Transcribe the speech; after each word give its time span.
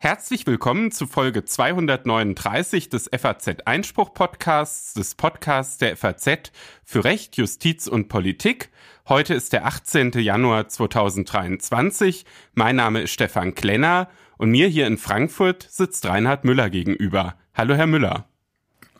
Herzlich 0.00 0.46
willkommen 0.46 0.90
zu 0.90 1.06
Folge 1.06 1.44
239 1.44 2.88
des 2.88 3.10
FAZ 3.14 3.48
Einspruch 3.66 4.14
Podcasts, 4.14 4.94
des 4.94 5.16
Podcasts 5.16 5.76
der 5.76 5.96
FAZ 5.98 6.50
für 6.82 7.04
Recht, 7.04 7.36
Justiz 7.36 7.86
und 7.86 8.08
Politik. 8.08 8.70
Heute 9.06 9.34
ist 9.34 9.52
der 9.52 9.66
18. 9.66 10.12
Januar 10.12 10.68
2023. 10.68 12.24
Mein 12.54 12.76
Name 12.76 13.02
ist 13.02 13.10
Stefan 13.10 13.54
Klenner 13.54 14.08
und 14.38 14.50
mir 14.50 14.68
hier 14.68 14.86
in 14.86 14.96
Frankfurt 14.96 15.68
sitzt 15.70 16.06
Reinhard 16.06 16.44
Müller 16.44 16.70
gegenüber. 16.70 17.34
Hallo, 17.52 17.74
Herr 17.74 17.86
Müller. 17.86 18.28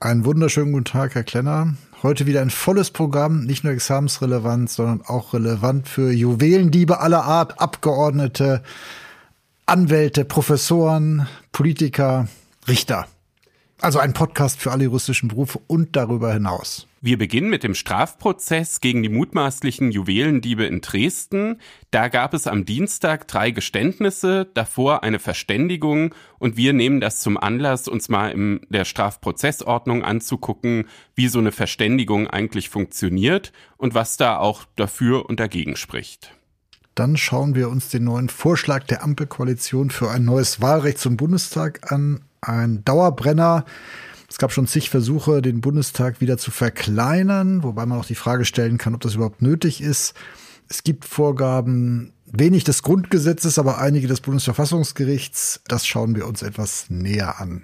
Einen 0.01 0.25
wunderschönen 0.25 0.73
guten 0.73 0.85
Tag, 0.85 1.15
Herr 1.15 1.25
Klenner. 1.25 1.75
Heute 2.01 2.27
wieder 2.27 2.43
ein 2.43 2.51
volles 2.51 2.93
Programm, 2.93 3.45
nicht 3.45 3.65
nur 3.65 3.73
examensrelevant, 3.73 4.71
sondern 4.71 5.03
auch 5.03 5.35
relevant 5.35 5.89
für 5.89 6.13
Juwelendiebe 6.13 7.01
aller 7.01 7.25
Art, 7.25 7.61
Abgeordnete, 7.61 8.63
Anwälte, 9.67 10.25
Professoren, 10.25 11.27
Politiker, 11.51 12.29
Richter. 12.69 13.09
Also 13.81 14.01
ein 14.01 14.13
Podcast 14.13 14.61
für 14.61 14.73
alle 14.73 14.85
juristischen 14.85 15.29
Berufe 15.29 15.61
und 15.69 15.95
darüber 15.95 16.33
hinaus. 16.33 16.89
Wir 17.01 17.17
beginnen 17.17 17.49
mit 17.49 17.63
dem 17.63 17.77
Strafprozess 17.77 18.81
gegen 18.81 19.05
die 19.05 19.09
mutmaßlichen 19.09 19.93
Juwelendiebe 19.93 20.65
in 20.65 20.81
Dresden. 20.81 21.61
Da 21.93 22.09
gab 22.09 22.35
es 22.35 22.49
am 22.49 22.65
Dienstag 22.65 23.29
drei 23.29 23.53
Geständnisse, 23.53 24.51
davor 24.53 25.05
eine 25.05 25.21
Verständigung 25.21 26.13
und 26.41 26.57
wir 26.57 26.73
nehmen 26.73 27.01
das 27.01 27.21
zum 27.21 27.37
Anlass, 27.37 27.87
uns 27.87 28.09
mal 28.09 28.33
in 28.33 28.61
der 28.69 28.85
Strafprozessordnung 28.85 30.03
anzugucken, 30.03 30.89
wie 31.15 31.29
so 31.29 31.39
eine 31.39 31.53
Verständigung 31.53 32.27
eigentlich 32.27 32.71
funktioniert 32.71 33.53
und 33.77 33.95
was 33.95 34.17
da 34.17 34.39
auch 34.39 34.65
dafür 34.75 35.29
und 35.29 35.39
dagegen 35.39 35.77
spricht. 35.77 36.35
Dann 36.97 37.17
schauen 37.17 37.55
wir 37.55 37.69
uns 37.69 37.91
den 37.91 38.03
neuen 38.03 38.29
Vorschlag 38.29 38.83
der 38.83 39.05
Ampelkoalition 39.05 39.91
für 39.91 40.11
ein 40.11 40.25
neues 40.25 40.61
Wahlrecht 40.61 40.99
zum 40.99 41.17
Bundestag 41.17 41.93
an. 41.93 42.25
Ein 42.41 42.85
Dauerbrenner. 42.85 43.65
Es 44.29 44.39
gab 44.39 44.53
schon 44.53 44.67
zig 44.67 44.91
Versuche, 44.91 45.43
den 45.43 45.61
Bundestag 45.61 46.21
wieder 46.21 46.37
zu 46.37 46.51
verkleinern, 46.51 47.63
wobei 47.63 47.87
man 47.87 47.99
auch 47.99 48.05
die 48.05 48.15
Frage 48.15 48.45
stellen 48.45 48.79
kann, 48.79 48.95
ob 48.95 49.01
das 49.01 49.15
überhaupt 49.15 49.43
nötig 49.43 49.81
ist. 49.81 50.15
Es 50.69 50.83
gibt 50.83 51.07
Vorgaben, 51.07 52.13
wenig 52.27 52.65
des 52.65 52.83
Grundgesetzes, 52.83 53.59
aber 53.59 53.79
einige 53.79 54.07
des 54.07 54.21
Bundesverfassungsgerichts. 54.21 55.63
Das 55.67 55.87
schauen 55.87 56.15
wir 56.15 56.27
uns 56.27 56.43
etwas 56.43 56.91
näher 56.91 57.41
an. 57.41 57.63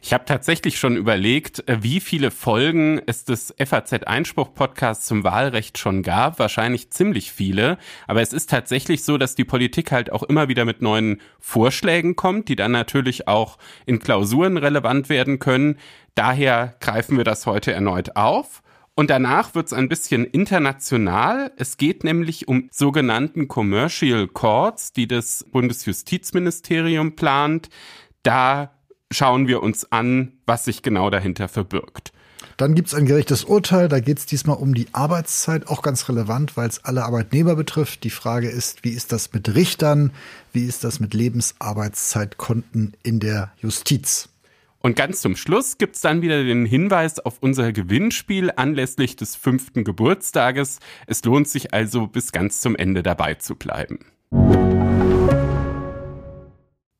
Ich 0.00 0.12
habe 0.12 0.24
tatsächlich 0.24 0.78
schon 0.78 0.96
überlegt, 0.96 1.68
äh, 1.68 1.82
wie 1.82 2.00
viele 2.00 2.30
Folgen 2.30 3.00
es 3.06 3.24
des 3.24 3.54
FAZ-Einspruch-Podcasts 3.58 5.06
zum 5.06 5.24
Wahlrecht 5.24 5.78
schon 5.78 6.02
gab. 6.02 6.38
Wahrscheinlich 6.38 6.90
ziemlich 6.90 7.32
viele. 7.32 7.78
Aber 8.06 8.22
es 8.22 8.32
ist 8.32 8.50
tatsächlich 8.50 9.04
so, 9.04 9.18
dass 9.18 9.34
die 9.34 9.44
Politik 9.44 9.92
halt 9.92 10.12
auch 10.12 10.22
immer 10.22 10.48
wieder 10.48 10.64
mit 10.64 10.82
neuen 10.82 11.20
Vorschlägen 11.38 12.16
kommt, 12.16 12.48
die 12.48 12.56
dann 12.56 12.72
natürlich 12.72 13.28
auch 13.28 13.58
in 13.86 13.98
Klausuren 13.98 14.56
relevant 14.56 15.08
werden 15.08 15.38
können. 15.38 15.78
Daher 16.14 16.74
greifen 16.80 17.16
wir 17.16 17.24
das 17.24 17.46
heute 17.46 17.72
erneut 17.72 18.16
auf. 18.16 18.62
Und 18.94 19.08
danach 19.08 19.54
wird 19.54 19.66
es 19.66 19.72
ein 19.72 19.88
bisschen 19.88 20.26
international. 20.26 21.52
Es 21.56 21.78
geht 21.78 22.04
nämlich 22.04 22.46
um 22.48 22.68
sogenannten 22.70 23.48
Commercial 23.48 24.28
Courts, 24.28 24.92
die 24.92 25.08
das 25.08 25.46
Bundesjustizministerium 25.50 27.16
plant. 27.16 27.70
Da 28.22 28.72
schauen 29.12 29.46
wir 29.48 29.62
uns 29.62 29.90
an, 29.90 30.32
was 30.46 30.64
sich 30.64 30.82
genau 30.82 31.10
dahinter 31.10 31.48
verbirgt. 31.48 32.12
Dann 32.56 32.74
gibt 32.74 32.88
es 32.88 32.94
ein 32.94 33.06
gerechtes 33.06 33.44
Urteil, 33.44 33.88
da 33.88 34.00
geht 34.00 34.18
es 34.18 34.26
diesmal 34.26 34.56
um 34.56 34.74
die 34.74 34.86
Arbeitszeit, 34.92 35.68
auch 35.68 35.82
ganz 35.82 36.08
relevant, 36.08 36.56
weil 36.56 36.68
es 36.68 36.84
alle 36.84 37.04
Arbeitnehmer 37.04 37.56
betrifft. 37.56 38.04
Die 38.04 38.10
Frage 38.10 38.48
ist, 38.48 38.84
wie 38.84 38.90
ist 38.90 39.12
das 39.12 39.32
mit 39.32 39.54
Richtern, 39.54 40.12
wie 40.52 40.66
ist 40.66 40.84
das 40.84 41.00
mit 41.00 41.14
Lebensarbeitszeitkonten 41.14 42.94
in 43.02 43.20
der 43.20 43.52
Justiz? 43.60 44.28
Und 44.80 44.96
ganz 44.96 45.20
zum 45.20 45.36
Schluss 45.36 45.78
gibt 45.78 45.94
es 45.94 46.02
dann 46.02 46.22
wieder 46.22 46.42
den 46.42 46.66
Hinweis 46.66 47.20
auf 47.20 47.38
unser 47.40 47.72
Gewinnspiel 47.72 48.50
anlässlich 48.54 49.14
des 49.14 49.36
fünften 49.36 49.84
Geburtstages. 49.84 50.80
Es 51.06 51.24
lohnt 51.24 51.48
sich 51.48 51.72
also 51.72 52.08
bis 52.08 52.32
ganz 52.32 52.60
zum 52.60 52.74
Ende 52.74 53.04
dabei 53.04 53.34
zu 53.34 53.54
bleiben. 53.54 54.00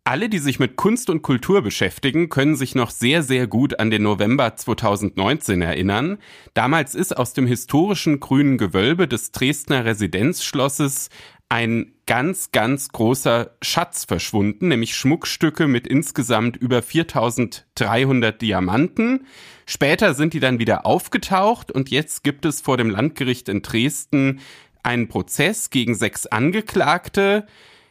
Alle, 0.04 0.28
die 0.28 0.38
sich 0.38 0.58
mit 0.58 0.74
Kunst 0.74 1.10
und 1.10 1.22
Kultur 1.22 1.62
beschäftigen, 1.62 2.28
können 2.28 2.56
sich 2.56 2.74
noch 2.74 2.90
sehr, 2.90 3.22
sehr 3.22 3.46
gut 3.46 3.78
an 3.78 3.90
den 3.90 4.02
November 4.02 4.56
2019 4.56 5.62
erinnern. 5.62 6.18
Damals 6.54 6.96
ist 6.96 7.16
aus 7.16 7.34
dem 7.34 7.46
historischen 7.46 8.18
grünen 8.18 8.58
Gewölbe 8.58 9.06
des 9.06 9.30
Dresdner 9.30 9.84
Residenzschlosses 9.84 11.08
ein 11.48 11.92
ganz, 12.06 12.50
ganz 12.50 12.88
großer 12.88 13.52
Schatz 13.62 14.04
verschwunden, 14.04 14.68
nämlich 14.68 14.96
Schmuckstücke 14.96 15.68
mit 15.68 15.86
insgesamt 15.86 16.56
über 16.56 16.82
4300 16.82 18.42
Diamanten. 18.42 19.26
Später 19.66 20.14
sind 20.14 20.34
die 20.34 20.40
dann 20.40 20.58
wieder 20.58 20.84
aufgetaucht 20.84 21.70
und 21.70 21.90
jetzt 21.90 22.24
gibt 22.24 22.44
es 22.44 22.60
vor 22.60 22.76
dem 22.76 22.90
Landgericht 22.90 23.48
in 23.48 23.62
Dresden 23.62 24.40
einen 24.82 25.06
Prozess 25.06 25.70
gegen 25.70 25.94
sechs 25.94 26.26
Angeklagte. 26.26 27.46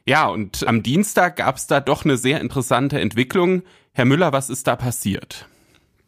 Ja, 0.05 0.27
und 0.27 0.67
am 0.67 0.83
Dienstag 0.83 1.37
gab 1.37 1.57
es 1.57 1.67
da 1.67 1.79
doch 1.79 2.05
eine 2.05 2.17
sehr 2.17 2.41
interessante 2.41 2.99
Entwicklung. 2.99 3.61
Herr 3.93 4.05
Müller, 4.05 4.33
was 4.33 4.49
ist 4.49 4.67
da 4.67 4.75
passiert? 4.75 5.47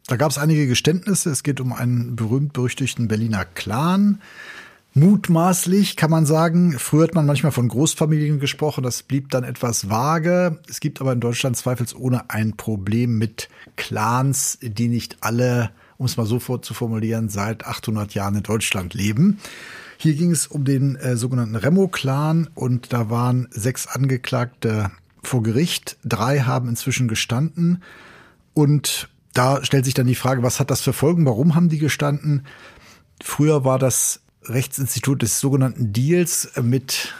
Da 0.06 0.16
gab 0.16 0.30
es 0.30 0.38
einige 0.38 0.66
Geständnisse. 0.66 1.30
Es 1.30 1.42
geht 1.42 1.60
um 1.60 1.72
einen 1.72 2.16
berühmt-berüchtigten 2.16 3.08
Berliner 3.08 3.44
Clan. 3.44 4.20
Mutmaßlich 4.96 5.96
kann 5.96 6.10
man 6.10 6.24
sagen, 6.24 6.78
früher 6.78 7.04
hat 7.04 7.14
man 7.14 7.26
manchmal 7.26 7.50
von 7.50 7.66
Großfamilien 7.66 8.38
gesprochen, 8.38 8.84
das 8.84 9.02
blieb 9.02 9.28
dann 9.30 9.42
etwas 9.42 9.90
vage. 9.90 10.60
Es 10.68 10.78
gibt 10.78 11.00
aber 11.00 11.12
in 11.12 11.18
Deutschland 11.18 11.56
zweifelsohne 11.56 12.30
ein 12.30 12.56
Problem 12.56 13.18
mit 13.18 13.48
Clans, 13.74 14.56
die 14.62 14.86
nicht 14.86 15.16
alle, 15.20 15.72
um 15.96 16.06
es 16.06 16.16
mal 16.16 16.26
so 16.26 16.38
zu 16.38 16.74
formulieren, 16.74 17.28
seit 17.28 17.66
800 17.66 18.14
Jahren 18.14 18.36
in 18.36 18.42
Deutschland 18.44 18.94
leben. 18.94 19.40
Hier 20.04 20.16
ging 20.16 20.32
es 20.32 20.46
um 20.46 20.66
den 20.66 20.96
äh, 20.96 21.16
sogenannten 21.16 21.56
Remo-Clan 21.56 22.50
und 22.54 22.92
da 22.92 23.08
waren 23.08 23.48
sechs 23.50 23.86
Angeklagte 23.86 24.90
vor 25.22 25.42
Gericht. 25.42 25.96
Drei 26.04 26.40
haben 26.40 26.68
inzwischen 26.68 27.08
gestanden 27.08 27.82
und 28.52 29.08
da 29.32 29.64
stellt 29.64 29.86
sich 29.86 29.94
dann 29.94 30.06
die 30.06 30.14
Frage, 30.14 30.42
was 30.42 30.60
hat 30.60 30.70
das 30.70 30.82
für 30.82 30.92
Folgen? 30.92 31.24
Warum 31.24 31.54
haben 31.54 31.70
die 31.70 31.78
gestanden? 31.78 32.44
Früher 33.22 33.64
war 33.64 33.78
das 33.78 34.20
Rechtsinstitut 34.42 35.22
des 35.22 35.40
sogenannten 35.40 35.94
Deals 35.94 36.52
mit 36.60 37.14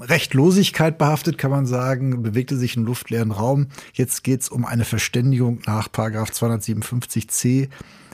Rechtlosigkeit 0.00 0.98
behaftet, 0.98 1.36
kann 1.36 1.50
man 1.50 1.66
sagen, 1.66 2.22
bewegte 2.22 2.56
sich 2.56 2.76
im 2.76 2.84
luftleeren 2.84 3.32
Raum. 3.32 3.66
Jetzt 3.92 4.22
geht 4.22 4.42
es 4.42 4.50
um 4.50 4.64
eine 4.64 4.84
Verständigung 4.84 5.58
nach 5.66 5.88
257c 5.88 7.70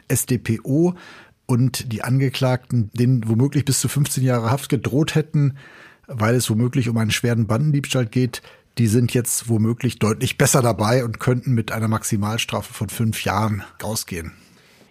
SDPO 0.09 0.95
und 1.49 1.93
die 1.93 2.05
Angeklagten, 2.05 2.91
denen 2.93 3.27
womöglich 3.27 3.65
bis 3.65 3.81
zu 3.81 3.89
15 3.89 4.23
Jahre 4.23 4.51
Haft 4.51 4.69
gedroht 4.69 5.15
hätten, 5.15 5.57
weil 6.07 6.35
es 6.35 6.51
womöglich 6.51 6.91
um 6.91 6.99
einen 6.99 7.11
schweren 7.11 7.47
Bandendiebstahl 7.47 8.05
geht, 8.05 8.43
die 8.77 8.87
sind 8.87 9.15
jetzt 9.15 9.49
womöglich 9.49 9.99
deutlich 9.99 10.37
besser 10.37 10.61
dabei 10.61 11.05
und 11.05 11.19
könnten 11.19 11.55
mit 11.55 11.73
einer 11.73 11.89
Maximalstrafe 11.89 12.73
von 12.73 12.91
fünf 12.91 13.25
Jahren 13.25 13.65
ausgehen. 13.83 14.33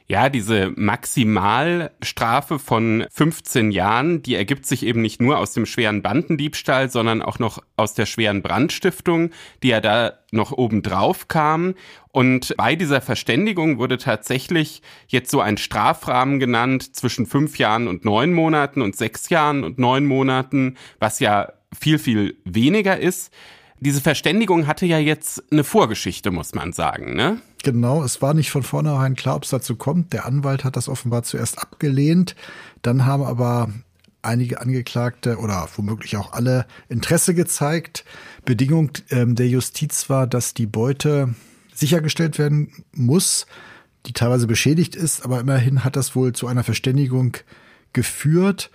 Ja, 0.09 0.29
diese 0.29 0.71
Maximalstrafe 0.77 2.59
von 2.59 3.05
15 3.11 3.71
Jahren, 3.71 4.21
die 4.21 4.35
ergibt 4.35 4.65
sich 4.65 4.85
eben 4.85 5.01
nicht 5.01 5.21
nur 5.21 5.37
aus 5.37 5.51
dem 5.51 5.65
schweren 5.65 6.01
Bandendiebstahl, 6.01 6.89
sondern 6.89 7.21
auch 7.21 7.39
noch 7.39 7.61
aus 7.75 7.93
der 7.93 8.05
schweren 8.05 8.41
Brandstiftung, 8.41 9.31
die 9.63 9.67
ja 9.67 9.81
da 9.81 10.13
noch 10.31 10.53
obendrauf 10.53 11.27
kam. 11.27 11.75
Und 12.13 12.55
bei 12.55 12.77
dieser 12.77 13.01
Verständigung 13.01 13.79
wurde 13.79 13.97
tatsächlich 13.97 14.81
jetzt 15.09 15.29
so 15.29 15.41
ein 15.41 15.57
Strafrahmen 15.57 16.39
genannt 16.39 16.95
zwischen 16.95 17.25
fünf 17.25 17.57
Jahren 17.57 17.89
und 17.89 18.05
neun 18.05 18.31
Monaten 18.33 18.81
und 18.81 18.95
sechs 18.95 19.27
Jahren 19.27 19.65
und 19.65 19.77
neun 19.77 20.05
Monaten, 20.05 20.77
was 20.99 21.19
ja 21.19 21.51
viel, 21.77 21.99
viel 21.99 22.37
weniger 22.45 22.97
ist. 22.97 23.33
Diese 23.81 23.99
Verständigung 23.99 24.67
hatte 24.67 24.85
ja 24.85 24.99
jetzt 24.99 25.43
eine 25.51 25.65
Vorgeschichte, 25.65 26.31
muss 26.31 26.55
man 26.55 26.71
sagen, 26.71 27.13
ne? 27.13 27.41
Genau, 27.63 28.03
es 28.03 28.21
war 28.21 28.33
nicht 28.33 28.51
von 28.51 28.63
vornherein 28.63 29.15
klar, 29.15 29.35
ob 29.35 29.43
es 29.43 29.49
dazu 29.49 29.75
kommt. 29.75 30.13
Der 30.13 30.25
Anwalt 30.25 30.63
hat 30.63 30.75
das 30.75 30.87
offenbar 30.87 31.23
zuerst 31.23 31.59
abgelehnt. 31.59 32.35
Dann 32.81 33.05
haben 33.05 33.23
aber 33.23 33.69
einige 34.21 34.61
Angeklagte 34.61 35.37
oder 35.37 35.67
womöglich 35.75 36.17
auch 36.17 36.33
alle 36.33 36.67
Interesse 36.89 37.33
gezeigt. 37.33 38.05
Bedingung 38.45 38.91
ähm, 39.09 39.35
der 39.35 39.47
Justiz 39.47 40.09
war, 40.09 40.27
dass 40.27 40.53
die 40.53 40.65
Beute 40.65 41.33
sichergestellt 41.73 42.37
werden 42.37 42.71
muss, 42.91 43.45
die 44.05 44.13
teilweise 44.13 44.47
beschädigt 44.47 44.95
ist, 44.95 45.23
aber 45.23 45.39
immerhin 45.39 45.83
hat 45.83 45.95
das 45.95 46.15
wohl 46.15 46.33
zu 46.33 46.47
einer 46.47 46.63
Verständigung 46.63 47.37
geführt. 47.93 48.71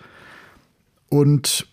Und 1.09 1.69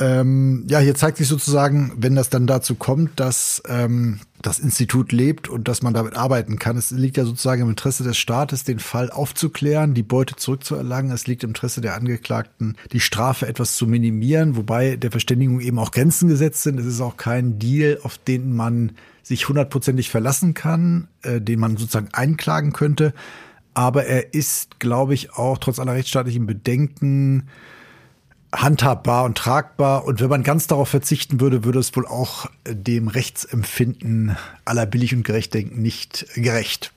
ähm, 0.00 0.64
ja, 0.68 0.80
hier 0.80 0.94
zeigt 0.96 1.18
sich 1.18 1.28
sozusagen, 1.28 1.92
wenn 1.96 2.16
das 2.16 2.28
dann 2.28 2.48
dazu 2.48 2.74
kommt, 2.74 3.20
dass 3.20 3.62
ähm, 3.68 4.18
das 4.42 4.58
Institut 4.58 5.12
lebt 5.12 5.48
und 5.48 5.68
dass 5.68 5.82
man 5.82 5.94
damit 5.94 6.16
arbeiten 6.16 6.58
kann. 6.58 6.76
Es 6.76 6.90
liegt 6.90 7.16
ja 7.16 7.24
sozusagen 7.24 7.62
im 7.62 7.70
Interesse 7.70 8.02
des 8.02 8.18
Staates, 8.18 8.64
den 8.64 8.80
Fall 8.80 9.10
aufzuklären, 9.10 9.94
die 9.94 10.02
Beute 10.02 10.34
zurückzuerlangen. 10.34 11.12
Es 11.12 11.28
liegt 11.28 11.44
im 11.44 11.50
Interesse 11.50 11.80
der 11.80 11.94
Angeklagten, 11.94 12.76
die 12.92 13.00
Strafe 13.00 13.46
etwas 13.46 13.76
zu 13.76 13.86
minimieren, 13.86 14.56
wobei 14.56 14.96
der 14.96 15.12
Verständigung 15.12 15.60
eben 15.60 15.78
auch 15.78 15.92
Grenzen 15.92 16.28
gesetzt 16.28 16.62
sind. 16.62 16.80
Es 16.80 16.86
ist 16.86 17.00
auch 17.00 17.16
kein 17.16 17.60
Deal, 17.60 18.00
auf 18.02 18.18
den 18.18 18.54
man 18.54 18.92
sich 19.22 19.48
hundertprozentig 19.48 20.10
verlassen 20.10 20.54
kann, 20.54 21.08
äh, 21.22 21.40
den 21.40 21.60
man 21.60 21.76
sozusagen 21.76 22.08
einklagen 22.12 22.72
könnte. 22.72 23.14
Aber 23.74 24.06
er 24.06 24.34
ist, 24.34 24.80
glaube 24.80 25.14
ich, 25.14 25.34
auch 25.34 25.58
trotz 25.58 25.78
aller 25.78 25.94
rechtsstaatlichen 25.94 26.46
Bedenken 26.46 27.48
handhabbar 28.54 29.24
und 29.24 29.36
tragbar. 29.36 30.04
Und 30.04 30.20
wenn 30.20 30.28
man 30.28 30.42
ganz 30.42 30.66
darauf 30.66 30.88
verzichten 30.88 31.40
würde, 31.40 31.64
würde 31.64 31.78
es 31.78 31.94
wohl 31.96 32.06
auch 32.06 32.46
dem 32.68 33.08
Rechtsempfinden 33.08 34.36
aller 34.64 34.86
billig 34.86 35.14
und 35.14 35.24
gerecht 35.24 35.54
denken 35.54 35.82
nicht 35.82 36.26
gerecht. 36.34 36.92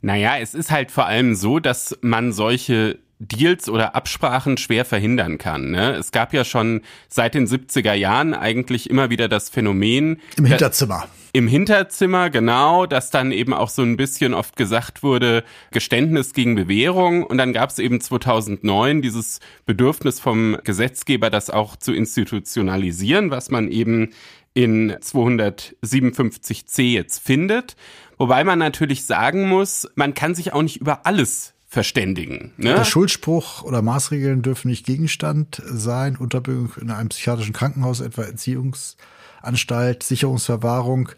Naja, 0.00 0.38
es 0.38 0.54
ist 0.54 0.70
halt 0.70 0.90
vor 0.90 1.06
allem 1.06 1.34
so, 1.34 1.60
dass 1.60 1.96
man 2.00 2.32
solche 2.32 2.98
Deals 3.22 3.68
oder 3.68 3.94
Absprachen 3.94 4.56
schwer 4.56 4.84
verhindern 4.84 5.38
kann. 5.38 5.70
Ne? 5.70 5.92
Es 5.92 6.10
gab 6.10 6.34
ja 6.34 6.44
schon 6.44 6.82
seit 7.08 7.34
den 7.34 7.46
70er 7.46 7.94
Jahren 7.94 8.34
eigentlich 8.34 8.90
immer 8.90 9.10
wieder 9.10 9.28
das 9.28 9.48
Phänomen. 9.48 10.20
Im 10.36 10.46
Hinterzimmer. 10.46 11.06
Im 11.34 11.48
Hinterzimmer, 11.48 12.28
genau, 12.28 12.84
dass 12.84 13.10
dann 13.10 13.32
eben 13.32 13.54
auch 13.54 13.70
so 13.70 13.80
ein 13.80 13.96
bisschen 13.96 14.34
oft 14.34 14.56
gesagt 14.56 15.02
wurde, 15.02 15.44
Geständnis 15.70 16.34
gegen 16.34 16.56
Bewährung. 16.56 17.22
Und 17.22 17.38
dann 17.38 17.54
gab 17.54 17.70
es 17.70 17.78
eben 17.78 18.00
2009 18.00 19.00
dieses 19.00 19.40
Bedürfnis 19.64 20.20
vom 20.20 20.58
Gesetzgeber, 20.64 21.30
das 21.30 21.48
auch 21.48 21.76
zu 21.76 21.94
institutionalisieren, 21.94 23.30
was 23.30 23.50
man 23.50 23.70
eben 23.70 24.10
in 24.52 24.92
257c 24.92 26.82
jetzt 26.82 27.22
findet. 27.22 27.76
Wobei 28.18 28.44
man 28.44 28.58
natürlich 28.58 29.06
sagen 29.06 29.48
muss, 29.48 29.88
man 29.94 30.12
kann 30.12 30.34
sich 30.34 30.52
auch 30.52 30.62
nicht 30.62 30.82
über 30.82 31.06
alles 31.06 31.54
verständigen. 31.72 32.52
Ne? 32.58 32.74
Der 32.74 32.84
Schuldspruch 32.84 33.62
oder 33.62 33.80
Maßregeln 33.80 34.42
dürfen 34.42 34.68
nicht 34.68 34.84
Gegenstand 34.84 35.62
sein, 35.64 36.16
Unterbringung 36.16 36.70
in 36.78 36.90
einem 36.90 37.08
psychiatrischen 37.08 37.54
Krankenhaus, 37.54 38.00
etwa 38.00 38.24
Erziehungsanstalt, 38.24 40.02
Sicherungsverwahrung, 40.02 41.08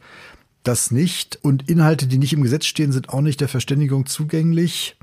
das 0.63 0.93
nicht. 0.93 1.41
Und 1.43 1.69
Inhalte, 1.69 2.07
die 2.07 2.19
nicht 2.19 2.33
im 2.33 2.45
Gesetz 2.45 2.67
stehen, 2.67 2.93
sind 2.93 3.09
auch 3.09 3.21
nicht 3.21 3.41
der 3.41 3.49
Verständigung 3.49 4.07
zugänglich. 4.07 4.97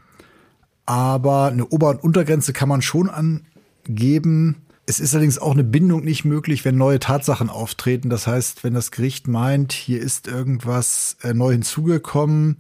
Aber 0.85 1.47
eine 1.47 1.67
Ober- 1.67 1.89
und 1.89 2.01
Untergrenze 2.01 2.53
kann 2.53 2.69
man 2.69 2.81
schon 2.81 3.09
angeben. 3.09 4.61
Es 4.85 5.01
ist 5.01 5.13
allerdings 5.13 5.37
auch 5.37 5.51
eine 5.51 5.65
Bindung 5.65 6.05
nicht 6.05 6.23
möglich, 6.23 6.63
wenn 6.63 6.77
neue 6.77 6.99
Tatsachen 6.99 7.49
auftreten. 7.49 8.09
Das 8.09 8.25
heißt, 8.25 8.63
wenn 8.63 8.73
das 8.73 8.89
Gericht 8.89 9.27
meint, 9.27 9.73
hier 9.73 9.99
ist 9.99 10.29
irgendwas 10.29 11.17
äh, 11.23 11.33
neu 11.33 11.51
hinzugekommen, 11.51 12.55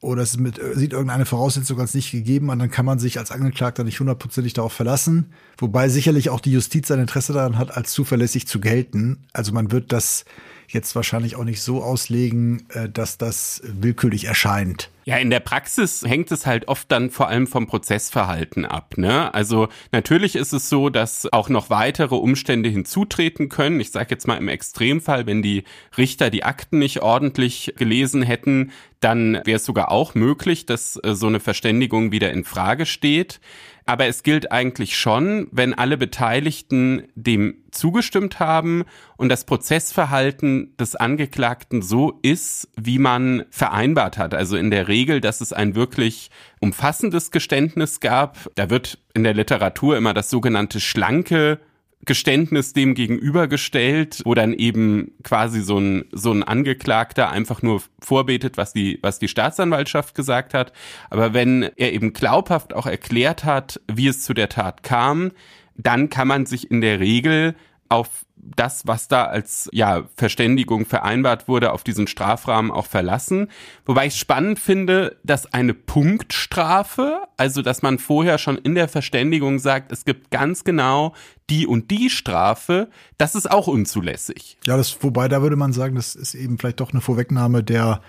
oder 0.00 0.22
es 0.22 0.38
mit, 0.38 0.60
sieht 0.74 0.92
irgendeine 0.92 1.26
Voraussetzung 1.26 1.78
als 1.78 1.94
nicht 1.94 2.10
gegeben 2.10 2.50
an, 2.50 2.58
dann 2.58 2.70
kann 2.70 2.86
man 2.86 2.98
sich 2.98 3.18
als 3.18 3.30
Angeklagter 3.30 3.84
nicht 3.84 4.00
hundertprozentig 4.00 4.54
darauf 4.54 4.72
verlassen. 4.72 5.32
Wobei 5.58 5.88
sicherlich 5.88 6.30
auch 6.30 6.40
die 6.40 6.52
Justiz 6.52 6.90
ein 6.90 7.00
Interesse 7.00 7.32
daran 7.32 7.58
hat, 7.58 7.76
als 7.76 7.92
zuverlässig 7.92 8.46
zu 8.46 8.60
gelten. 8.60 9.26
Also 9.32 9.52
man 9.52 9.72
wird 9.72 9.92
das 9.92 10.24
jetzt 10.72 10.94
wahrscheinlich 10.94 11.36
auch 11.36 11.44
nicht 11.44 11.62
so 11.62 11.82
auslegen, 11.82 12.66
äh, 12.70 12.88
dass 12.88 13.18
das 13.18 13.62
willkürlich 13.64 14.24
erscheint. 14.24 14.90
Ja, 15.04 15.16
in 15.16 15.30
der 15.30 15.40
Praxis 15.40 16.04
hängt 16.06 16.30
es 16.30 16.46
halt 16.46 16.68
oft 16.68 16.92
dann 16.92 17.10
vor 17.10 17.28
allem 17.28 17.46
vom 17.46 17.66
Prozessverhalten 17.66 18.64
ab. 18.64 18.94
Ne? 18.96 19.34
Also 19.34 19.68
natürlich 19.90 20.36
ist 20.36 20.52
es 20.52 20.68
so, 20.68 20.88
dass 20.88 21.32
auch 21.32 21.48
noch 21.48 21.70
weitere 21.70 22.14
Umstände 22.14 22.68
hinzutreten 22.68 23.48
können. 23.48 23.80
Ich 23.80 23.90
sage 23.90 24.08
jetzt 24.10 24.28
mal 24.28 24.36
im 24.36 24.48
Extremfall, 24.48 25.26
wenn 25.26 25.42
die 25.42 25.64
Richter 25.98 26.30
die 26.30 26.44
Akten 26.44 26.78
nicht 26.78 27.02
ordentlich 27.02 27.74
gelesen 27.76 28.22
hätten, 28.22 28.70
dann 29.00 29.40
wäre 29.44 29.56
es 29.56 29.64
sogar 29.64 29.90
auch 29.90 30.14
möglich, 30.14 30.66
dass 30.66 31.00
äh, 31.02 31.14
so 31.14 31.26
eine 31.26 31.40
Verständigung 31.40 32.12
wieder 32.12 32.30
in 32.30 32.44
Frage 32.44 32.86
steht. 32.86 33.40
Aber 33.86 34.06
es 34.06 34.22
gilt 34.22 34.52
eigentlich 34.52 34.96
schon, 34.96 35.48
wenn 35.50 35.74
alle 35.74 35.96
Beteiligten 35.96 37.08
dem 37.14 37.56
zugestimmt 37.70 38.40
haben 38.40 38.84
und 39.16 39.28
das 39.28 39.44
Prozessverhalten 39.44 40.76
des 40.76 40.96
Angeklagten 40.96 41.82
so 41.82 42.18
ist, 42.22 42.68
wie 42.76 42.98
man 42.98 43.44
vereinbart 43.50 44.18
hat. 44.18 44.34
Also 44.34 44.56
in 44.56 44.70
der 44.70 44.88
Regel, 44.88 45.20
dass 45.20 45.40
es 45.40 45.52
ein 45.52 45.74
wirklich 45.74 46.30
umfassendes 46.60 47.30
Geständnis 47.30 48.00
gab. 48.00 48.50
Da 48.54 48.70
wird 48.70 48.98
in 49.14 49.24
der 49.24 49.34
Literatur 49.34 49.96
immer 49.96 50.14
das 50.14 50.30
sogenannte 50.30 50.80
schlanke 50.80 51.60
Geständnis 52.06 52.72
dem 52.72 52.94
gegenübergestellt, 52.94 54.22
wo 54.24 54.34
dann 54.34 54.54
eben 54.54 55.12
quasi 55.22 55.60
so 55.60 55.78
ein, 55.78 56.06
so 56.12 56.32
ein 56.32 56.42
Angeklagter 56.42 57.30
einfach 57.30 57.60
nur 57.62 57.82
vorbetet, 58.00 58.56
was 58.56 58.72
die, 58.72 58.98
was 59.02 59.18
die 59.18 59.28
Staatsanwaltschaft 59.28 60.14
gesagt 60.14 60.54
hat. 60.54 60.72
Aber 61.10 61.34
wenn 61.34 61.62
er 61.76 61.92
eben 61.92 62.12
glaubhaft 62.12 62.72
auch 62.74 62.86
erklärt 62.86 63.44
hat, 63.44 63.80
wie 63.92 64.08
es 64.08 64.22
zu 64.22 64.32
der 64.32 64.48
Tat 64.48 64.82
kam, 64.82 65.32
dann 65.76 66.08
kann 66.08 66.28
man 66.28 66.46
sich 66.46 66.70
in 66.70 66.80
der 66.80 67.00
Regel 67.00 67.54
auf 67.90 68.24
das, 68.42 68.86
was 68.86 69.08
da 69.08 69.24
als 69.24 69.68
ja, 69.72 70.04
Verständigung 70.16 70.86
vereinbart 70.86 71.48
wurde, 71.48 71.72
auf 71.72 71.84
diesen 71.84 72.06
Strafrahmen 72.06 72.70
auch 72.70 72.86
verlassen. 72.86 73.48
Wobei 73.84 74.06
ich 74.06 74.16
spannend 74.16 74.58
finde, 74.58 75.16
dass 75.24 75.52
eine 75.52 75.74
Punktstrafe, 75.74 77.22
also 77.36 77.62
dass 77.62 77.82
man 77.82 77.98
vorher 77.98 78.38
schon 78.38 78.56
in 78.58 78.74
der 78.74 78.88
Verständigung 78.88 79.58
sagt, 79.58 79.92
es 79.92 80.04
gibt 80.04 80.30
ganz 80.30 80.64
genau 80.64 81.14
die 81.48 81.66
und 81.66 81.90
die 81.90 82.10
Strafe, 82.10 82.88
das 83.18 83.34
ist 83.34 83.50
auch 83.50 83.66
unzulässig. 83.66 84.56
Ja, 84.64 84.76
das, 84.76 85.02
wobei 85.02 85.28
da 85.28 85.42
würde 85.42 85.56
man 85.56 85.72
sagen, 85.72 85.96
das 85.96 86.14
ist 86.14 86.34
eben 86.34 86.58
vielleicht 86.58 86.80
doch 86.80 86.92
eine 86.92 87.00
Vorwegnahme 87.00 87.62
der 87.62 88.00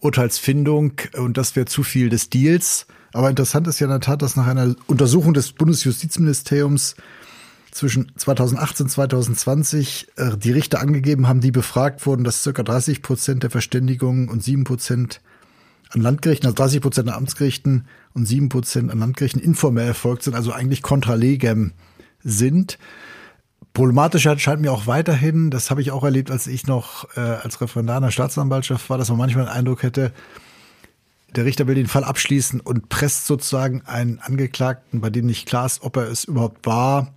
Urteilsfindung 0.00 0.92
und 1.16 1.36
das 1.36 1.56
wäre 1.56 1.66
zu 1.66 1.82
viel 1.82 2.08
des 2.08 2.30
Deals. 2.30 2.86
Aber 3.12 3.28
interessant 3.28 3.66
ist 3.66 3.80
ja 3.80 3.86
in 3.86 3.90
der 3.90 4.00
Tat, 4.00 4.22
dass 4.22 4.36
nach 4.36 4.46
einer 4.46 4.74
Untersuchung 4.86 5.34
des 5.34 5.52
Bundesjustizministeriums 5.52 6.94
zwischen 7.70 8.12
2018 8.16 8.84
und 8.84 8.90
2020 8.90 10.08
äh, 10.16 10.36
die 10.36 10.52
Richter 10.52 10.80
angegeben 10.80 11.28
haben, 11.28 11.40
die 11.40 11.50
befragt 11.50 12.04
wurden, 12.06 12.24
dass 12.24 12.42
circa 12.42 12.62
30 12.62 13.02
Prozent 13.02 13.42
der 13.42 13.50
Verständigungen 13.50 14.28
und 14.28 14.42
7 14.42 14.64
Prozent 14.64 15.20
an 15.90 16.00
Landgerichten, 16.00 16.46
also 16.46 16.56
30 16.56 16.80
Prozent 16.80 17.08
an 17.08 17.14
Amtsgerichten 17.14 17.86
und 18.14 18.26
7 18.26 18.48
Prozent 18.48 18.90
an 18.90 18.98
Landgerichten 18.98 19.40
informell 19.40 19.88
erfolgt 19.88 20.22
sind, 20.22 20.34
also 20.34 20.52
eigentlich 20.52 20.82
contra 20.82 21.14
legem 21.14 21.72
sind. 22.22 22.78
Problematisch 23.72 24.22
scheint 24.22 24.60
mir 24.60 24.72
auch 24.72 24.86
weiterhin, 24.86 25.50
das 25.50 25.70
habe 25.70 25.80
ich 25.80 25.90
auch 25.90 26.02
erlebt, 26.02 26.30
als 26.30 26.46
ich 26.46 26.66
noch 26.66 27.06
äh, 27.16 27.20
als 27.20 27.60
Referendar 27.60 27.98
in 27.98 28.04
der 28.04 28.10
Staatsanwaltschaft 28.10 28.90
war, 28.90 28.98
dass 28.98 29.08
man 29.10 29.18
manchmal 29.18 29.44
den 29.44 29.52
Eindruck 29.52 29.82
hätte, 29.82 30.12
der 31.36 31.44
Richter 31.44 31.68
will 31.68 31.76
den 31.76 31.86
Fall 31.86 32.02
abschließen 32.02 32.60
und 32.60 32.88
presst 32.88 33.26
sozusagen 33.26 33.82
einen 33.86 34.18
Angeklagten, 34.18 35.00
bei 35.00 35.10
dem 35.10 35.26
nicht 35.26 35.46
klar 35.46 35.66
ist, 35.66 35.82
ob 35.82 35.96
er 35.96 36.08
es 36.10 36.24
überhaupt 36.24 36.66
war, 36.66 37.12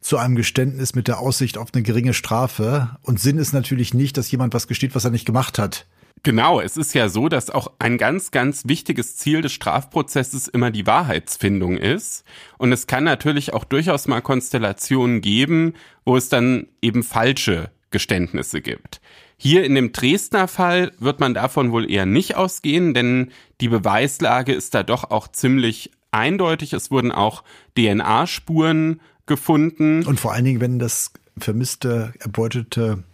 zu 0.00 0.18
einem 0.18 0.36
Geständnis 0.36 0.94
mit 0.94 1.08
der 1.08 1.18
Aussicht 1.18 1.58
auf 1.58 1.68
eine 1.72 1.82
geringe 1.82 2.14
Strafe. 2.14 2.96
Und 3.02 3.20
Sinn 3.20 3.38
ist 3.38 3.52
natürlich 3.52 3.94
nicht, 3.94 4.16
dass 4.16 4.30
jemand 4.30 4.54
was 4.54 4.68
gesteht, 4.68 4.94
was 4.94 5.04
er 5.04 5.10
nicht 5.10 5.26
gemacht 5.26 5.58
hat. 5.58 5.86
Genau, 6.22 6.60
es 6.60 6.76
ist 6.76 6.94
ja 6.94 7.08
so, 7.08 7.28
dass 7.28 7.50
auch 7.50 7.72
ein 7.78 7.98
ganz, 7.98 8.30
ganz 8.30 8.66
wichtiges 8.66 9.16
Ziel 9.16 9.42
des 9.42 9.52
Strafprozesses 9.52 10.48
immer 10.48 10.70
die 10.70 10.86
Wahrheitsfindung 10.86 11.76
ist. 11.76 12.24
Und 12.58 12.72
es 12.72 12.86
kann 12.86 13.04
natürlich 13.04 13.52
auch 13.52 13.64
durchaus 13.64 14.08
mal 14.08 14.22
Konstellationen 14.22 15.20
geben, 15.20 15.74
wo 16.04 16.16
es 16.16 16.28
dann 16.28 16.66
eben 16.82 17.02
falsche 17.02 17.70
Geständnisse 17.90 18.60
gibt. 18.60 19.00
Hier 19.36 19.64
in 19.64 19.74
dem 19.74 19.92
Dresdner 19.92 20.48
Fall 20.48 20.92
wird 20.98 21.20
man 21.20 21.34
davon 21.34 21.70
wohl 21.70 21.90
eher 21.90 22.06
nicht 22.06 22.36
ausgehen, 22.36 22.94
denn 22.94 23.30
die 23.60 23.68
Beweislage 23.68 24.52
ist 24.52 24.74
da 24.74 24.82
doch 24.82 25.10
auch 25.10 25.28
ziemlich 25.28 25.90
eindeutig. 26.10 26.72
Es 26.72 26.90
wurden 26.90 27.12
auch 27.12 27.44
DNA-Spuren 27.76 29.00
gefunden. 29.26 30.04
Und 30.06 30.20
vor 30.20 30.32
allen 30.32 30.44
Dingen, 30.44 30.60
wenn 30.60 30.78
das 30.78 31.12
vermisste, 31.38 32.14
erbeutete 32.18 33.04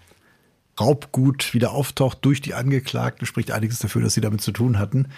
Raubgut 0.81 1.55
wieder 1.55 1.73
auftaucht 1.73 2.19
durch 2.23 2.41
die 2.41 2.55
Angeklagten, 2.55 3.27
spricht 3.27 3.51
einiges 3.51 3.79
dafür, 3.79 4.03
dass 4.03 4.15
sie 4.15 4.21
damit 4.21 4.41
zu 4.41 4.53
tun 4.53 4.79
hatten. 4.79 5.09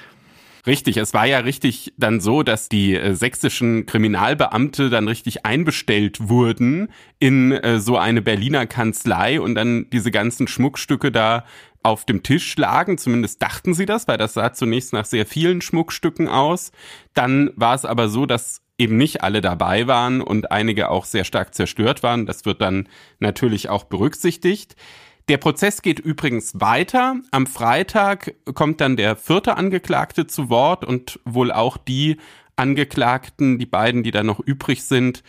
Richtig, 0.67 0.97
es 0.97 1.13
war 1.13 1.27
ja 1.27 1.41
richtig 1.41 1.93
dann 1.99 2.21
so, 2.21 2.43
dass 2.43 2.71
die 2.71 2.95
äh, 2.95 3.15
sächsischen 3.15 3.85
Kriminalbeamte 3.85 4.89
dann 4.89 5.09
richtig 5.09 5.45
einbestellt 5.45 6.29
wurden 6.31 6.89
in 7.19 7.53
äh, 7.53 7.79
so 7.79 7.99
eine 7.99 8.23
Berliner 8.23 8.67
Kanzlei 8.67 9.41
und 9.41 9.55
dann 9.57 9.91
diese 9.91 10.11
ganzen 10.11 10.49
Schmuckstücke 10.49 11.13
da 11.13 11.45
auf 11.83 12.07
dem 12.07 12.23
Tisch 12.23 12.57
lagen, 12.57 12.97
zumindest 12.97 13.43
dachten 13.43 13.75
sie 13.75 13.85
das, 13.85 14.09
weil 14.09 14.17
das 14.17 14.33
sah 14.33 14.55
zunächst 14.55 14.95
nach 14.95 15.05
sehr 15.05 15.27
vielen 15.27 15.61
Schmuckstücken 15.61 16.29
aus. 16.29 16.73
Dann 17.13 17.51
war 17.57 17.75
es 17.75 17.85
aber 17.85 18.09
so, 18.09 18.25
dass 18.25 18.63
eben 18.79 18.97
nicht 18.97 19.23
alle 19.23 19.41
dabei 19.41 19.87
waren 19.87 20.21
und 20.21 20.51
einige 20.51 20.91
auch 20.91 21.05
sehr 21.05 21.25
stark 21.25 21.55
zerstört 21.55 22.03
waren. 22.03 22.27
Das 22.27 22.45
wird 22.45 22.61
dann 22.61 22.89
natürlich 23.21 23.69
auch 23.69 23.85
berücksichtigt. 23.85 24.77
Der 25.29 25.39
Prozess 25.39 25.81
geht 25.81 26.01
übrigens 26.01 26.61
weiter. 26.61 27.17
Am 27.31 27.47
Freitag 27.47 28.35
kommt 28.55 28.81
dann 28.81 28.97
der 28.97 29.17
vierte 29.17 29.57
Angeklagte 29.57 30.27
zu 30.27 30.51
Wort 30.51 30.85
und 30.85 31.19
wohl 31.25 31.51
auch 31.51 31.79
die 31.79 32.19
Angeklagten, 32.57 33.59
die 33.59 33.67
beiden, 33.67 34.03
die 34.03 34.11
da 34.11 34.23
noch 34.23 34.41
übrig 34.41 34.85
sind, 34.85 35.23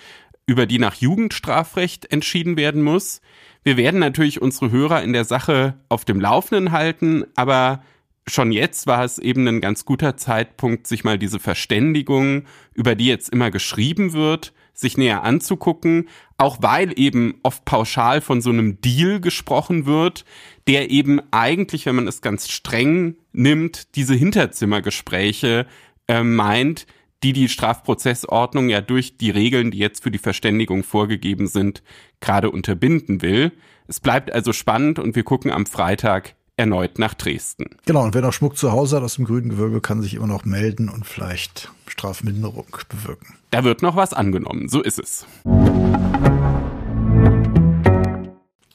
über 0.47 0.65
die 0.65 0.79
nach 0.79 0.95
Jugendstrafrecht 0.95 2.11
entschieden 2.11 2.57
werden 2.57 2.83
muss. 2.83 3.21
Wir 3.63 3.77
werden 3.77 3.99
natürlich 3.99 4.41
unsere 4.41 4.69
Hörer 4.69 5.01
in 5.01 5.13
der 5.13 5.25
Sache 5.25 5.75
auf 5.89 6.05
dem 6.05 6.19
Laufenden 6.19 6.71
halten, 6.71 7.25
aber 7.35 7.81
schon 8.27 8.51
jetzt 8.51 8.87
war 8.87 9.03
es 9.03 9.19
eben 9.19 9.47
ein 9.47 9.61
ganz 9.61 9.85
guter 9.85 10.17
Zeitpunkt, 10.17 10.87
sich 10.87 11.03
mal 11.03 11.19
diese 11.19 11.39
Verständigung, 11.39 12.43
über 12.73 12.95
die 12.95 13.05
jetzt 13.07 13.29
immer 13.29 13.51
geschrieben 13.51 14.13
wird, 14.13 14.53
sich 14.73 14.97
näher 14.97 15.23
anzugucken, 15.23 16.09
auch 16.37 16.57
weil 16.61 16.97
eben 16.99 17.35
oft 17.43 17.63
pauschal 17.65 18.21
von 18.21 18.41
so 18.41 18.49
einem 18.49 18.81
Deal 18.81 19.19
gesprochen 19.21 19.85
wird, 19.85 20.25
der 20.67 20.91
eben 20.91 21.21
eigentlich, 21.31 21.85
wenn 21.85 21.95
man 21.95 22.07
es 22.07 22.21
ganz 22.21 22.49
streng 22.49 23.15
nimmt, 23.31 23.95
diese 23.95 24.15
Hinterzimmergespräche 24.15 25.65
äh, 26.07 26.23
meint, 26.23 26.87
die 27.23 27.31
die 27.31 27.47
Strafprozessordnung 27.47 28.69
ja 28.69 28.81
durch 28.81 29.17
die 29.17 29.29
Regeln, 29.29 29.71
die 29.71 29.77
jetzt 29.77 30.03
für 30.03 30.11
die 30.11 30.19
Verständigung 30.19 30.83
vorgegeben 30.83 31.47
sind, 31.47 31.81
gerade 32.19 32.51
unterbinden 32.51 33.21
will. 33.21 33.51
Es 33.87 33.99
bleibt 33.99 34.31
also 34.31 34.51
spannend 34.51 34.99
und 34.99 35.15
wir 35.15 35.23
gucken 35.23 35.51
am 35.51 35.65
Freitag 35.65 36.35
erneut 36.57 36.99
nach 36.99 37.13
Dresden. 37.13 37.65
Genau, 37.85 38.03
und 38.03 38.13
wer 38.13 38.21
noch 38.21 38.33
Schmuck 38.33 38.57
zu 38.57 38.71
Hause 38.71 38.97
hat 38.97 39.03
aus 39.03 39.15
dem 39.15 39.25
grünen 39.25 39.49
Gewölbe, 39.49 39.81
kann 39.81 40.01
sich 40.01 40.13
immer 40.15 40.27
noch 40.27 40.45
melden 40.45 40.89
und 40.89 41.05
vielleicht 41.05 41.71
Strafminderung 41.87 42.67
bewirken. 42.89 43.35
Da 43.51 43.63
wird 43.63 43.81
noch 43.81 43.95
was 43.95 44.13
angenommen, 44.13 44.69
so 44.69 44.81
ist 44.81 44.99
es. 44.99 45.25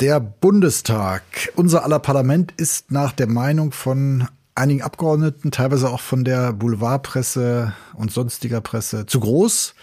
Der 0.01 0.21
Bundestag, 0.21 1.23
unser 1.57 1.85
aller 1.85 1.99
Parlament, 1.99 2.53
ist 2.57 2.91
nach 2.91 3.13
der 3.13 3.27
Meinung 3.27 3.73
von 3.73 4.29
einigen 4.55 4.83
Abgeordneten, 4.83 5.51
teilweise 5.51 5.91
auch 5.91 6.01
von 6.01 6.25
der 6.25 6.53
Boulevardpresse 6.53 7.75
und 7.95 8.11
sonstiger 8.11 8.61
Presse, 8.61 9.07
zu 9.07 9.21
groß. 9.21 9.75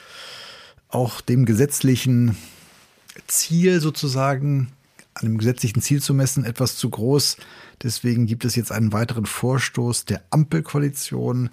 Auch 0.90 1.22
dem 1.22 1.46
gesetzlichen 1.46 2.38
Ziel 3.28 3.82
sozusagen, 3.82 4.72
an 5.18 5.26
dem 5.26 5.38
gesetzlichen 5.38 5.82
Ziel 5.82 6.02
zu 6.02 6.14
messen, 6.14 6.46
etwas 6.46 6.76
zu 6.76 6.90
groß. 6.90 7.38
Deswegen 7.84 8.26
gibt 8.26 8.46
es 8.46 8.56
jetzt 8.56 8.72
einen 8.72 8.94
weiteren 8.94 9.26
Vorstoß 9.26 10.06
der 10.06 10.24
Ampelkoalition, 10.30 11.50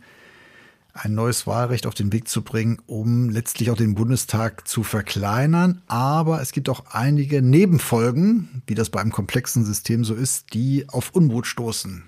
ein 0.93 1.15
neues 1.15 1.47
Wahlrecht 1.47 1.87
auf 1.87 1.95
den 1.95 2.13
Weg 2.13 2.29
zu 2.29 2.43
bringen, 2.43 2.79
um 2.87 3.29
letztlich 3.31 3.71
auch 3.71 3.77
den 3.77 3.95
Bundestag 3.95 4.69
zu 4.69 4.85
verkleinern. 4.85 5.83
Aber 5.89 6.41
es 6.41 6.53
gibt 6.53 6.69
auch 6.69 6.85
einige 6.91 7.43
Nebenfolgen, 7.43 8.63
wie 8.67 8.75
das 8.75 8.91
bei 8.91 9.01
einem 9.01 9.11
komplexen 9.11 9.65
System 9.65 10.05
so 10.05 10.15
ist, 10.15 10.55
die 10.55 10.89
auf 10.89 11.11
Unmut 11.11 11.47
stoßen. 11.47 12.05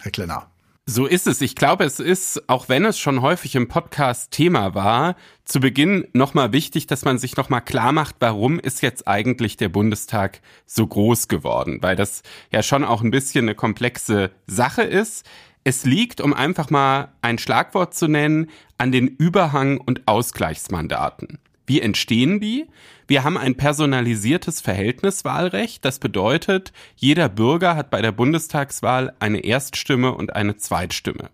Herr 0.00 0.10
Klenner. 0.10 0.53
So 0.86 1.06
ist 1.06 1.26
es. 1.26 1.40
Ich 1.40 1.54
glaube, 1.54 1.84
es 1.84 1.98
ist, 1.98 2.46
auch 2.46 2.68
wenn 2.68 2.84
es 2.84 2.98
schon 2.98 3.22
häufig 3.22 3.54
im 3.56 3.68
Podcast 3.68 4.32
Thema 4.32 4.74
war, 4.74 5.16
zu 5.46 5.58
Beginn 5.58 6.06
nochmal 6.12 6.52
wichtig, 6.52 6.86
dass 6.86 7.06
man 7.06 7.16
sich 7.16 7.38
nochmal 7.38 7.62
klar 7.62 7.92
macht, 7.92 8.16
warum 8.18 8.60
ist 8.60 8.82
jetzt 8.82 9.08
eigentlich 9.08 9.56
der 9.56 9.70
Bundestag 9.70 10.42
so 10.66 10.86
groß 10.86 11.28
geworden? 11.28 11.78
Weil 11.80 11.96
das 11.96 12.22
ja 12.52 12.62
schon 12.62 12.84
auch 12.84 13.00
ein 13.00 13.10
bisschen 13.10 13.46
eine 13.46 13.54
komplexe 13.54 14.30
Sache 14.46 14.82
ist. 14.82 15.24
Es 15.64 15.86
liegt, 15.86 16.20
um 16.20 16.34
einfach 16.34 16.68
mal 16.68 17.14
ein 17.22 17.38
Schlagwort 17.38 17.94
zu 17.94 18.06
nennen, 18.06 18.50
an 18.76 18.92
den 18.92 19.08
Überhang- 19.08 19.78
und 19.78 20.06
Ausgleichsmandaten. 20.06 21.38
Wie 21.66 21.80
entstehen 21.80 22.40
die? 22.40 22.66
Wir 23.06 23.24
haben 23.24 23.36
ein 23.36 23.56
personalisiertes 23.56 24.60
Verhältniswahlrecht. 24.60 25.84
Das 25.84 25.98
bedeutet, 25.98 26.72
jeder 26.96 27.28
Bürger 27.28 27.76
hat 27.76 27.90
bei 27.90 28.00
der 28.00 28.12
Bundestagswahl 28.12 29.12
eine 29.18 29.40
Erststimme 29.40 30.14
und 30.14 30.34
eine 30.34 30.56
Zweitstimme. 30.56 31.30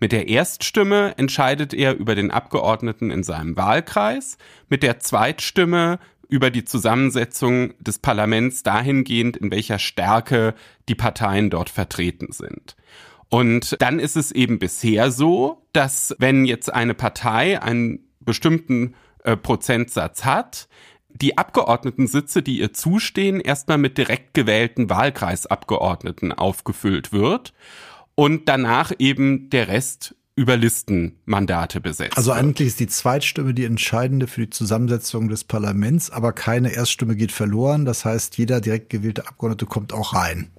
Mit 0.00 0.12
der 0.12 0.28
Erststimme 0.28 1.16
entscheidet 1.16 1.74
er 1.74 1.96
über 1.96 2.14
den 2.14 2.30
Abgeordneten 2.30 3.10
in 3.10 3.22
seinem 3.22 3.56
Wahlkreis. 3.56 4.36
Mit 4.68 4.82
der 4.82 4.98
Zweitstimme 4.98 5.98
über 6.28 6.50
die 6.50 6.64
Zusammensetzung 6.64 7.74
des 7.78 7.98
Parlaments 7.98 8.62
dahingehend, 8.62 9.36
in 9.36 9.50
welcher 9.50 9.78
Stärke 9.78 10.54
die 10.88 10.94
Parteien 10.94 11.50
dort 11.50 11.68
vertreten 11.68 12.32
sind. 12.32 12.74
Und 13.28 13.80
dann 13.80 13.98
ist 13.98 14.16
es 14.16 14.32
eben 14.32 14.58
bisher 14.58 15.10
so, 15.10 15.66
dass 15.72 16.14
wenn 16.18 16.44
jetzt 16.44 16.72
eine 16.72 16.94
Partei 16.94 17.62
einen 17.62 18.00
bestimmten 18.20 18.94
äh, 19.24 19.36
Prozentsatz 19.36 20.24
hat, 20.24 20.68
die 21.22 21.38
Abgeordnetensitze, 21.38 22.42
die 22.42 22.58
ihr 22.58 22.72
zustehen, 22.72 23.40
erstmal 23.40 23.78
mit 23.78 23.96
direkt 23.96 24.34
gewählten 24.34 24.90
Wahlkreisabgeordneten 24.90 26.32
aufgefüllt 26.32 27.12
wird 27.12 27.54
und 28.14 28.48
danach 28.48 28.92
eben 28.98 29.48
der 29.50 29.68
Rest 29.68 30.14
über 30.34 30.56
Listenmandate 30.56 31.80
besetzt. 31.80 32.16
Also 32.16 32.32
eigentlich 32.32 32.68
ist 32.68 32.80
die 32.80 32.86
Zweitstimme 32.86 33.54
die 33.54 33.64
entscheidende 33.64 34.26
für 34.26 34.42
die 34.42 34.50
Zusammensetzung 34.50 35.28
des 35.28 35.44
Parlaments, 35.44 36.10
aber 36.10 36.32
keine 36.32 36.72
Erststimme 36.72 37.16
geht 37.16 37.32
verloren. 37.32 37.84
Das 37.84 38.04
heißt, 38.04 38.38
jeder 38.38 38.60
direkt 38.60 38.90
gewählte 38.90 39.28
Abgeordnete 39.28 39.66
kommt 39.66 39.92
auch 39.92 40.14
rein. 40.14 40.50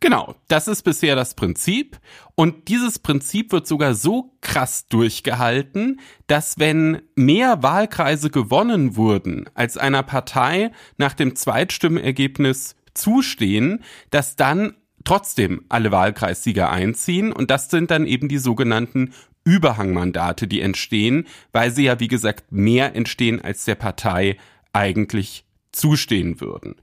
Genau, 0.00 0.36
das 0.46 0.68
ist 0.68 0.82
bisher 0.82 1.16
das 1.16 1.34
Prinzip. 1.34 1.98
Und 2.36 2.68
dieses 2.68 3.00
Prinzip 3.00 3.50
wird 3.50 3.66
sogar 3.66 3.94
so 3.94 4.32
krass 4.40 4.86
durchgehalten, 4.86 6.00
dass 6.28 6.58
wenn 6.58 7.02
mehr 7.16 7.62
Wahlkreise 7.64 8.30
gewonnen 8.30 8.94
wurden, 8.94 9.50
als 9.54 9.76
einer 9.76 10.04
Partei 10.04 10.70
nach 10.98 11.14
dem 11.14 11.34
Zweitstimmenergebnis 11.34 12.76
zustehen, 12.94 13.82
dass 14.10 14.36
dann 14.36 14.74
trotzdem 15.04 15.64
alle 15.68 15.90
Wahlkreissieger 15.90 16.70
einziehen. 16.70 17.32
Und 17.32 17.50
das 17.50 17.68
sind 17.68 17.90
dann 17.90 18.06
eben 18.06 18.28
die 18.28 18.38
sogenannten 18.38 19.12
Überhangmandate, 19.44 20.46
die 20.46 20.60
entstehen, 20.60 21.26
weil 21.52 21.70
sie 21.70 21.84
ja, 21.84 21.98
wie 21.98 22.08
gesagt, 22.08 22.52
mehr 22.52 22.94
entstehen, 22.94 23.40
als 23.40 23.64
der 23.64 23.76
Partei 23.76 24.36
eigentlich 24.72 25.44
zustehen 25.72 26.40
würden. 26.40 26.76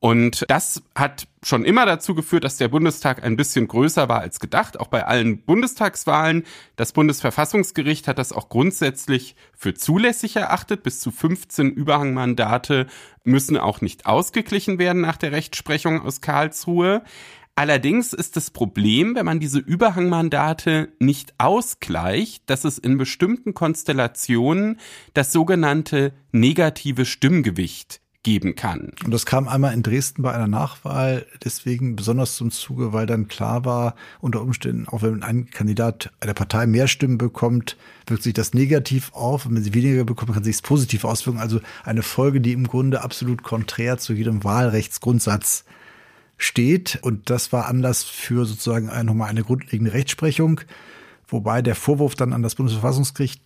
Und 0.00 0.46
das 0.48 0.82
hat 0.94 1.28
schon 1.42 1.66
immer 1.66 1.84
dazu 1.84 2.14
geführt, 2.14 2.44
dass 2.44 2.56
der 2.56 2.68
Bundestag 2.68 3.22
ein 3.22 3.36
bisschen 3.36 3.68
größer 3.68 4.08
war 4.08 4.20
als 4.20 4.40
gedacht, 4.40 4.80
auch 4.80 4.86
bei 4.86 5.06
allen 5.06 5.42
Bundestagswahlen. 5.42 6.44
Das 6.76 6.92
Bundesverfassungsgericht 6.92 8.08
hat 8.08 8.18
das 8.18 8.32
auch 8.32 8.48
grundsätzlich 8.48 9.36
für 9.54 9.74
zulässig 9.74 10.36
erachtet. 10.36 10.82
Bis 10.82 11.00
zu 11.00 11.10
15 11.10 11.70
Überhangmandate 11.70 12.86
müssen 13.24 13.58
auch 13.58 13.82
nicht 13.82 14.06
ausgeglichen 14.06 14.78
werden 14.78 15.02
nach 15.02 15.18
der 15.18 15.32
Rechtsprechung 15.32 16.00
aus 16.00 16.22
Karlsruhe. 16.22 17.02
Allerdings 17.54 18.14
ist 18.14 18.36
das 18.36 18.50
Problem, 18.50 19.14
wenn 19.14 19.26
man 19.26 19.38
diese 19.38 19.58
Überhangmandate 19.58 20.94
nicht 20.98 21.34
ausgleicht, 21.36 22.48
dass 22.48 22.64
es 22.64 22.78
in 22.78 22.96
bestimmten 22.96 23.52
Konstellationen 23.52 24.78
das 25.12 25.30
sogenannte 25.30 26.14
negative 26.32 27.04
Stimmgewicht 27.04 28.00
geben 28.22 28.54
kann. 28.54 28.92
Und 29.04 29.12
das 29.12 29.24
kam 29.24 29.48
einmal 29.48 29.72
in 29.72 29.82
Dresden 29.82 30.22
bei 30.22 30.32
einer 30.32 30.46
Nachwahl 30.46 31.26
deswegen 31.42 31.96
besonders 31.96 32.36
zum 32.36 32.50
Zuge, 32.50 32.92
weil 32.92 33.06
dann 33.06 33.28
klar 33.28 33.64
war, 33.64 33.94
unter 34.20 34.42
Umständen, 34.42 34.86
auch 34.88 35.02
wenn 35.02 35.22
ein 35.22 35.48
Kandidat 35.50 36.10
einer 36.20 36.34
Partei 36.34 36.66
mehr 36.66 36.86
Stimmen 36.86 37.16
bekommt, 37.16 37.78
wirkt 38.06 38.22
sich 38.22 38.34
das 38.34 38.52
negativ 38.52 39.12
auf. 39.14 39.46
Und 39.46 39.54
wenn 39.54 39.62
sie 39.62 39.72
weniger 39.72 40.04
bekommt, 40.04 40.34
kann 40.34 40.44
sich 40.44 40.56
es 40.56 40.62
positiv 40.62 41.04
auswirken. 41.04 41.40
Also 41.40 41.60
eine 41.82 42.02
Folge, 42.02 42.42
die 42.42 42.52
im 42.52 42.66
Grunde 42.66 43.02
absolut 43.02 43.42
konträr 43.42 43.96
zu 43.96 44.12
jedem 44.12 44.44
Wahlrechtsgrundsatz 44.44 45.64
steht. 46.36 46.98
Und 47.00 47.30
das 47.30 47.52
war 47.52 47.66
Anlass 47.66 48.04
für 48.04 48.44
sozusagen 48.44 48.90
nochmal 49.06 49.30
eine 49.30 49.44
grundlegende 49.44 49.94
Rechtsprechung. 49.94 50.60
Wobei 51.26 51.62
der 51.62 51.74
Vorwurf 51.74 52.16
dann 52.16 52.34
an 52.34 52.42
das 52.42 52.56
Bundesverfassungsgericht 52.56 53.42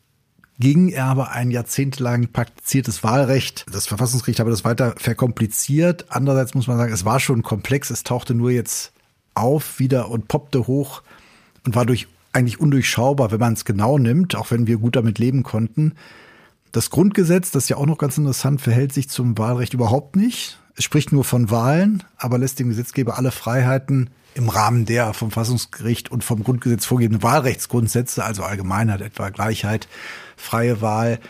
ging 0.59 0.89
er 0.89 1.07
aber 1.07 1.33
ein 1.33 1.51
jahrzehntelang 1.51 2.29
praktiziertes 2.29 3.03
Wahlrecht. 3.03 3.67
Das 3.73 3.87
Verfassungsgericht 3.87 4.41
habe 4.41 4.51
das 4.51 4.65
weiter 4.65 4.95
verkompliziert. 4.97 6.07
Andererseits 6.09 6.55
muss 6.55 6.67
man 6.67 6.77
sagen, 6.77 6.93
es 6.93 7.05
war 7.05 7.21
schon 7.21 7.43
komplex. 7.43 7.91
Es 7.91 8.05
tauchte 8.05 8.35
nur 8.35 8.51
jetzt 8.51 8.93
auf 9.35 9.79
wieder 9.79 10.11
und 10.11 10.29
poppte 10.29 10.67
hoch 10.67 11.03
und 11.65 11.75
war 11.75 11.87
durch 11.87 12.07
eigentlich 12.33 12.61
undurchschaubar, 12.61 13.31
wenn 13.31 13.41
man 13.41 13.55
es 13.55 13.65
genau 13.65 13.99
nimmt, 13.99 14.35
auch 14.37 14.51
wenn 14.51 14.67
wir 14.67 14.79
gut 14.79 14.97
damit 14.97 15.19
leben 15.19 15.43
konnten. 15.43 15.95
Das 16.73 16.91
Grundgesetz, 16.91 17.53
das 17.53 17.65
ist 17.65 17.69
ja 17.69 17.77
auch 17.77 17.87
noch 17.87 17.99
ganz 17.99 18.19
interessant, 18.19 18.61
verhält 18.61 18.93
sich 18.93 19.09
zum 19.09 19.39
Wahlrecht 19.39 19.75
überhaupt 19.75 20.17
nicht. 20.17 20.59
Es 20.77 20.83
spricht 20.83 21.13
nur 21.13 21.25
von 21.25 21.51
Wahlen, 21.51 22.03
aber 22.17 22.39
lässt 22.39 22.59
dem 22.59 22.69
Gesetzgeber 22.69 23.17
alle 23.17 23.31
Freiheiten 23.31 24.11
im 24.35 24.49
Rahmen 24.49 24.85
der 24.85 25.15
vom 25.15 25.31
Verfassungsgericht 25.31 26.11
und 26.11 26.25
vom 26.25 26.45
Grundgesetz 26.45 26.85
vorgegebenen 26.85 27.23
Wahlrechtsgrundsätze, 27.23 28.25
also 28.25 28.43
Allgemeinheit, 28.43 29.01
etwa 29.01 29.31
Gleichheit, 29.31 29.89
freie 30.37 30.81
Wahl, 30.81 31.21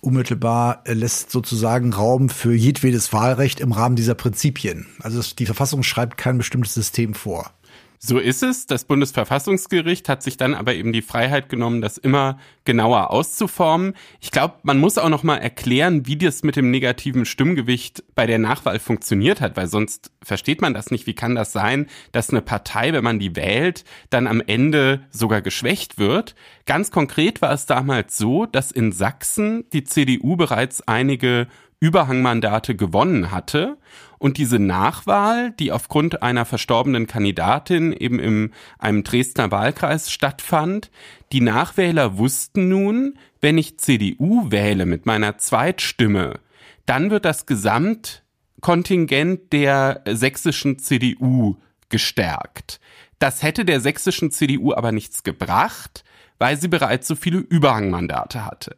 unmittelbar 0.00 0.82
lässt 0.86 1.30
sozusagen 1.30 1.92
Raum 1.92 2.28
für 2.28 2.54
jedwedes 2.54 3.12
Wahlrecht 3.12 3.60
im 3.60 3.72
Rahmen 3.72 3.96
dieser 3.96 4.14
Prinzipien. 4.14 4.86
Also 5.00 5.20
die 5.36 5.46
Verfassung 5.46 5.82
schreibt 5.82 6.16
kein 6.16 6.38
bestimmtes 6.38 6.74
System 6.74 7.14
vor. 7.14 7.50
So 7.98 8.18
ist 8.18 8.42
es. 8.42 8.66
Das 8.66 8.84
Bundesverfassungsgericht 8.84 10.08
hat 10.08 10.22
sich 10.22 10.36
dann 10.36 10.54
aber 10.54 10.74
eben 10.74 10.92
die 10.92 11.02
Freiheit 11.02 11.48
genommen, 11.48 11.80
das 11.80 11.98
immer 11.98 12.38
genauer 12.64 13.10
auszuformen. 13.10 13.94
Ich 14.20 14.30
glaube, 14.30 14.54
man 14.62 14.78
muss 14.78 14.98
auch 14.98 15.08
noch 15.08 15.22
mal 15.22 15.36
erklären, 15.38 16.06
wie 16.06 16.16
das 16.16 16.42
mit 16.42 16.56
dem 16.56 16.70
negativen 16.70 17.24
Stimmgewicht 17.24 18.04
bei 18.14 18.26
der 18.26 18.38
Nachwahl 18.38 18.78
funktioniert 18.78 19.40
hat, 19.40 19.56
weil 19.56 19.66
sonst 19.66 20.10
versteht 20.22 20.60
man 20.60 20.74
das 20.74 20.90
nicht. 20.90 21.06
Wie 21.06 21.14
kann 21.14 21.34
das 21.34 21.52
sein, 21.52 21.86
dass 22.12 22.30
eine 22.30 22.42
Partei, 22.42 22.92
wenn 22.92 23.04
man 23.04 23.18
die 23.18 23.36
wählt, 23.36 23.84
dann 24.10 24.26
am 24.26 24.42
Ende 24.44 25.06
sogar 25.10 25.40
geschwächt 25.40 25.98
wird? 25.98 26.34
Ganz 26.66 26.90
konkret 26.90 27.40
war 27.42 27.52
es 27.52 27.66
damals 27.66 28.18
so, 28.18 28.44
dass 28.44 28.72
in 28.72 28.92
Sachsen 28.92 29.64
die 29.72 29.84
CDU 29.84 30.36
bereits 30.36 30.86
einige 30.86 31.46
Überhangmandate 31.80 32.74
gewonnen 32.74 33.30
hatte. 33.30 33.76
Und 34.18 34.38
diese 34.38 34.58
Nachwahl, 34.58 35.52
die 35.52 35.72
aufgrund 35.72 36.22
einer 36.22 36.46
verstorbenen 36.46 37.06
Kandidatin 37.06 37.92
eben 37.92 38.18
in 38.18 38.52
einem 38.78 39.04
Dresdner 39.04 39.50
Wahlkreis 39.50 40.10
stattfand, 40.10 40.90
die 41.32 41.42
Nachwähler 41.42 42.16
wussten 42.16 42.68
nun, 42.68 43.18
wenn 43.40 43.58
ich 43.58 43.78
CDU 43.78 44.50
wähle 44.50 44.86
mit 44.86 45.04
meiner 45.04 45.36
Zweitstimme, 45.38 46.40
dann 46.86 47.10
wird 47.10 47.26
das 47.26 47.46
Gesamtkontingent 47.46 49.52
der 49.52 50.02
sächsischen 50.06 50.78
CDU 50.78 51.56
gestärkt. 51.88 52.80
Das 53.18 53.42
hätte 53.42 53.64
der 53.64 53.80
sächsischen 53.80 54.30
CDU 54.30 54.72
aber 54.72 54.92
nichts 54.92 55.22
gebracht, 55.22 56.04
weil 56.38 56.58
sie 56.58 56.68
bereits 56.68 57.08
so 57.08 57.16
viele 57.16 57.38
Überhangmandate 57.38 58.44
hatte. 58.44 58.76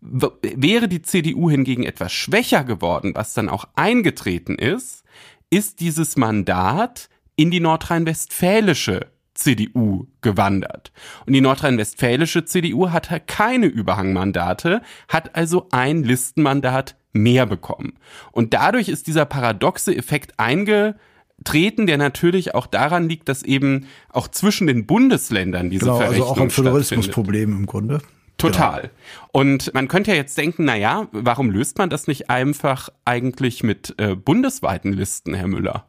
Wäre 0.00 0.88
die 0.88 1.02
CDU 1.02 1.50
hingegen 1.50 1.82
etwas 1.82 2.12
schwächer 2.12 2.64
geworden, 2.64 3.12
was 3.14 3.34
dann 3.34 3.48
auch 3.48 3.66
eingetreten 3.74 4.54
ist, 4.54 5.04
ist 5.50 5.80
dieses 5.80 6.16
Mandat 6.16 7.08
in 7.36 7.50
die 7.50 7.60
nordrhein-westfälische 7.60 9.06
CDU 9.34 10.06
gewandert. 10.20 10.92
Und 11.26 11.32
die 11.32 11.40
nordrhein-westfälische 11.40 12.44
CDU 12.44 12.90
hatte 12.90 13.20
keine 13.20 13.66
Überhangmandate, 13.66 14.82
hat 15.08 15.36
also 15.36 15.68
ein 15.70 16.02
Listenmandat 16.02 16.96
mehr 17.12 17.46
bekommen. 17.46 17.94
Und 18.32 18.52
dadurch 18.54 18.88
ist 18.88 19.06
dieser 19.06 19.24
paradoxe 19.24 19.96
Effekt 19.96 20.38
eingetreten, 20.38 21.86
der 21.86 21.98
natürlich 21.98 22.54
auch 22.54 22.66
daran 22.66 23.08
liegt, 23.08 23.28
dass 23.28 23.42
eben 23.42 23.86
auch 24.10 24.28
zwischen 24.28 24.66
den 24.66 24.86
Bundesländern 24.86 25.70
diese 25.70 25.86
genau, 25.86 25.98
Verrechnung 25.98 26.28
also 26.28 26.40
auch 26.40 26.42
ein 26.42 26.50
Föderalismusproblem 26.50 27.52
im 27.52 27.66
Grunde. 27.66 28.00
Total. 28.38 28.82
Genau. 28.82 28.92
Und 29.32 29.74
man 29.74 29.88
könnte 29.88 30.12
ja 30.12 30.16
jetzt 30.16 30.38
denken, 30.38 30.64
na 30.64 30.76
ja, 30.76 31.08
warum 31.12 31.50
löst 31.50 31.76
man 31.76 31.90
das 31.90 32.06
nicht 32.06 32.30
einfach 32.30 32.88
eigentlich 33.04 33.62
mit 33.62 33.94
äh, 33.98 34.14
bundesweiten 34.14 34.92
Listen, 34.92 35.34
Herr 35.34 35.48
Müller? 35.48 35.86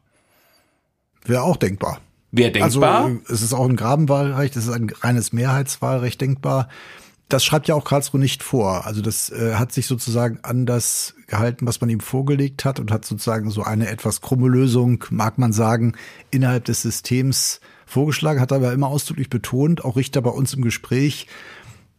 Wäre 1.24 1.42
auch 1.42 1.56
denkbar. 1.56 2.00
Wäre 2.32 2.50
denkbar. 2.50 3.04
Also 3.04 3.20
es 3.28 3.42
ist 3.42 3.52
auch 3.52 3.68
ein 3.68 3.76
Grabenwahlrecht, 3.76 4.56
es 4.56 4.66
ist 4.66 4.72
ein 4.72 4.90
reines 5.00 5.32
Mehrheitswahlrecht 5.32 6.20
denkbar. 6.20 6.68
Das 7.28 7.44
schreibt 7.44 7.68
ja 7.68 7.76
auch 7.76 7.84
Karlsruhe 7.84 8.20
nicht 8.20 8.42
vor. 8.42 8.84
Also 8.84 9.00
das 9.00 9.30
äh, 9.30 9.54
hat 9.54 9.70
sich 9.70 9.86
sozusagen 9.86 10.40
anders 10.42 11.14
gehalten, 11.28 11.68
was 11.68 11.80
man 11.80 11.88
ihm 11.88 12.00
vorgelegt 12.00 12.64
hat 12.64 12.80
und 12.80 12.90
hat 12.90 13.04
sozusagen 13.04 13.50
so 13.52 13.62
eine 13.62 13.88
etwas 13.88 14.20
krumme 14.20 14.48
Lösung, 14.48 15.04
mag 15.10 15.38
man 15.38 15.52
sagen, 15.52 15.94
innerhalb 16.32 16.64
des 16.64 16.82
Systems 16.82 17.60
vorgeschlagen, 17.86 18.40
hat 18.40 18.52
aber 18.52 18.72
immer 18.72 18.88
ausdrücklich 18.88 19.30
betont, 19.30 19.84
auch 19.84 19.96
Richter 19.96 20.22
bei 20.22 20.30
uns 20.30 20.54
im 20.54 20.62
Gespräch, 20.62 21.28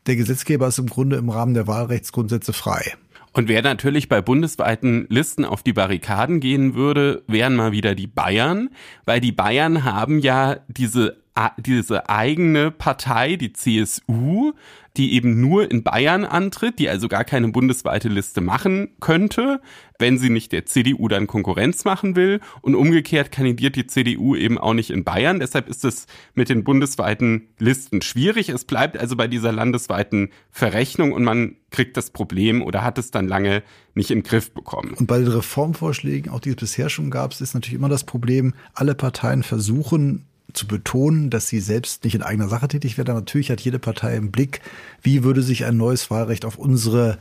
der 0.08 0.16
Gesetzgeber 0.16 0.68
ist 0.68 0.80
im 0.80 0.88
Grunde 0.88 1.18
im 1.18 1.30
Rahmen 1.30 1.54
der 1.54 1.68
Wahlrechtsgrundsätze 1.68 2.54
frei. 2.54 2.94
Und 3.34 3.48
wer 3.48 3.62
natürlich 3.62 4.10
bei 4.10 4.22
bundesweiten 4.22 5.06
Listen 5.10 5.46
auf 5.46 5.64
die 5.64 5.74
Barrikaden 5.74 6.42
gehen 6.42 6.76
würde, 6.76 7.24
wären 7.28 7.56
mal 7.56 7.72
wieder 7.72 7.96
die 7.96 8.08
Bayern, 8.08 8.70
weil 9.06 9.22
die 9.22 9.32
Bayern 9.32 9.84
haben 9.86 10.20
ja 10.20 10.58
diese 10.68 11.22
diese 11.58 12.10
eigene 12.10 12.72
Partei, 12.72 13.36
die 13.38 13.54
CSU, 13.54 14.52
die 14.98 15.14
eben 15.14 15.40
nur 15.40 15.72
in 15.72 15.84
Bayern 15.84 16.26
antritt, 16.26 16.80
die 16.80 16.90
also 16.90 17.08
gar 17.08 17.24
keine 17.24 17.48
bundesweite 17.50 18.10
Liste 18.10 18.42
machen 18.42 18.90
könnte, 19.00 19.62
wenn 20.00 20.18
sie 20.18 20.30
nicht 20.30 20.52
der 20.52 20.66
CDU 20.66 21.08
dann 21.08 21.28
Konkurrenz 21.28 21.86
machen 21.86 22.16
will. 22.16 22.42
Und 22.62 22.76
umgekehrt 22.76 23.32
kandidiert 23.32 23.76
die 23.76 23.88
CDU 23.88 24.36
eben 24.36 24.58
auch 24.58 24.74
nicht 24.74 24.90
in 24.90 25.04
Bayern. 25.04 25.40
Deshalb 25.40 25.70
ist 25.70 25.86
es 25.86 26.08
mit 26.34 26.50
den 26.50 26.64
bundesweiten 26.64 27.50
Listen 27.58 28.02
schwierig. 28.02 28.50
Es 28.50 28.66
bleibt 28.66 28.98
also 28.98 29.16
bei 29.16 29.28
dieser 29.28 29.52
landesweiten 29.52 30.30
Verrechnung 30.50 31.14
und 31.14 31.24
man 31.24 31.56
kriegt 31.70 31.96
das 31.96 32.10
Problem 32.10 32.62
oder 32.62 32.84
hat 32.84 32.98
es 32.98 33.12
dann 33.12 33.28
lange 33.28 33.64
nicht 33.94 34.12
im 34.12 34.24
Griff 34.24 34.54
bekommen. 34.54 34.94
Und 34.94 35.08
bei 35.08 35.20
den 35.20 35.28
Reformvorschlägen, 35.28 36.32
auch 36.32 36.40
die 36.42 36.50
es 36.50 36.56
bisher 36.58 36.90
schon 36.90 37.12
gab, 37.12 37.40
ist 37.40 37.54
natürlich 37.54 37.76
immer 37.76 37.90
das 37.90 38.04
Problem, 38.04 38.54
alle 38.74 38.96
Parteien 38.96 39.44
versuchen, 39.44 40.26
zu 40.54 40.68
betonen, 40.68 41.30
dass 41.30 41.48
sie 41.48 41.60
selbst 41.60 42.04
nicht 42.04 42.16
in 42.16 42.22
eigener 42.22 42.48
Sache 42.48 42.68
tätig 42.68 42.98
werden. 42.98 43.16
natürlich 43.16 43.52
hat 43.52 43.62
jede 43.62 43.80
Partei 43.80 44.16
im 44.16 44.32
Blick, 44.32 44.62
wie 45.02 45.24
würde 45.24 45.42
sich 45.42 45.66
ein 45.66 45.78
neues 45.78 46.10
Wahlrecht 46.10 46.46
auf 46.46 46.58
unsere 46.58 47.18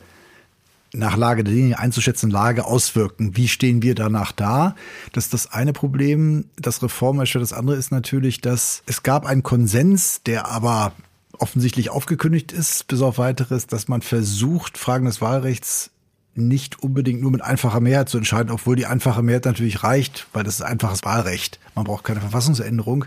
nach 0.93 1.17
Lage 1.17 1.45
der 1.45 1.55
Dinge 1.55 1.79
einzuschätzende 1.79 2.35
Lage 2.35 2.65
auswirken. 2.65 3.37
Wie 3.37 3.49
stehen 3.49 3.83
wir 3.83 3.95
danach 3.95 4.33
da? 4.33 4.75
Das 5.13 5.25
ist 5.27 5.35
das 5.35 5.53
eine 5.53 5.73
Problem. 5.73 6.47
Das 6.57 6.83
Reformerstellt. 6.83 7.43
Das 7.43 7.53
andere 7.53 7.77
ist 7.77 7.93
natürlich, 7.93 8.41
dass 8.41 8.83
es 8.87 9.03
gab 9.03 9.27
einen 9.27 9.43
Konsens, 9.43 10.23
der 10.25 10.49
aber 10.49 10.93
offensichtlich 11.39 11.91
aufgekündigt 11.91 12.53
ist, 12.53 12.87
bis 12.89 13.01
auf 13.03 13.19
weiteres, 13.19 13.67
dass 13.67 13.89
man 13.89 14.03
versucht, 14.03 14.79
Fragen 14.79 15.07
des 15.07 15.21
Wahlrechts 15.21 15.91
nicht 16.35 16.83
unbedingt 16.83 17.21
nur 17.21 17.33
mit 17.33 17.43
einfacher 17.43 17.81
Mehrheit 17.81 18.09
zu 18.09 18.17
entscheiden, 18.17 18.51
obwohl 18.51 18.77
die 18.77 18.87
einfache 18.87 19.23
Mehrheit 19.23 19.47
natürlich 19.47 19.83
reicht, 19.83 20.27
weil 20.33 20.45
das 20.45 20.55
ist 20.55 20.63
einfaches 20.63 21.05
Wahlrecht. 21.05 21.59
Man 21.75 21.85
braucht 21.85 22.05
keine 22.05 22.21
Verfassungsänderung. 22.21 23.05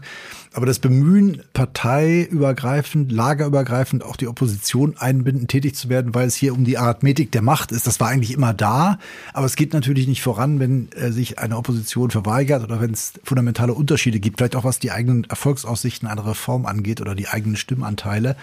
Aber 0.56 0.66
das 0.68 0.80
Bemühen, 0.80 1.42
parteiübergreifend, 1.54 3.12
lagerübergreifend 3.12 4.04
auch 4.04 4.16
die 4.18 4.28
Opposition 4.28 4.96
einbinden, 4.98 5.48
tätig 5.48 5.76
zu 5.76 5.90
werden, 5.90 6.14
weil 6.14 6.28
es 6.28 6.36
hier 6.36 6.54
um 6.54 6.64
die 6.64 6.78
Arithmetik 6.78 7.32
der 7.32 7.42
Macht 7.42 7.72
ist, 7.72 7.88
das 7.88 8.00
war 8.00 8.10
eigentlich 8.10 8.34
immer 8.34 8.54
da. 8.54 9.00
Aber 9.34 9.48
es 9.48 9.56
geht 9.56 9.74
natürlich 9.74 10.08
nicht 10.08 10.22
voran, 10.22 10.60
wenn 10.60 10.92
äh, 10.92 11.12
sich 11.12 11.40
eine 11.40 11.58
Opposition 11.58 12.12
verweigert 12.12 12.64
oder 12.64 12.80
wenn 12.82 12.92
es 12.92 13.14
fundamentale 13.24 13.74
Unterschiede 13.74 14.20
gibt, 14.20 14.40
vielleicht 14.40 14.56
auch 14.56 14.64
was 14.64 14.80
die 14.80 14.92
eigenen 14.92 15.24
Erfolgsaussichten 15.24 16.08
einer 16.08 16.26
Reform 16.26 16.66
angeht 16.68 17.02
oder 17.02 17.16
die 17.16 17.28
eigenen 17.30 17.56
Stimmanteile. 17.56 18.36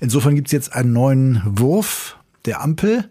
Insofern 0.00 0.34
gibt 0.34 0.48
es 0.48 0.52
jetzt 0.52 0.72
einen 0.72 0.92
neuen 0.92 1.42
Wurf 1.44 2.16
der 2.44 2.60
Ampel 2.60 3.08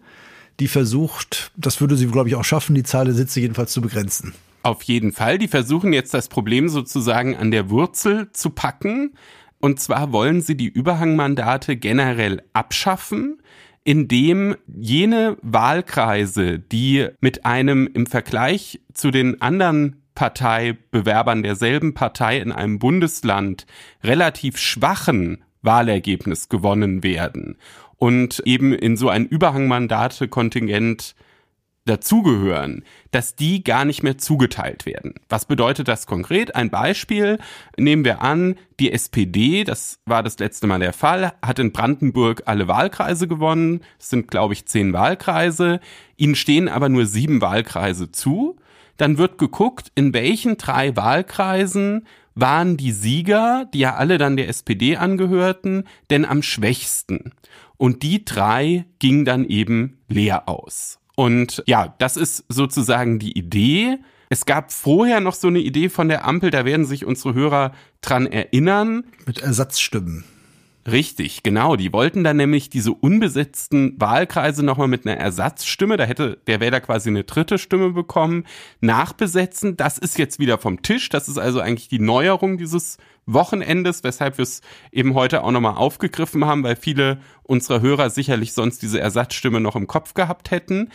die 0.62 0.68
versucht, 0.68 1.52
das 1.58 1.82
würde 1.82 1.98
sie, 1.98 2.06
glaube 2.06 2.30
ich, 2.30 2.36
auch 2.36 2.44
schaffen, 2.44 2.76
die 2.76 2.84
Zahl 2.84 3.06
der 3.06 3.16
Sitze 3.16 3.40
jedenfalls 3.40 3.74
zu 3.74 3.82
begrenzen. 3.82 4.36
Auf 4.62 4.84
jeden 4.84 5.12
Fall. 5.12 5.40
Die 5.40 5.48
versuchen 5.48 5.92
jetzt 5.92 6.14
das 6.14 6.28
Problem 6.28 6.70
sozusagen 6.70 7.36
an 7.36 7.50
der 7.50 7.72
Wurzel 7.72 8.32
zu 8.32 8.52
packen. 8.52 9.16
Und 9.60 9.80
zwar 9.80 10.12
wollen 10.12 10.42
sie 10.42 10.56
die 10.56 10.68
Überhangmandate 10.68 11.78
generell 11.78 12.44
abschaffen, 12.54 13.42
indem 13.84 14.56
jene 14.68 15.36
Wahlkreise, 15.42 16.60
die 16.60 17.08
mit 17.22 17.44
einem 17.44 17.90
im 17.92 18.06
Vergleich 18.06 18.82
zu 18.94 19.10
den 19.10 19.42
anderen 19.42 20.04
Parteibewerbern 20.14 21.42
derselben 21.42 21.96
Partei 21.96 22.38
in 22.38 22.52
einem 22.52 22.78
Bundesland 22.78 23.66
relativ 24.04 24.60
schwachen 24.60 25.44
Wahlergebnis 25.64 26.50
gewonnen 26.50 27.02
werden 27.02 27.58
und 28.02 28.42
eben 28.46 28.74
in 28.74 28.98
so 28.98 29.10
ein 29.10 29.28
Überhangmandate-Kontingent 29.28 31.14
dazugehören, 31.86 32.84
dass 33.12 33.36
die 33.36 33.64
gar 33.64 33.86
nicht 33.86 34.02
mehr 34.02 34.18
zugeteilt 34.18 34.88
werden. 34.88 35.14
Was 35.30 35.46
bedeutet 35.46 35.88
das 35.88 36.08
konkret? 36.08 36.56
Ein 36.56 36.72
Beispiel 36.72 37.38
nehmen 37.78 38.04
wir 38.04 38.24
an, 38.24 38.56
die 38.80 38.92
SPD, 38.92 39.64
das 39.64 40.00
war 40.08 40.24
das 40.24 40.40
letzte 40.40 40.66
Mal 40.66 40.80
der 40.80 40.94
Fall, 40.94 41.34
hat 41.44 41.60
in 41.60 41.72
Brandenburg 41.72 42.42
alle 42.48 42.68
Wahlkreise 42.68 43.28
gewonnen. 43.28 43.82
Es 44.00 44.10
sind, 44.10 44.32
glaube 44.32 44.56
ich, 44.56 44.66
zehn 44.66 44.94
Wahlkreise. 44.94 45.80
Ihnen 46.18 46.34
stehen 46.34 46.70
aber 46.70 46.90
nur 46.90 47.06
sieben 47.06 47.40
Wahlkreise 47.40 48.12
zu. 48.12 48.56
Dann 48.98 49.20
wird 49.20 49.38
geguckt, 49.38 49.92
in 49.94 50.16
welchen 50.16 50.58
drei 50.58 50.96
Wahlkreisen 50.96 52.08
waren 52.34 52.78
die 52.78 52.94
Sieger, 52.94 53.68
die 53.76 53.80
ja 53.80 53.96
alle 53.96 54.18
dann 54.18 54.38
der 54.38 54.48
SPD 54.48 54.98
angehörten, 54.98 55.84
denn 56.10 56.26
am 56.26 56.42
schwächsten. 56.42 57.34
Und 57.82 58.04
die 58.04 58.24
drei 58.24 58.86
gingen 59.00 59.26
dann 59.26 59.44
eben 59.44 59.98
leer 60.08 60.48
aus. 60.48 61.00
Und 61.16 61.64
ja, 61.66 61.96
das 61.98 62.16
ist 62.16 62.46
sozusagen 62.48 63.18
die 63.18 63.36
Idee. 63.36 63.98
Es 64.30 64.46
gab 64.46 64.72
vorher 64.72 65.20
noch 65.20 65.34
so 65.34 65.48
eine 65.48 65.58
Idee 65.58 65.90
von 65.90 66.08
der 66.08 66.24
Ampel, 66.28 66.52
da 66.52 66.64
werden 66.64 66.86
sich 66.86 67.06
unsere 67.06 67.34
Hörer 67.34 67.72
dran 68.02 68.28
erinnern. 68.28 69.06
Mit 69.26 69.40
Ersatzstimmen. 69.40 70.26
Richtig, 70.90 71.44
genau. 71.44 71.76
Die 71.76 71.94
wollten 71.94 72.24
dann 72.24 72.38
nämlich 72.38 72.70
diese 72.72 72.92
unbesetzten 72.92 74.02
Wahlkreise 74.02 74.64
nochmal 74.64 74.88
mit 74.88 75.06
einer 75.06 75.18
Ersatzstimme, 75.18 75.96
da 75.96 76.06
hätte 76.06 76.40
der 76.48 76.60
Wähler 76.60 76.82
quasi 76.82 77.10
eine 77.10 77.24
dritte 77.24 77.60
Stimme 77.60 77.92
bekommen, 77.92 78.46
nachbesetzen. 78.80 79.78
Das 79.78 80.00
ist 80.00 80.18
jetzt 80.18 80.40
wieder 80.40 80.58
vom 80.58 80.82
Tisch. 80.82 81.10
Das 81.10 81.30
ist 81.30 81.38
also 81.38 81.60
eigentlich 81.60 81.88
die 81.88 82.00
Neuerung 82.00 82.58
dieses 82.58 82.98
Wochenendes, 83.28 84.04
weshalb 84.04 84.40
wir 84.40 84.44
es 84.44 84.62
eben 84.92 85.14
heute 85.14 85.44
auch 85.44 85.52
nochmal 85.52 85.76
aufgegriffen 85.76 86.46
haben, 86.46 86.64
weil 86.64 86.76
viele 86.76 87.20
unserer 87.44 87.82
Hörer 87.82 88.10
sicherlich 88.10 88.54
sonst 88.54 88.82
diese 88.82 89.00
Ersatzstimme 89.00 89.60
noch 89.60 89.76
im 89.76 89.86
Kopf 89.86 90.16
gehabt 90.16 90.50
hätten. 90.50 90.90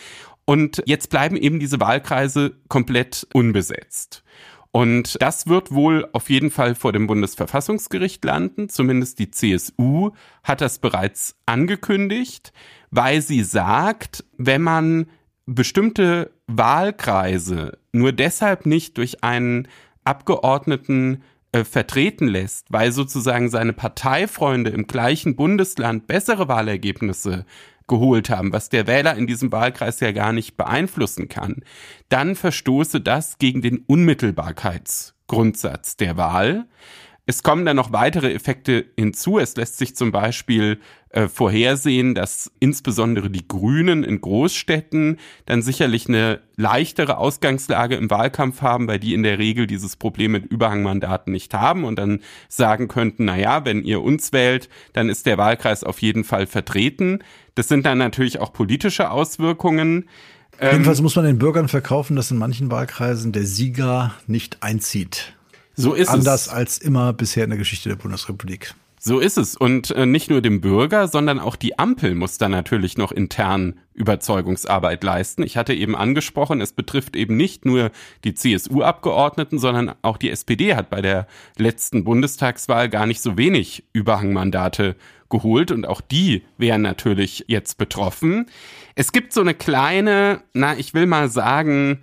Und 0.44 0.82
jetzt 0.86 1.10
bleiben 1.10 1.36
eben 1.36 1.60
diese 1.60 1.78
Wahlkreise 1.78 2.56
komplett 2.68 3.26
unbesetzt. 3.32 4.24
Und 4.76 5.16
das 5.22 5.46
wird 5.46 5.72
wohl 5.72 6.06
auf 6.12 6.28
jeden 6.28 6.50
Fall 6.50 6.74
vor 6.74 6.92
dem 6.92 7.06
Bundesverfassungsgericht 7.06 8.22
landen. 8.22 8.68
Zumindest 8.68 9.18
die 9.18 9.30
CSU 9.30 10.10
hat 10.44 10.60
das 10.60 10.80
bereits 10.80 11.34
angekündigt, 11.46 12.52
weil 12.90 13.22
sie 13.22 13.42
sagt, 13.42 14.22
wenn 14.36 14.60
man 14.60 15.06
bestimmte 15.46 16.30
Wahlkreise 16.46 17.78
nur 17.92 18.12
deshalb 18.12 18.66
nicht 18.66 18.98
durch 18.98 19.24
einen 19.24 19.66
Abgeordneten 20.04 21.22
äh, 21.52 21.64
vertreten 21.64 22.28
lässt, 22.28 22.70
weil 22.70 22.92
sozusagen 22.92 23.48
seine 23.48 23.72
Parteifreunde 23.72 24.72
im 24.72 24.86
gleichen 24.86 25.36
Bundesland 25.36 26.06
bessere 26.06 26.48
Wahlergebnisse 26.48 27.46
geholt 27.86 28.30
haben, 28.30 28.52
was 28.52 28.68
der 28.68 28.86
Wähler 28.86 29.16
in 29.16 29.26
diesem 29.26 29.52
Wahlkreis 29.52 30.00
ja 30.00 30.12
gar 30.12 30.32
nicht 30.32 30.56
beeinflussen 30.56 31.28
kann, 31.28 31.62
dann 32.08 32.34
verstoße 32.34 33.00
das 33.00 33.38
gegen 33.38 33.62
den 33.62 33.78
Unmittelbarkeitsgrundsatz 33.78 35.96
der 35.96 36.16
Wahl. 36.16 36.66
Es 37.28 37.42
kommen 37.42 37.66
dann 37.66 37.74
noch 37.74 37.92
weitere 37.92 38.32
Effekte 38.32 38.86
hinzu. 38.96 39.40
Es 39.40 39.56
lässt 39.56 39.78
sich 39.78 39.96
zum 39.96 40.12
Beispiel 40.12 40.78
äh, 41.10 41.26
vorhersehen, 41.26 42.14
dass 42.14 42.52
insbesondere 42.60 43.30
die 43.30 43.48
Grünen 43.48 44.04
in 44.04 44.20
Großstädten 44.20 45.18
dann 45.44 45.60
sicherlich 45.60 46.08
eine 46.08 46.40
leichtere 46.54 47.18
Ausgangslage 47.18 47.96
im 47.96 48.10
Wahlkampf 48.10 48.62
haben, 48.62 48.86
weil 48.86 49.00
die 49.00 49.12
in 49.12 49.24
der 49.24 49.40
Regel 49.40 49.66
dieses 49.66 49.96
Problem 49.96 50.32
mit 50.32 50.46
Überhangmandaten 50.46 51.32
nicht 51.32 51.52
haben 51.52 51.82
und 51.82 51.98
dann 51.98 52.20
sagen 52.48 52.86
könnten, 52.86 53.24
na 53.24 53.36
ja, 53.36 53.64
wenn 53.64 53.82
ihr 53.82 54.02
uns 54.02 54.32
wählt, 54.32 54.68
dann 54.92 55.08
ist 55.08 55.26
der 55.26 55.36
Wahlkreis 55.36 55.82
auf 55.82 56.00
jeden 56.02 56.22
Fall 56.22 56.46
vertreten. 56.46 57.18
Das 57.56 57.66
sind 57.66 57.86
dann 57.86 57.98
natürlich 57.98 58.38
auch 58.38 58.52
politische 58.52 59.10
Auswirkungen. 59.10 60.08
Jedenfalls 60.62 61.00
ähm, 61.00 61.02
muss 61.02 61.16
man 61.16 61.24
den 61.24 61.38
Bürgern 61.38 61.66
verkaufen, 61.66 62.14
dass 62.14 62.30
in 62.30 62.38
manchen 62.38 62.70
Wahlkreisen 62.70 63.32
der 63.32 63.46
Sieger 63.46 64.14
nicht 64.28 64.62
einzieht. 64.62 65.32
So 65.76 65.92
ist 65.92 66.08
Anders 66.08 66.46
es. 66.46 66.48
als 66.48 66.78
immer 66.78 67.12
bisher 67.12 67.44
in 67.44 67.50
der 67.50 67.58
Geschichte 67.58 67.88
der 67.90 67.96
Bundesrepublik. 67.96 68.74
So 68.98 69.20
ist 69.20 69.38
es. 69.38 69.56
Und 69.56 69.92
äh, 69.92 70.04
nicht 70.04 70.30
nur 70.30 70.40
dem 70.40 70.60
Bürger, 70.60 71.06
sondern 71.06 71.38
auch 71.38 71.54
die 71.54 71.78
Ampel 71.78 72.16
muss 72.16 72.38
da 72.38 72.48
natürlich 72.48 72.98
noch 72.98 73.12
intern 73.12 73.78
Überzeugungsarbeit 73.94 75.04
leisten. 75.04 75.44
Ich 75.44 75.56
hatte 75.56 75.74
eben 75.74 75.94
angesprochen, 75.94 76.60
es 76.60 76.72
betrifft 76.72 77.14
eben 77.14 77.36
nicht 77.36 77.64
nur 77.64 77.92
die 78.24 78.34
CSU-Abgeordneten, 78.34 79.58
sondern 79.58 79.94
auch 80.02 80.16
die 80.16 80.30
SPD 80.30 80.74
hat 80.74 80.90
bei 80.90 81.02
der 81.02 81.28
letzten 81.56 82.02
Bundestagswahl 82.02 82.88
gar 82.88 83.06
nicht 83.06 83.20
so 83.20 83.38
wenig 83.38 83.84
Überhangmandate 83.92 84.96
geholt 85.28 85.70
und 85.70 85.86
auch 85.86 86.00
die 86.00 86.42
wären 86.58 86.82
natürlich 86.82 87.44
jetzt 87.48 87.78
betroffen. 87.78 88.46
Es 88.94 89.12
gibt 89.12 89.32
so 89.32 89.40
eine 89.40 89.54
kleine, 89.54 90.42
na, 90.52 90.76
ich 90.76 90.94
will 90.94 91.06
mal 91.06 91.28
sagen, 91.28 92.00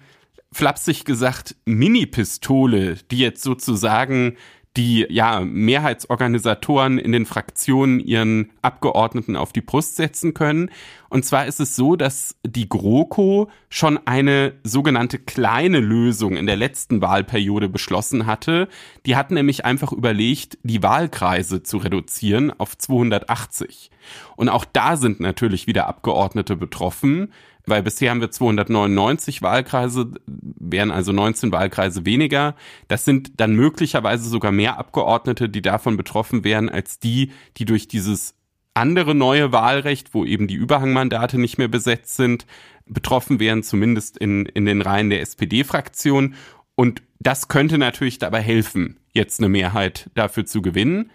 flapsig 0.54 1.06
gesagt, 1.06 1.56
Mini-Pistole, 1.66 2.98
die 3.12 3.20
jetzt 3.20 3.44
sozusagen 3.44 4.38
die 4.76 5.06
ja 5.10 5.42
Mehrheitsorganisatoren 5.42 6.98
in 6.98 7.12
den 7.12 7.26
Fraktionen 7.26 8.00
ihren 8.00 8.52
Abgeordneten 8.64 9.36
auf 9.36 9.54
die 9.54 9.62
Brust 9.62 9.96
setzen 9.96 10.34
können. 10.34 10.72
Und 11.10 11.26
zwar 11.26 11.46
ist 11.46 11.60
es 11.60 11.76
so, 11.76 11.96
dass 11.96 12.36
die 12.44 12.68
GroKo 12.68 13.52
schon 13.70 14.00
eine 14.08 14.54
sogenannte 14.64 15.20
kleine 15.20 15.80
Lösung 15.80 16.36
in 16.36 16.48
der 16.48 16.56
letzten 16.56 17.02
Wahlperiode 17.02 17.70
beschlossen 17.70 18.26
hatte. 18.26 18.68
Die 19.06 19.16
hat 19.16 19.30
nämlich 19.30 19.64
einfach 19.64 19.92
überlegt, 19.92 20.58
die 20.64 20.82
Wahlkreise 20.82 21.62
zu 21.62 21.78
reduzieren 21.78 22.52
auf 22.58 22.76
280. 22.76 23.92
Und 24.36 24.50
auch 24.50 24.66
da 24.66 24.98
sind 24.98 25.20
natürlich 25.20 25.68
wieder 25.68 25.88
Abgeordnete 25.88 26.56
betroffen 26.56 27.32
weil 27.66 27.84
bisher 27.84 28.12
haben 28.12 28.22
wir 28.22 28.32
299 28.32 29.42
Wahlkreise, 29.42 30.12
wären 30.26 30.92
also 30.92 31.12
19 31.12 31.52
Wahlkreise 31.52 32.06
weniger. 32.06 32.56
Das 32.88 33.06
sind 33.06 33.40
dann 33.40 33.56
möglicherweise 33.56 34.28
sogar 34.28 34.52
mehr 34.52 34.78
Abgeordnete, 34.78 35.50
die 35.50 35.62
davon 35.62 35.96
betroffen 35.96 36.44
wären, 36.44 36.70
als 36.70 37.00
die, 37.00 37.32
die 37.58 37.66
durch 37.66 37.88
dieses 37.88 38.36
andere 38.74 39.16
neue 39.16 39.52
Wahlrecht, 39.52 40.14
wo 40.14 40.26
eben 40.26 40.48
die 40.48 40.56
Überhangmandate 40.56 41.40
nicht 41.40 41.58
mehr 41.58 41.68
besetzt 41.68 42.16
sind, 42.16 42.46
betroffen 42.86 43.40
wären, 43.40 43.64
zumindest 43.64 44.18
in, 44.18 44.46
in 44.46 44.66
den 44.66 44.82
Reihen 44.82 45.10
der 45.10 45.22
SPD-Fraktion. 45.22 46.36
Und 46.76 47.02
das 47.20 47.48
könnte 47.48 47.78
natürlich 47.78 48.18
dabei 48.18 48.42
helfen, 48.42 48.98
jetzt 49.14 49.40
eine 49.40 49.50
Mehrheit 49.50 50.10
dafür 50.16 50.46
zu 50.46 50.62
gewinnen. 50.62 51.12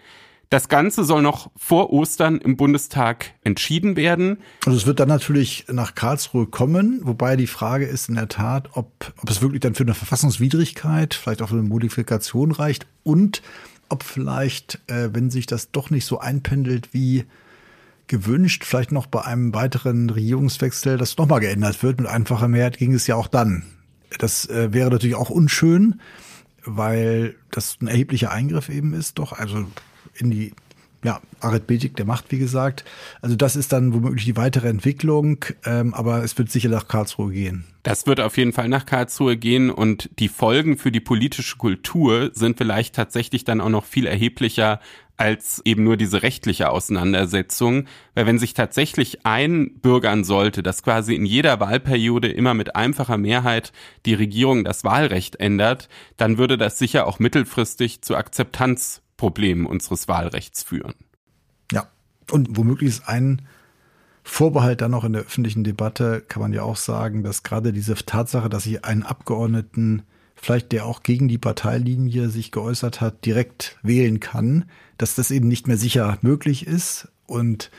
Das 0.49 0.67
Ganze 0.67 1.03
soll 1.03 1.21
noch 1.21 1.51
vor 1.55 1.93
Ostern 1.93 2.39
im 2.39 2.57
Bundestag 2.57 3.33
entschieden 3.43 3.95
werden. 3.95 4.39
Also 4.65 4.79
es 4.79 4.87
wird 4.87 4.99
dann 4.99 5.07
natürlich 5.07 5.65
nach 5.71 5.93
Karlsruhe 5.93 6.47
kommen, 6.47 7.01
wobei 7.03 7.35
die 7.35 7.45
Frage 7.45 7.85
ist 7.85 8.09
in 8.09 8.15
der 8.15 8.29
Tat, 8.29 8.69
ob, 8.73 9.13
ob 9.21 9.29
es 9.29 9.43
wirklich 9.43 9.59
dann 9.61 9.75
für 9.75 9.83
eine 9.83 9.93
Verfassungswidrigkeit, 9.93 11.13
vielleicht 11.13 11.43
auch 11.43 11.49
für 11.49 11.55
eine 11.55 11.67
Modifikation 11.67 12.51
reicht 12.51 12.87
und 13.03 13.43
ob 13.89 14.01
vielleicht, 14.01 14.79
äh, 14.87 15.09
wenn 15.13 15.29
sich 15.29 15.45
das 15.45 15.69
doch 15.69 15.91
nicht 15.91 16.05
so 16.05 16.19
einpendelt 16.19 16.95
wie 16.95 17.25
gewünscht, 18.07 18.63
vielleicht 18.65 18.91
noch 18.91 19.05
bei 19.05 19.21
einem 19.21 19.53
weiteren 19.53 20.09
Regierungswechsel 20.09 20.97
das 20.97 21.15
nochmal 21.17 21.41
geändert 21.41 21.83
wird. 21.83 21.99
Mit 21.99 22.09
einfacher 22.09 22.47
Mehrheit 22.47 22.79
ging 22.79 22.95
es 22.95 23.05
ja 23.05 23.15
auch 23.15 23.27
dann. 23.27 23.65
Das 24.17 24.49
äh, 24.49 24.73
wäre 24.73 24.89
natürlich 24.89 25.15
auch 25.15 25.29
unschön, 25.29 26.01
weil 26.65 27.35
das 27.51 27.77
ein 27.81 27.87
erheblicher 27.87 28.31
Eingriff 28.31 28.69
eben 28.69 28.95
ist. 28.95 29.19
Doch, 29.19 29.33
also 29.33 29.67
in 30.19 30.31
die 30.31 30.53
ja, 31.03 31.21
Arithmetik 31.39 31.95
der 31.95 32.05
Macht, 32.05 32.31
wie 32.31 32.39
gesagt. 32.39 32.83
Also 33.21 33.35
das 33.35 33.55
ist 33.55 33.71
dann 33.71 33.93
womöglich 33.93 34.25
die 34.25 34.35
weitere 34.35 34.67
Entwicklung, 34.67 35.45
ähm, 35.65 35.93
aber 35.93 36.23
es 36.23 36.37
wird 36.37 36.51
sicher 36.51 36.69
nach 36.69 36.87
Karlsruhe 36.87 37.31
gehen. 37.31 37.65
Das 37.83 38.05
wird 38.05 38.19
auf 38.19 38.37
jeden 38.37 38.51
Fall 38.51 38.67
nach 38.67 38.85
Karlsruhe 38.85 39.37
gehen 39.37 39.69
und 39.69 40.09
die 40.19 40.27
Folgen 40.27 40.77
für 40.77 40.91
die 40.91 40.99
politische 40.99 41.57
Kultur 41.57 42.31
sind 42.33 42.57
vielleicht 42.57 42.95
tatsächlich 42.95 43.45
dann 43.45 43.61
auch 43.61 43.69
noch 43.69 43.85
viel 43.85 44.05
erheblicher 44.05 44.81
als 45.15 45.61
eben 45.65 45.83
nur 45.83 45.97
diese 45.97 46.23
rechtliche 46.23 46.69
Auseinandersetzung, 46.69 47.87
weil 48.15 48.25
wenn 48.25 48.39
sich 48.39 48.53
tatsächlich 48.53 49.25
einbürgern 49.25 50.23
sollte, 50.23 50.63
dass 50.63 50.81
quasi 50.81 51.13
in 51.13 51.25
jeder 51.25 51.59
Wahlperiode 51.59 52.29
immer 52.29 52.53
mit 52.53 52.75
einfacher 52.77 53.17
Mehrheit 53.17 53.73
die 54.05 54.13
Regierung 54.13 54.63
das 54.63 54.85
Wahlrecht 54.85 55.35
ändert, 55.37 55.89
dann 56.15 56.37
würde 56.37 56.57
das 56.57 56.79
sicher 56.79 57.05
auch 57.05 57.19
mittelfristig 57.19 58.01
zu 58.01 58.15
Akzeptanz 58.15 59.01
Problemen 59.19 59.65
unseres 59.65 60.07
Wahlrechts 60.07 60.63
führen. 60.63 60.95
Ja, 61.71 61.89
und 62.31 62.57
womöglich 62.57 62.89
ist 62.89 63.07
ein 63.07 63.43
Vorbehalt 64.23 64.81
dann 64.81 64.91
noch 64.91 65.03
in 65.03 65.13
der 65.13 65.23
öffentlichen 65.23 65.63
Debatte, 65.63 66.23
kann 66.27 66.41
man 66.41 66.53
ja 66.53 66.63
auch 66.63 66.77
sagen, 66.77 67.23
dass 67.23 67.43
gerade 67.43 67.73
diese 67.73 67.95
Tatsache, 67.95 68.49
dass 68.49 68.63
sich 68.63 68.85
einen 68.85 69.03
Abgeordneten, 69.03 70.03
vielleicht 70.35 70.71
der 70.71 70.85
auch 70.85 71.03
gegen 71.03 71.27
die 71.27 71.37
Parteilinie 71.37 72.29
sich 72.29 72.51
geäußert 72.51 73.01
hat, 73.01 73.25
direkt 73.25 73.77
wählen 73.83 74.19
kann, 74.19 74.65
dass 74.97 75.15
das 75.15 75.31
eben 75.31 75.47
nicht 75.47 75.67
mehr 75.67 75.77
sicher 75.77 76.17
möglich 76.21 76.65
ist 76.65 77.09
und 77.25 77.71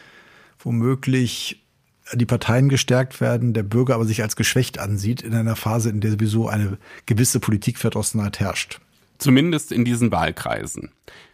womöglich 0.58 1.64
die 2.12 2.26
Parteien 2.26 2.68
gestärkt 2.68 3.20
werden, 3.20 3.54
der 3.54 3.62
Bürger 3.62 3.94
aber 3.94 4.04
sich 4.04 4.22
als 4.22 4.36
geschwächt 4.36 4.78
ansieht 4.78 5.22
in 5.22 5.34
einer 5.34 5.56
Phase, 5.56 5.88
in 5.88 6.00
der 6.00 6.10
sowieso 6.10 6.48
eine 6.48 6.76
gewisse 7.06 7.40
Politikverdrossenheit 7.40 8.40
herrscht. 8.40 8.80
Zumindest 9.18 9.70
in 9.70 9.84
diesen 9.84 10.10
Wahlkreisen. 10.10 10.90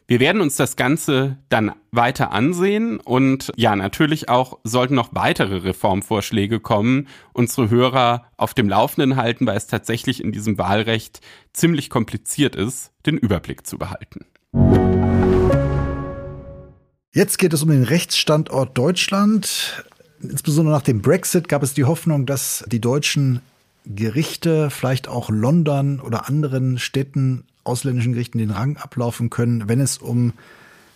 Wir 0.08 0.20
werden 0.20 0.40
uns 0.40 0.54
das 0.54 0.76
Ganze 0.76 1.36
dann 1.48 1.72
weiter 1.90 2.30
ansehen 2.30 3.00
und 3.00 3.50
ja, 3.56 3.74
natürlich 3.74 4.28
auch 4.28 4.60
sollten 4.62 4.94
noch 4.94 5.08
weitere 5.10 5.56
Reformvorschläge 5.56 6.60
kommen, 6.60 7.08
unsere 7.32 7.70
Hörer 7.70 8.26
auf 8.36 8.54
dem 8.54 8.68
Laufenden 8.68 9.16
halten, 9.16 9.48
weil 9.48 9.56
es 9.56 9.66
tatsächlich 9.66 10.22
in 10.22 10.30
diesem 10.30 10.58
Wahlrecht 10.58 11.22
ziemlich 11.52 11.90
kompliziert 11.90 12.54
ist, 12.54 12.92
den 13.04 13.18
Überblick 13.18 13.66
zu 13.66 13.78
behalten. 13.78 14.26
Jetzt 17.12 17.38
geht 17.38 17.52
es 17.52 17.64
um 17.64 17.70
den 17.70 17.82
Rechtsstandort 17.82 18.78
Deutschland. 18.78 19.84
Insbesondere 20.22 20.76
nach 20.76 20.82
dem 20.82 21.02
Brexit 21.02 21.48
gab 21.48 21.64
es 21.64 21.74
die 21.74 21.84
Hoffnung, 21.84 22.26
dass 22.26 22.64
die 22.68 22.80
deutschen 22.80 23.40
Gerichte, 23.84 24.70
vielleicht 24.70 25.08
auch 25.08 25.30
London 25.30 25.98
oder 25.98 26.28
anderen 26.28 26.78
Städten 26.78 27.44
ausländischen 27.66 28.12
Gerichten 28.12 28.38
den 28.38 28.50
Rang 28.50 28.76
ablaufen 28.76 29.30
können, 29.30 29.68
wenn 29.68 29.80
es 29.80 29.98
um 29.98 30.32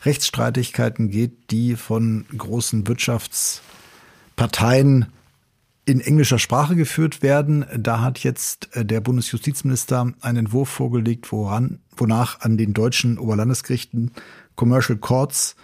Rechtsstreitigkeiten 0.05 1.11
geht, 1.11 1.51
die 1.51 1.77
von 1.77 2.25
großen 2.37 2.89
Wirtschaftsparteien 2.89 5.07
in 5.85 6.01
englischer 6.01 6.39
Sprache 6.39 6.77
geführt 6.77 7.23
werden. 7.23 7.67
Da 7.77 8.01
hat 8.01 8.21
jetzt 8.21 8.75
äh, 8.77 8.85
der 8.85 9.01
Bundesjustizminister 9.01 10.13
einen 10.21 10.39
Entwurf 10.39 10.69
vorgelegt, 10.69 11.33
woran, 11.33 11.81
wonach 11.97 12.41
an 12.41 12.57
den 12.57 12.73
deutschen 12.73 13.19
Oberlandesgerichten 13.19 14.13
Commercial 14.55 14.99
Courts 14.99 15.57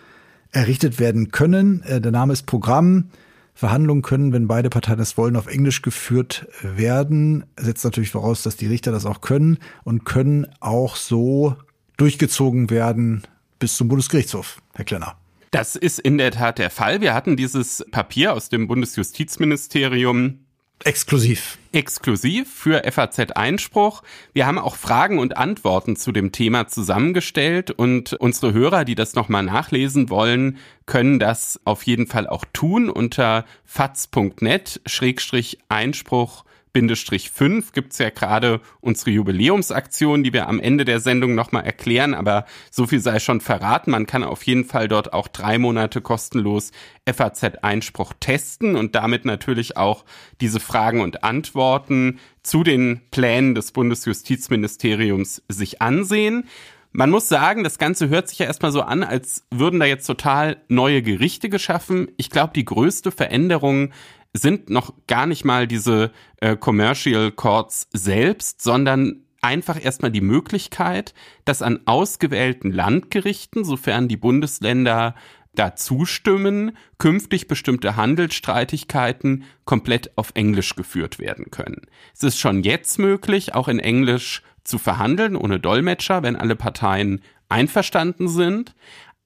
errichtet 0.51 0.99
werden 0.99 1.31
können. 1.31 1.83
Äh, 1.83 2.01
der 2.01 2.11
Name 2.13 2.33
ist 2.33 2.47
Programm. 2.47 3.11
Verhandlungen 3.57 4.03
können, 4.03 4.33
wenn 4.35 4.47
beide 4.47 4.69
Parteien 4.69 4.99
das 4.99 5.17
wollen, 5.17 5.35
auf 5.35 5.47
Englisch 5.47 5.81
geführt 5.81 6.47
werden. 6.63 7.45
Setzt 7.59 7.85
natürlich 7.85 8.11
voraus, 8.11 8.43
dass 8.43 8.57
die 8.57 8.67
Richter 8.67 8.93
das 8.93 9.07
auch 9.07 9.23
können 9.23 9.59
und 9.83 10.05
können 10.05 10.47
auch 10.61 10.95
so 10.95 11.57
durchgezogen 11.97 12.69
werden 12.69 13.23
bis 13.59 13.77
zum 13.77 13.89
Bundesgerichtshof, 13.89 14.61
Herr 14.75 14.85
Klenner. 14.85 15.17
Das 15.51 15.75
ist 15.75 15.99
in 15.99 16.19
der 16.19 16.33
Tat 16.33 16.59
der 16.59 16.69
Fall. 16.69 17.01
Wir 17.01 17.15
hatten 17.15 17.37
dieses 17.37 17.85
Papier 17.91 18.35
aus 18.35 18.51
dem 18.51 18.69
Bundesjustizministerium 18.69 20.46
Exklusiv. 20.85 21.59
Exklusiv 21.73 22.53
für 22.53 22.83
FAZ 22.91 23.33
Einspruch. 23.33 24.03
Wir 24.33 24.47
haben 24.47 24.59
auch 24.59 24.77
Fragen 24.77 25.19
und 25.19 25.37
Antworten 25.37 25.97
zu 25.97 26.13
dem 26.13 26.33
Thema 26.33 26.69
zusammengestellt 26.69 27.71
und 27.71 28.15
unsere 28.15 28.53
Hörer, 28.53 28.85
die 28.85 28.95
das 28.95 29.15
nochmal 29.15 29.43
nachlesen 29.43 30.11
wollen, 30.11 30.59
können 30.87 31.19
das 31.19 31.61
auf 31.65 31.83
jeden 31.83 32.07
Fall 32.07 32.27
auch 32.27 32.45
tun 32.53 32.89
unter 32.89 33.45
faz.net-einspruch 33.65 36.46
5 36.77 37.73
gibt 37.73 37.93
es 37.93 37.99
ja 37.99 38.11
gerade 38.11 38.61
unsere 38.81 39.11
Jubiläumsaktion, 39.11 40.23
die 40.23 40.33
wir 40.33 40.49
am 40.49 40.61
Ende 40.61 40.85
der 40.85 41.01
Sendung 41.01 41.35
nochmal 41.35 41.65
erklären, 41.65 42.15
aber 42.15 42.45
so 42.71 42.87
viel 42.87 43.01
sei 43.01 43.19
schon 43.19 43.41
verraten. 43.41 43.91
Man 43.91 44.07
kann 44.07 44.23
auf 44.23 44.43
jeden 44.45 44.65
Fall 44.65 44.89
dort 44.89 45.13
auch 45.13 45.29
drei 45.29 45.59
Monate 45.59 46.01
kostenlos 46.01 46.73
FAZ-Einspruch 47.07 48.13
testen 48.21 48.77
und 48.77 48.95
damit 48.95 49.25
natürlich 49.25 49.77
auch 49.77 50.05
diese 50.41 50.61
Fragen 50.61 51.01
und 51.01 51.25
Antworten 51.25 52.19
zu 52.43 52.63
den 52.63 53.01
Plänen 53.11 53.55
des 53.55 53.73
Bundesjustizministeriums 53.73 55.43
sich 55.49 55.83
ansehen. 55.83 56.45
Man 56.93 57.11
muss 57.11 57.29
sagen, 57.29 57.63
das 57.63 57.77
Ganze 57.77 58.09
hört 58.09 58.29
sich 58.29 58.39
ja 58.39 58.47
erstmal 58.47 58.73
so 58.73 58.81
an, 58.81 59.03
als 59.03 59.45
würden 59.51 59.81
da 59.81 59.87
jetzt 59.87 60.07
total 60.07 60.57
neue 60.69 61.03
Gerichte 61.03 61.51
geschaffen. 61.51 62.09
Ich 62.17 62.31
glaube, 62.31 62.53
die 62.55 62.65
größte 62.65 63.11
Veränderung 63.11 63.93
sind 64.33 64.71
noch 64.71 64.95
gar 65.07 65.27
nicht 65.27 65.45
mal 65.45 65.67
diese 65.67 66.13
äh, 66.41 66.57
Commercial 66.57 67.33
Courts 67.33 67.89
selbst, 67.93 68.63
sondern 68.63 69.23
einfach 69.41 69.83
erstmal 69.83 70.11
die 70.11 70.21
Möglichkeit, 70.21 71.15
dass 71.45 71.63
an 71.63 71.81
ausgewählten 71.87 72.73
Landgerichten, 72.73 73.65
sofern 73.65 74.09
die 74.09 74.17
Bundesländer 74.17 75.15
da 75.55 75.75
zustimmen, 75.75 76.77
künftig 76.99 77.49
bestimmte 77.49 77.97
Handelsstreitigkeiten 77.97 79.45
komplett 79.65 80.17
auf 80.17 80.33
Englisch 80.35 80.75
geführt 80.77 81.19
werden 81.19 81.51
können. 81.51 81.83
Es 82.15 82.23
ist 82.23 82.39
schon 82.39 82.63
jetzt 82.63 82.99
möglich, 82.99 83.55
auch 83.55 83.69
in 83.69 83.79
Englisch 83.79 84.43
zu 84.65 84.79
verhandeln, 84.79 85.37
ohne 85.37 85.61
Dolmetscher, 85.61 86.23
wenn 86.23 86.37
alle 86.37 86.57
Parteien 86.57 87.23
einverstanden 87.49 88.29
sind. 88.29 88.75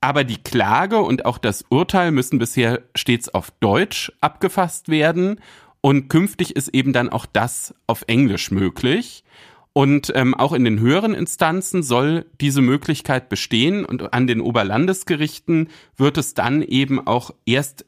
Aber 0.01 0.25
die 0.25 0.43
Klage 0.43 0.99
und 1.01 1.27
auch 1.27 1.39
das 1.39 1.65
Urteil 1.69 2.11
müssen 2.11 2.39
bisher 2.39 2.83
stets 2.95 3.29
auf 3.29 3.51
Deutsch 3.61 4.13
abgefasst 4.21 4.89
werden 4.89 5.41
und 5.81 6.09
künftig 6.09 6.57
ist 6.57 6.69
eben 6.69 6.93
dann 6.93 7.09
auch 7.09 7.27
das 7.27 7.75
auf 7.87 8.05
Englisch 8.07 8.51
möglich. 8.51 9.25
Und 9.73 10.13
ähm, 10.17 10.35
auch 10.35 10.53
in 10.53 10.65
den 10.65 10.81
höheren 10.81 11.15
Instanzen 11.15 11.83
soll 11.83 12.27
diese 12.41 12.61
Möglichkeit 12.61 13.29
bestehen 13.29 13.85
und 13.85 14.13
an 14.13 14.27
den 14.27 14.41
Oberlandesgerichten 14.41 15.69
wird 15.97 16.19
es 16.19 16.35
dann 16.35 16.63
eben 16.63 17.07
auch 17.07 17.31
erst 17.47 17.85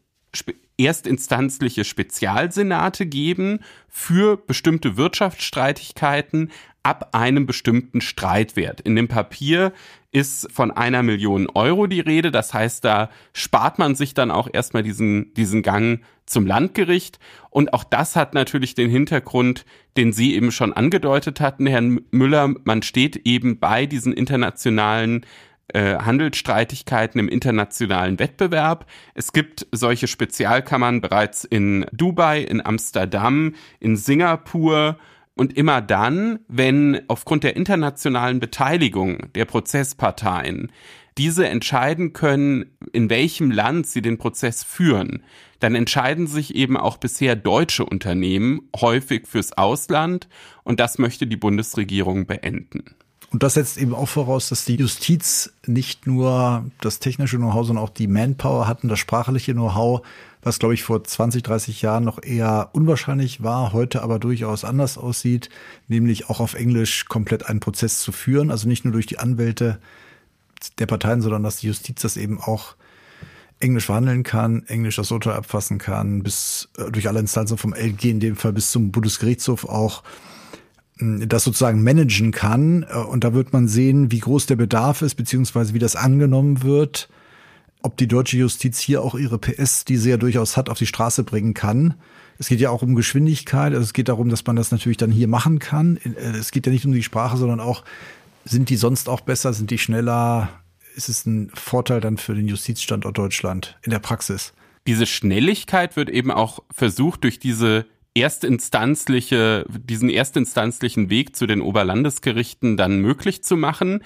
erstinstanzliche 0.79 1.85
Spezialsenate 1.85 3.05
geben 3.07 3.61
für 3.89 4.37
bestimmte 4.37 4.97
Wirtschaftsstreitigkeiten 4.97 6.51
ab 6.83 7.11
einem 7.13 7.47
bestimmten 7.47 8.01
Streitwert. 8.01 8.81
In 8.81 8.97
dem 8.97 9.09
Papier 9.09 9.73
ist 10.13 10.53
von 10.53 10.71
einer 10.71 11.03
Million 11.03 11.49
Euro 11.55 11.87
die 11.87 12.01
Rede. 12.01 12.31
Das 12.31 12.53
heißt, 12.55 12.85
da 12.85 13.11
spart 13.33 13.79
man 13.79 13.95
sich 13.95 14.15
dann 14.15 14.31
auch 14.31 14.49
erstmal 14.53 14.83
diesen, 14.83 15.33
diesen 15.35 15.63
Gang 15.63 16.03
zum 16.27 16.47
Landgericht. 16.47 17.19
Und 17.51 17.73
auch 17.73 17.83
das 17.83 18.15
hat 18.15 18.35
natürlich 18.35 18.75
den 18.75 18.91
Hintergrund, 18.91 19.65
den 19.97 20.13
Sie 20.13 20.35
eben 20.35 20.53
schon 20.53 20.73
angedeutet 20.73 21.41
hatten, 21.41 21.67
Herrn 21.67 22.03
Müller. 22.11 22.55
Man 22.65 22.83
steht 22.83 23.23
eben 23.25 23.59
bei 23.59 23.87
diesen 23.87 24.13
internationalen 24.13 25.25
äh, 25.69 25.97
Handelsstreitigkeiten 25.97 27.19
im 27.19 27.29
internationalen 27.29 28.19
Wettbewerb. 28.19 28.87
Es 29.15 29.33
gibt 29.33 29.67
solche 29.73 30.07
Spezialkammern 30.07 31.01
bereits 31.01 31.45
in 31.45 31.87
Dubai, 31.93 32.43
in 32.43 32.65
Amsterdam, 32.65 33.55
in 33.81 33.97
Singapur 33.97 34.99
und 35.35 35.57
immer 35.57 35.81
dann, 35.81 36.41
wenn 36.49 37.01
aufgrund 37.09 37.45
der 37.45 37.57
internationalen 37.57 38.41
Beteiligung 38.41 39.33
der 39.35 39.45
Prozessparteien 39.45 40.71
diese 41.19 41.47
entscheiden 41.47 42.13
können, 42.13 42.77
in 42.93 43.11
welchem 43.11 43.51
Land 43.51 43.87
sie 43.87 44.03
den 44.03 44.19
Prozess 44.19 44.65
führen, 44.65 45.23
dann 45.61 45.75
entscheiden 45.75 46.27
sich 46.27 46.55
eben 46.55 46.77
auch 46.77 46.97
bisher 46.97 47.37
deutsche 47.37 47.85
Unternehmen 47.85 48.69
häufig 48.81 49.27
fürs 49.27 49.53
Ausland 49.53 50.29
und 50.65 50.81
das 50.81 50.99
möchte 50.99 51.27
die 51.27 51.37
Bundesregierung 51.37 52.27
beenden. 52.27 52.97
Und 53.33 53.43
das 53.43 53.55
setzt 53.55 53.79
eben 53.79 53.95
auch 53.95 54.09
voraus, 54.09 54.51
dass 54.51 54.67
die 54.67 54.77
Justiz 54.77 55.55
nicht 55.67 56.07
nur 56.07 56.67
das 56.83 56.99
technische 56.99 57.39
Know-how, 57.39 57.67
sondern 57.67 57.85
auch 57.85 57.91
die 57.91 58.07
Manpower 58.07 58.69
hatten, 58.69 58.89
das 58.89 58.99
sprachliche 58.99 59.55
Know-how, 59.55 60.03
was, 60.43 60.59
glaube 60.59 60.75
ich, 60.75 60.83
vor 60.83 61.03
20, 61.03 61.43
30 61.43 61.81
Jahren 61.81 62.05
noch 62.05 62.23
eher 62.23 62.69
unwahrscheinlich 62.73 63.43
war, 63.43 63.73
heute 63.73 64.03
aber 64.03 64.19
durchaus 64.19 64.65
anders 64.65 64.99
aussieht, 64.99 65.49
nämlich 65.89 66.29
auch 66.29 66.41
auf 66.41 66.53
Englisch 66.53 67.07
komplett 67.07 67.47
einen 67.49 67.61
Prozess 67.61 68.01
zu 68.01 68.13
führen. 68.13 68.51
Also 68.51 68.69
nicht 68.69 68.85
nur 68.85 68.93
durch 68.93 69.07
die 69.07 69.19
Anwälte 69.19 69.79
der 70.79 70.87
Parteien, 70.87 71.23
sondern 71.23 71.43
dass 71.43 71.57
die 71.57 71.69
Justiz 71.69 72.03
das 72.03 72.19
eben 72.19 72.39
auch 72.39 72.75
Englisch 73.61 73.87
verhandeln 73.87 74.25
kann, 74.25 74.67
Englisch 74.67 74.97
das 74.97 75.11
Urteil 75.11 75.35
abfassen 75.35 75.79
kann, 75.79 76.23
bis 76.23 76.69
äh, 76.77 76.91
durch 76.91 77.09
alle 77.09 77.21
Instanzen 77.21 77.57
vom 77.57 77.73
LG 77.73 78.05
in 78.05 78.21
dem 78.21 78.37
Fall 78.37 78.53
bis 78.53 78.73
zum 78.73 78.91
Bundesgerichtshof 78.91 79.65
auch 79.65 80.03
das 81.29 81.45
sozusagen 81.45 81.83
managen 81.83 82.31
kann. 82.31 82.85
Äh, 82.89 82.97
und 82.97 83.25
da 83.25 83.35
wird 83.35 83.53
man 83.53 83.69
sehen, 83.69 84.11
wie 84.11 84.21
groß 84.21 84.47
der 84.47 84.57
Bedarf 84.57 85.03
ist, 85.03 85.15
beziehungsweise 85.15 85.75
wie 85.75 85.79
das 85.79 85.97
angenommen 85.97 86.63
wird, 86.63 87.09
ob 87.83 87.97
die 87.97 88.09
deutsche 88.09 88.37
Justiz 88.37 88.79
hier 88.79 89.03
auch 89.03 89.15
ihre 89.15 89.39
PS, 89.39 89.85
die 89.85 89.97
sie 89.97 90.11
ja 90.11 90.17
durchaus 90.17 90.57
hat, 90.57 90.69
auf 90.69 90.79
die 90.79 90.87
Straße 90.87 91.25
bringen 91.25 91.55
kann. 91.55 91.95
Es 92.39 92.49
geht 92.49 92.61
ja 92.61 92.71
auch 92.71 92.83
um 92.83 92.95
Geschwindigkeit. 92.95 93.73
Also 93.73 93.83
es 93.83 93.93
geht 93.93 94.09
darum, 94.09 94.29
dass 94.29 94.47
man 94.47 94.57
das 94.57 94.71
natürlich 94.71 94.97
dann 94.97 95.11
hier 95.11 95.29
machen 95.29 95.59
kann. 95.59 95.99
Äh, 95.99 96.37
es 96.39 96.51
geht 96.51 96.67
ja 96.67 96.73
nicht 96.73 96.87
um 96.87 96.93
die 96.93 97.03
Sprache, 97.03 97.37
sondern 97.37 97.61
auch, 97.61 97.85
sind 98.45 98.71
die 98.71 98.77
sonst 98.77 99.09
auch 99.09 99.21
besser, 99.21 99.53
sind 99.53 99.71
die 99.71 99.79
schneller? 99.79 100.49
Ist 100.95 101.09
es 101.09 101.27
ein 101.27 101.51
Vorteil 101.55 102.01
dann 102.01 102.19
für 102.19 102.35
den 102.35 102.49
Justizstandort 102.49 103.17
Deutschland 103.17 103.79
in 103.83 103.91
der 103.91 104.01
Praxis? 104.01 104.53
Diese 104.87 105.07
Schnelligkeit 105.07 105.97
wird 105.97 106.11
eben 106.11 106.31
auch 106.31 106.61
versucht 106.73 107.23
durch 107.25 107.39
diese 107.39 107.87
erstinstanzliche, 108.15 109.65
diesen 109.69 110.11
erstinstanzlichen 110.11 111.11
Weg 111.11 111.35
zu 111.35 111.47
den 111.47 111.61
Oberlandesgerichten 111.61 112.77
dann 112.77 112.99
möglich 112.99 113.43
zu 113.43 113.57
machen. 113.57 114.03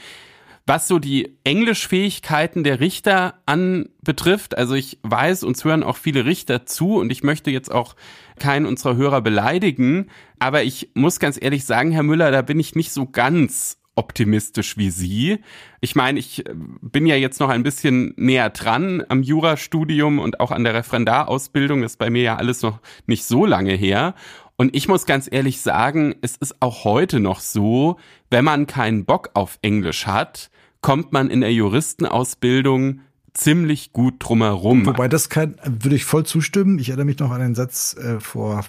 Was 0.68 0.88
so 0.88 0.98
die 0.98 1.38
Englischfähigkeiten 1.44 2.64
der 2.64 2.80
Richter 2.80 3.34
anbetrifft, 3.46 4.58
also 4.58 4.74
ich 4.74 4.98
weiß, 5.02 5.44
uns 5.44 5.64
hören 5.64 5.84
auch 5.84 5.96
viele 5.96 6.24
Richter 6.24 6.66
zu 6.66 6.96
und 6.96 7.12
ich 7.12 7.22
möchte 7.22 7.52
jetzt 7.52 7.70
auch 7.70 7.94
keinen 8.40 8.66
unserer 8.66 8.96
Hörer 8.96 9.20
beleidigen, 9.20 10.08
aber 10.40 10.64
ich 10.64 10.90
muss 10.94 11.20
ganz 11.20 11.38
ehrlich 11.40 11.64
sagen, 11.64 11.92
Herr 11.92 12.02
Müller, 12.02 12.32
da 12.32 12.42
bin 12.42 12.58
ich 12.58 12.74
nicht 12.74 12.90
so 12.90 13.06
ganz 13.06 13.78
optimistisch 13.96 14.76
wie 14.76 14.90
Sie. 14.90 15.38
Ich 15.80 15.96
meine, 15.96 16.18
ich 16.18 16.46
äh, 16.46 16.54
bin 16.54 17.06
ja 17.06 17.16
jetzt 17.16 17.40
noch 17.40 17.48
ein 17.48 17.62
bisschen 17.62 18.14
näher 18.16 18.50
dran 18.50 19.02
am 19.08 19.22
Jurastudium 19.22 20.18
und 20.18 20.38
auch 20.38 20.52
an 20.52 20.64
der 20.64 20.74
Referendarausbildung. 20.74 21.82
Das 21.82 21.92
ist 21.92 21.98
bei 21.98 22.10
mir 22.10 22.22
ja 22.22 22.36
alles 22.36 22.62
noch 22.62 22.80
nicht 23.06 23.24
so 23.24 23.44
lange 23.44 23.72
her. 23.72 24.14
Und 24.56 24.74
ich 24.74 24.88
muss 24.88 25.04
ganz 25.04 25.28
ehrlich 25.30 25.60
sagen, 25.60 26.14
es 26.22 26.36
ist 26.36 26.56
auch 26.60 26.84
heute 26.84 27.20
noch 27.20 27.40
so, 27.40 27.98
wenn 28.30 28.44
man 28.44 28.66
keinen 28.66 29.04
Bock 29.04 29.30
auf 29.34 29.58
Englisch 29.62 30.06
hat, 30.06 30.50
kommt 30.80 31.12
man 31.12 31.28
in 31.28 31.40
der 31.40 31.52
Juristenausbildung 31.52 33.00
ziemlich 33.34 33.92
gut 33.92 34.14
drumherum. 34.18 34.86
Wobei 34.86 35.08
das 35.08 35.28
kein, 35.28 35.56
würde 35.64 35.96
ich 35.96 36.04
voll 36.04 36.24
zustimmen. 36.24 36.78
Ich 36.78 36.88
erinnere 36.88 37.06
mich 37.06 37.18
noch 37.18 37.30
an 37.30 37.42
einen 37.42 37.54
Satz 37.54 37.94
äh, 37.96 38.18
vor 38.18 38.64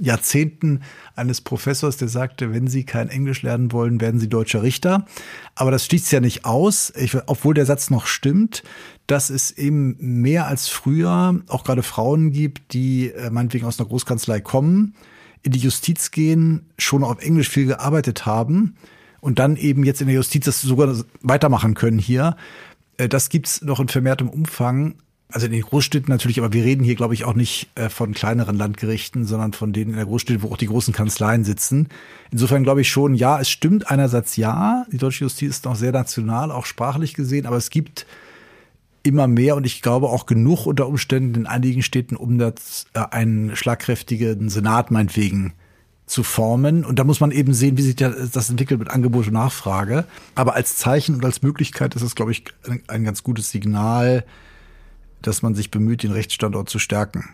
Jahrzehnten 0.00 0.82
eines 1.14 1.40
Professors, 1.40 1.96
der 1.96 2.08
sagte, 2.08 2.52
wenn 2.52 2.68
Sie 2.68 2.84
kein 2.84 3.08
Englisch 3.08 3.42
lernen 3.42 3.72
wollen, 3.72 4.00
werden 4.00 4.20
Sie 4.20 4.28
deutscher 4.28 4.62
Richter. 4.62 5.06
Aber 5.54 5.70
das 5.70 5.84
schließt 5.86 6.12
ja 6.12 6.20
nicht 6.20 6.44
aus, 6.44 6.92
ich, 6.96 7.16
obwohl 7.26 7.54
der 7.54 7.66
Satz 7.66 7.90
noch 7.90 8.06
stimmt, 8.06 8.62
dass 9.06 9.30
es 9.30 9.52
eben 9.52 9.96
mehr 9.98 10.46
als 10.46 10.68
früher 10.68 11.40
auch 11.48 11.64
gerade 11.64 11.82
Frauen 11.82 12.32
gibt, 12.32 12.72
die 12.72 13.10
äh, 13.10 13.30
meinetwegen 13.30 13.66
aus 13.66 13.78
einer 13.78 13.88
Großkanzlei 13.88 14.40
kommen, 14.40 14.94
in 15.42 15.52
die 15.52 15.60
Justiz 15.60 16.10
gehen, 16.10 16.66
schon 16.78 17.04
auf 17.04 17.22
Englisch 17.22 17.48
viel 17.48 17.66
gearbeitet 17.66 18.26
haben 18.26 18.76
und 19.20 19.38
dann 19.38 19.56
eben 19.56 19.84
jetzt 19.84 20.00
in 20.00 20.08
der 20.08 20.16
Justiz 20.16 20.44
das 20.44 20.60
sogar 20.60 20.94
weitermachen 21.22 21.74
können 21.74 21.98
hier. 21.98 22.36
Äh, 22.98 23.08
das 23.08 23.28
gibt's 23.28 23.62
noch 23.62 23.80
in 23.80 23.88
vermehrtem 23.88 24.28
Umfang 24.28 24.96
also 25.28 25.46
in 25.46 25.52
den 25.52 25.62
Großstädten 25.62 26.08
natürlich, 26.12 26.38
aber 26.38 26.52
wir 26.52 26.64
reden 26.64 26.84
hier, 26.84 26.94
glaube 26.94 27.14
ich, 27.14 27.24
auch 27.24 27.34
nicht 27.34 27.68
äh, 27.74 27.88
von 27.88 28.14
kleineren 28.14 28.56
Landgerichten, 28.56 29.24
sondern 29.24 29.52
von 29.52 29.72
denen 29.72 29.90
in 29.90 29.96
der 29.96 30.06
Großstädte, 30.06 30.42
wo 30.42 30.52
auch 30.52 30.56
die 30.56 30.68
großen 30.68 30.94
Kanzleien 30.94 31.44
sitzen. 31.44 31.88
Insofern 32.30 32.62
glaube 32.62 32.82
ich 32.82 32.88
schon, 32.88 33.14
ja, 33.14 33.40
es 33.40 33.50
stimmt 33.50 33.90
einerseits 33.90 34.36
ja, 34.36 34.86
die 34.92 34.98
deutsche 34.98 35.24
Justiz 35.24 35.50
ist 35.50 35.64
noch 35.64 35.74
sehr 35.74 35.92
national, 35.92 36.52
auch 36.52 36.64
sprachlich 36.64 37.14
gesehen, 37.14 37.46
aber 37.46 37.56
es 37.56 37.70
gibt 37.70 38.06
immer 39.02 39.26
mehr 39.26 39.56
und 39.56 39.66
ich 39.66 39.82
glaube 39.82 40.08
auch 40.08 40.26
genug 40.26 40.66
unter 40.66 40.86
Umständen 40.86 41.34
in 41.34 41.46
einigen 41.46 41.82
Städten, 41.82 42.16
um 42.16 42.38
das, 42.38 42.86
äh, 42.94 43.00
einen 43.10 43.56
schlagkräftigen 43.56 44.48
Senat 44.48 44.92
meinetwegen 44.92 45.54
zu 46.06 46.22
formen. 46.22 46.84
Und 46.84 47.00
da 47.00 47.04
muss 47.04 47.18
man 47.18 47.32
eben 47.32 47.52
sehen, 47.52 47.76
wie 47.76 47.82
sich 47.82 47.96
das 47.96 48.48
entwickelt 48.48 48.78
mit 48.78 48.90
Angebot 48.90 49.26
und 49.26 49.32
Nachfrage. 49.32 50.04
Aber 50.36 50.54
als 50.54 50.76
Zeichen 50.76 51.16
und 51.16 51.24
als 51.24 51.42
Möglichkeit 51.42 51.96
ist 51.96 52.02
es, 52.02 52.14
glaube 52.14 52.30
ich, 52.30 52.44
ein 52.86 53.02
ganz 53.02 53.24
gutes 53.24 53.50
Signal, 53.50 54.24
dass 55.22 55.42
man 55.42 55.54
sich 55.54 55.70
bemüht, 55.70 56.02
den 56.02 56.12
Rechtsstandort 56.12 56.68
zu 56.68 56.78
stärken. 56.78 57.28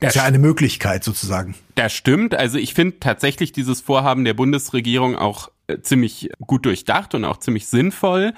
Das 0.00 0.10
ist 0.10 0.16
ja 0.16 0.24
eine 0.24 0.38
Möglichkeit 0.38 1.04
sozusagen. 1.04 1.54
Das 1.76 1.92
stimmt. 1.92 2.34
Also 2.34 2.58
ich 2.58 2.74
finde 2.74 3.00
tatsächlich 3.00 3.52
dieses 3.52 3.80
Vorhaben 3.80 4.24
der 4.24 4.34
Bundesregierung 4.34 5.16
auch 5.16 5.50
äh, 5.66 5.80
ziemlich 5.80 6.30
gut 6.40 6.66
durchdacht 6.66 7.14
und 7.14 7.24
auch 7.24 7.38
ziemlich 7.38 7.66
sinnvoll. 7.66 8.34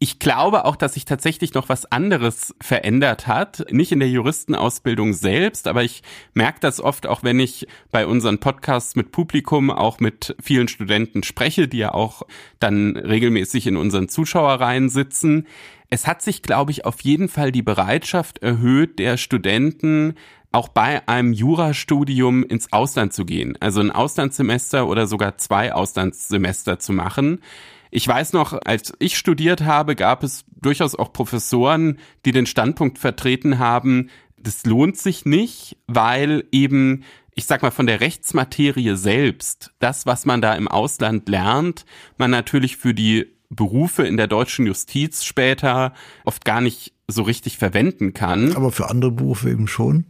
Ich 0.00 0.20
glaube 0.20 0.64
auch, 0.64 0.76
dass 0.76 0.94
sich 0.94 1.04
tatsächlich 1.04 1.54
noch 1.54 1.68
was 1.68 1.90
anderes 1.90 2.54
verändert 2.60 3.26
hat. 3.26 3.66
Nicht 3.72 3.90
in 3.90 3.98
der 3.98 4.08
Juristenausbildung 4.08 5.12
selbst, 5.12 5.66
aber 5.66 5.82
ich 5.82 6.02
merke 6.34 6.60
das 6.60 6.80
oft 6.80 7.08
auch, 7.08 7.24
wenn 7.24 7.40
ich 7.40 7.66
bei 7.90 8.06
unseren 8.06 8.38
Podcasts 8.38 8.94
mit 8.94 9.10
Publikum, 9.10 9.70
auch 9.72 9.98
mit 9.98 10.36
vielen 10.40 10.68
Studenten 10.68 11.24
spreche, 11.24 11.66
die 11.66 11.78
ja 11.78 11.94
auch 11.94 12.22
dann 12.60 12.96
regelmäßig 12.96 13.66
in 13.66 13.76
unseren 13.76 14.08
Zuschauerreihen 14.08 14.88
sitzen. 14.88 15.48
Es 15.90 16.06
hat 16.06 16.22
sich, 16.22 16.42
glaube 16.42 16.70
ich, 16.70 16.84
auf 16.84 17.00
jeden 17.00 17.28
Fall 17.28 17.50
die 17.50 17.62
Bereitschaft 17.62 18.38
erhöht, 18.38 19.00
der 19.00 19.16
Studenten 19.16 20.14
auch 20.52 20.68
bei 20.68 21.06
einem 21.08 21.32
Jurastudium 21.32 22.44
ins 22.44 22.72
Ausland 22.72 23.12
zu 23.12 23.24
gehen. 23.24 23.56
Also 23.60 23.80
ein 23.80 23.90
Auslandssemester 23.90 24.86
oder 24.86 25.08
sogar 25.08 25.38
zwei 25.38 25.72
Auslandssemester 25.72 26.78
zu 26.78 26.92
machen. 26.92 27.40
Ich 27.90 28.06
weiß 28.06 28.32
noch, 28.32 28.52
als 28.64 28.92
ich 28.98 29.16
studiert 29.16 29.62
habe, 29.62 29.96
gab 29.96 30.22
es 30.22 30.44
durchaus 30.60 30.94
auch 30.94 31.12
Professoren, 31.12 31.98
die 32.24 32.32
den 32.32 32.46
Standpunkt 32.46 32.98
vertreten 32.98 33.58
haben, 33.58 34.10
das 34.40 34.64
lohnt 34.66 34.96
sich 34.96 35.24
nicht, 35.24 35.76
weil 35.86 36.44
eben, 36.52 37.04
ich 37.34 37.46
sag 37.46 37.62
mal, 37.62 37.70
von 37.70 37.86
der 37.86 38.00
Rechtsmaterie 38.00 38.96
selbst, 38.96 39.72
das, 39.78 40.06
was 40.06 40.26
man 40.26 40.40
da 40.40 40.54
im 40.54 40.68
Ausland 40.68 41.28
lernt, 41.28 41.84
man 42.18 42.30
natürlich 42.30 42.76
für 42.76 42.94
die 42.94 43.26
Berufe 43.50 44.06
in 44.06 44.16
der 44.16 44.26
deutschen 44.26 44.66
Justiz 44.66 45.24
später 45.24 45.94
oft 46.24 46.44
gar 46.44 46.60
nicht 46.60 46.92
so 47.06 47.22
richtig 47.22 47.56
verwenden 47.58 48.12
kann. 48.12 48.54
Aber 48.54 48.70
für 48.70 48.90
andere 48.90 49.10
Berufe 49.10 49.50
eben 49.50 49.66
schon. 49.66 50.04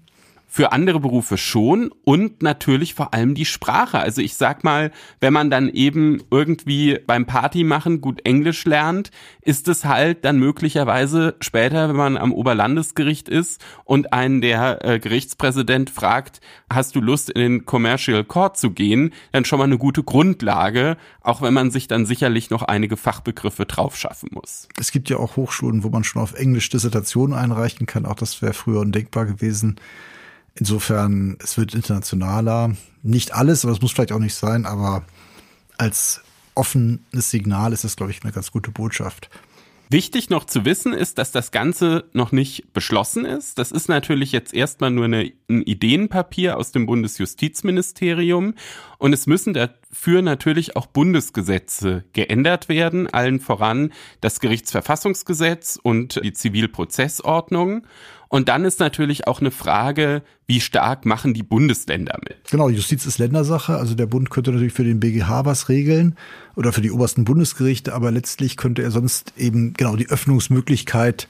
Für 0.59 0.73
andere 0.73 0.99
Berufe 0.99 1.39
schon 1.39 1.93
und 2.03 2.43
natürlich 2.43 2.95
vor 2.95 3.15
allem 3.15 3.37
die 3.37 3.45
Sprache. 3.45 4.01
Also 4.01 4.21
ich 4.21 4.35
sag 4.35 4.65
mal, 4.65 4.91
wenn 5.21 5.33
man 5.33 5.51
dann 5.51 5.69
eben 5.69 6.21
irgendwie 6.33 6.99
beim 7.07 7.27
Party 7.27 7.63
machen 7.63 8.01
gut 8.01 8.27
Englisch 8.27 8.65
lernt, 8.65 9.13
ist 9.41 9.69
es 9.69 9.85
halt 9.85 10.25
dann 10.25 10.41
möglicherweise 10.41 11.37
später, 11.39 11.89
wenn 11.89 11.95
man 11.95 12.17
am 12.17 12.33
Oberlandesgericht 12.33 13.29
ist 13.29 13.65
und 13.85 14.13
einen 14.13 14.41
der 14.41 14.85
äh, 14.85 14.99
Gerichtspräsident 14.99 15.91
fragt, 15.91 16.41
hast 16.69 16.97
du 16.97 17.01
Lust 17.01 17.31
in 17.31 17.41
den 17.41 17.65
Commercial 17.65 18.25
Court 18.25 18.57
zu 18.57 18.73
gehen, 18.73 19.13
dann 19.31 19.45
schon 19.45 19.61
mal 19.61 19.65
eine 19.67 19.79
gute 19.79 20.03
Grundlage, 20.03 20.97
auch 21.21 21.41
wenn 21.41 21.55
man 21.55 21.71
sich 21.71 21.87
dann 21.87 22.05
sicherlich 22.05 22.51
noch 22.51 22.63
einige 22.65 22.97
Fachbegriffe 22.97 23.65
drauf 23.65 23.97
schaffen 23.97 24.31
muss. 24.33 24.67
Es 24.77 24.91
gibt 24.91 25.09
ja 25.09 25.19
auch 25.19 25.37
Hochschulen, 25.37 25.85
wo 25.85 25.89
man 25.91 26.03
schon 26.03 26.21
auf 26.21 26.35
Englisch 26.35 26.69
Dissertationen 26.69 27.39
einreichen 27.39 27.87
kann. 27.87 28.07
Auch 28.07 28.17
das 28.17 28.43
wäre 28.43 28.55
früher 28.55 28.81
undenkbar 28.81 29.25
gewesen. 29.25 29.79
Insofern, 30.59 31.37
es 31.43 31.57
wird 31.57 31.75
internationaler. 31.75 32.75
Nicht 33.03 33.33
alles, 33.33 33.65
aber 33.65 33.73
es 33.73 33.81
muss 33.81 33.93
vielleicht 33.93 34.13
auch 34.13 34.19
nicht 34.19 34.35
sein, 34.35 34.67
aber 34.67 35.05
als 35.77 36.23
offenes 36.55 37.31
Signal 37.31 37.73
ist 37.73 37.85
das, 37.85 37.97
glaube 37.97 38.11
ich, 38.11 38.23
eine 38.23 38.33
ganz 38.33 38.51
gute 38.51 38.73
Botschaft. 38.73 39.31
Wichtig 39.91 40.29
noch 40.29 40.45
zu 40.45 40.67
wissen 40.67 40.93
ist, 40.93 41.17
dass 41.17 41.33
das 41.33 41.51
Ganze 41.51 42.05
noch 42.13 42.31
nicht 42.31 42.75
beschlossen 42.75 43.25
ist. 43.25 43.59
Das 43.59 43.73
ist 43.73 43.89
natürlich 43.89 44.33
jetzt 44.33 44.53
erstmal 44.53 44.91
nur 44.91 45.07
eine, 45.07 45.33
ein 45.49 45.63
Ideenpapier 45.63 46.59
aus 46.59 46.73
dem 46.73 46.85
Bundesjustizministerium 46.85 48.55
und 48.99 49.13
es 49.15 49.27
müssen 49.27 49.55
dafür 49.91 50.23
natürlich 50.23 50.77
auch 50.77 50.87
Bundesgesetze 50.87 52.05
geändert 52.13 52.69
werden, 52.69 53.07
allen 53.09 53.41
voran 53.41 53.93
das 54.21 54.41
Gerichtsverfassungsgesetz 54.41 55.79
und 55.83 56.21
die 56.23 56.33
Zivilprozessordnung. 56.33 57.87
Und 58.29 58.51
dann 58.51 58.67
ist 58.67 58.79
natürlich 58.79 59.27
auch 59.27 59.41
eine 59.41 59.51
Frage, 59.51 60.23
wie 60.47 60.61
stark 60.61 61.07
machen 61.07 61.33
die 61.33 61.43
Bundesländer 61.43 62.19
mit? 62.29 62.51
Genau, 62.51 62.69
Justiz 62.69 63.07
ist 63.07 63.19
Ländersache. 63.19 63.77
Also 63.77 63.95
der 63.95 64.07
Bund 64.07 64.29
könnte 64.29 64.53
natürlich 64.53 64.75
für 64.75 64.85
den 64.85 65.01
BGH 65.01 65.47
was 65.47 65.71
regeln 65.71 66.15
oder 66.55 66.73
für 66.73 66.83
die 66.83 66.91
obersten 66.91 67.25
Bundesgerichte, 67.25 67.95
aber 67.95 68.11
letztlich 68.11 68.59
könnte 68.59 68.83
er 68.83 68.91
sonst 68.91 69.33
eben 69.39 69.73
genau 69.73 69.97
die 69.97 70.11
Öffnungsmöglichkeit 70.11 71.27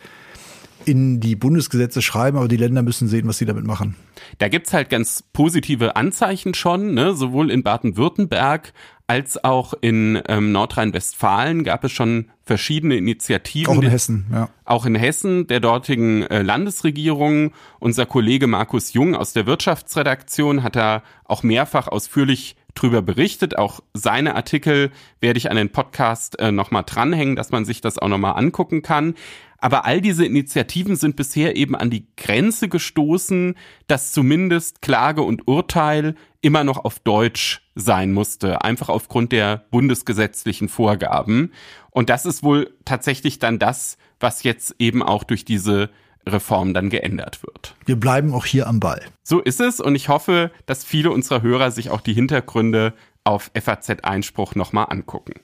in 0.85 1.21
die 1.21 1.37
Bundesgesetze 1.37 2.03
schreiben, 2.03 2.37
aber 2.37 2.49
die 2.49 2.57
Länder 2.57 2.83
müssen 2.83 3.09
sehen, 3.09 3.27
was 3.27 3.39
sie 3.39 3.47
damit 3.47 3.67
machen. 3.67 3.97
Da 4.39 4.49
gibt's 4.49 4.73
halt 4.73 4.91
ganz 4.91 5.23
positive 5.33 5.97
Anzeichen 5.97 6.55
schon, 6.55 6.95
ne? 6.95 7.15
sowohl 7.15 7.51
in 7.51 7.63
Baden-Württemberg 7.63 8.73
als 9.09 9.43
auch 9.43 9.73
in 9.81 10.21
ähm, 10.29 10.53
Nordrhein-Westfalen 10.53 11.65
gab 11.65 11.83
es 11.83 11.93
schon 11.93 12.27
verschiedene 12.45 12.95
Initiativen. 12.97 13.79
Auch 13.79 13.83
in 13.83 13.89
Hessen, 13.89 14.27
ja. 14.31 14.51
Auch 14.67 14.85
in 14.85 14.95
Hessen 14.95 15.47
der 15.47 15.61
dortigen 15.61 16.25
äh, 16.25 16.43
Landesregierung. 16.43 17.53
Unser 17.79 18.05
Kollege 18.05 18.47
Markus 18.47 18.93
Jung 18.93 19.17
aus 19.17 19.33
der 19.33 19.47
Wirtschaftsredaktion 19.47 20.63
hat 20.63 20.77
da 20.77 21.03
auch 21.25 21.43
mehrfach 21.43 21.89
ausführlich 21.89 22.57
drüber 22.79 23.03
berichtet. 23.03 23.59
Auch 23.59 23.81
seine 23.95 24.35
Artikel 24.35 24.91
werde 25.21 25.39
ich 25.39 25.51
an 25.51 25.57
den 25.57 25.71
Podcast 25.71 26.39
äh, 26.39 26.53
nochmal 26.53 26.85
dranhängen, 26.87 27.37
dass 27.37 27.51
man 27.51 27.65
sich 27.65 27.81
das 27.81 27.99
auch 27.99 28.09
nochmal 28.09 28.37
angucken 28.37 28.83
kann. 28.83 29.15
Aber 29.59 29.85
all 29.85 30.01
diese 30.01 30.25
Initiativen 30.25 30.95
sind 30.95 31.17
bisher 31.17 31.57
eben 31.57 31.75
an 31.75 31.91
die 31.91 32.07
Grenze 32.17 32.69
gestoßen, 32.69 33.57
dass 33.89 34.13
zumindest 34.13 34.83
Klage 34.83 35.23
und 35.23 35.49
Urteil 35.49 36.15
immer 36.41 36.63
noch 36.63 36.85
auf 36.85 37.01
Deutsch 37.01 37.63
sein 37.75 38.13
musste, 38.13 38.63
einfach 38.63 38.89
aufgrund 38.89 39.33
der 39.33 39.65
bundesgesetzlichen 39.73 40.69
Vorgaben. 40.69 41.53
Und 41.91 42.09
das 42.09 42.25
ist 42.25 42.45
wohl 42.45 42.73
tatsächlich 42.85 43.41
dann 43.41 43.59
das, 43.59 43.99
was 44.21 44.45
jetzt 44.45 44.77
eben 44.79 45.03
auch 45.03 45.25
durch 45.25 45.45
diese 45.45 45.91
Reform 46.27 46.75
dann 46.75 46.91
geändert 46.91 47.43
wird. 47.43 47.75
Wir 47.87 47.97
bleiben 47.97 48.33
auch 48.33 48.45
hier 48.45 48.67
am 48.67 48.81
Ball. 48.81 49.03
So 49.23 49.41
ist 49.41 49.61
es 49.61 49.81
und 49.81 49.95
ich 49.95 50.09
hoffe, 50.09 50.51
dass 50.67 50.85
viele 50.85 51.11
unserer 51.11 51.43
Hörer 51.43 51.71
sich 51.71 51.91
auch 51.91 52.01
die 52.01 52.15
Hintergründe 52.15 52.95
auf 53.25 53.51
FAZ 53.55 53.91
Einspruch 54.03 54.55
nochmal 54.55 54.87
angucken. 54.89 55.35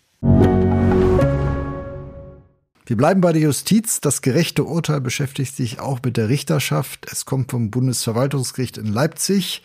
Wir 2.87 2.99
bleiben 2.99 3.23
bei 3.23 3.33
der 3.33 3.41
Justiz. 3.41 4.01
Das 4.01 4.21
gerechte 4.21 4.65
Urteil 4.65 5.01
beschäftigt 5.01 5.57
sich 5.57 5.81
auch 5.81 6.01
mit 6.05 6.19
der 6.19 6.29
Richterschaft. 6.29 7.07
Es 7.11 7.25
kommt 7.25 7.51
vom 7.51 7.71
Bundesverwaltungsgericht 7.71 8.77
in 8.77 8.93
Leipzig 8.93 9.63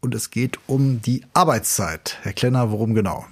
und 0.00 0.14
es 0.14 0.30
geht 0.30 0.58
um 0.68 1.02
die 1.02 1.24
Arbeitszeit. 1.34 2.18
Herr 2.22 2.32
Klenner, 2.32 2.70
worum 2.70 2.94
genau? 2.94 3.26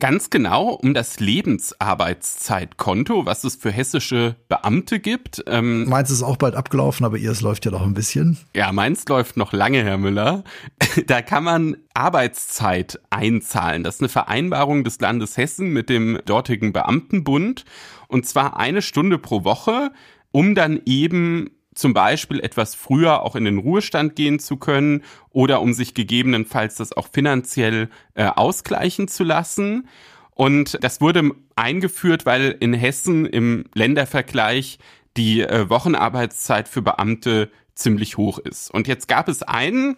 Ganz 0.00 0.28
genau 0.28 0.70
um 0.70 0.92
das 0.92 1.20
Lebensarbeitszeitkonto, 1.20 3.26
was 3.26 3.44
es 3.44 3.54
für 3.54 3.70
hessische 3.70 4.34
Beamte 4.48 4.98
gibt. 4.98 5.44
Ähm, 5.46 5.88
meins 5.88 6.10
ist 6.10 6.22
auch 6.22 6.36
bald 6.36 6.56
abgelaufen, 6.56 7.06
aber 7.06 7.16
ihres 7.16 7.40
läuft 7.40 7.64
ja 7.64 7.70
noch 7.70 7.82
ein 7.82 7.94
bisschen. 7.94 8.38
Ja, 8.54 8.72
meins 8.72 9.06
läuft 9.08 9.36
noch 9.36 9.52
lange, 9.52 9.84
Herr 9.84 9.96
Müller. 9.96 10.42
da 11.06 11.22
kann 11.22 11.44
man 11.44 11.76
Arbeitszeit 11.94 13.00
einzahlen. 13.10 13.84
Das 13.84 13.96
ist 13.96 14.00
eine 14.00 14.08
Vereinbarung 14.08 14.82
des 14.82 15.00
Landes 15.00 15.36
Hessen 15.36 15.72
mit 15.72 15.88
dem 15.88 16.18
dortigen 16.24 16.72
Beamtenbund. 16.72 17.64
Und 18.08 18.26
zwar 18.26 18.58
eine 18.58 18.82
Stunde 18.82 19.18
pro 19.18 19.44
Woche, 19.44 19.92
um 20.32 20.56
dann 20.56 20.80
eben 20.84 21.50
zum 21.74 21.94
Beispiel 21.94 22.40
etwas 22.40 22.74
früher 22.74 23.22
auch 23.22 23.36
in 23.36 23.44
den 23.44 23.58
Ruhestand 23.58 24.16
gehen 24.16 24.38
zu 24.38 24.56
können 24.56 25.02
oder 25.30 25.60
um 25.60 25.72
sich 25.72 25.94
gegebenenfalls 25.94 26.76
das 26.76 26.92
auch 26.92 27.08
finanziell 27.12 27.88
äh, 28.14 28.26
ausgleichen 28.26 29.08
zu 29.08 29.24
lassen. 29.24 29.88
Und 30.30 30.78
das 30.82 31.00
wurde 31.00 31.30
eingeführt, 31.56 32.26
weil 32.26 32.56
in 32.58 32.74
Hessen 32.74 33.26
im 33.26 33.64
Ländervergleich 33.74 34.78
die 35.16 35.42
äh, 35.42 35.68
Wochenarbeitszeit 35.68 36.68
für 36.68 36.82
Beamte 36.82 37.50
ziemlich 37.74 38.16
hoch 38.16 38.38
ist. 38.38 38.70
Und 38.70 38.88
jetzt 38.88 39.08
gab 39.08 39.28
es 39.28 39.42
einen, 39.42 39.96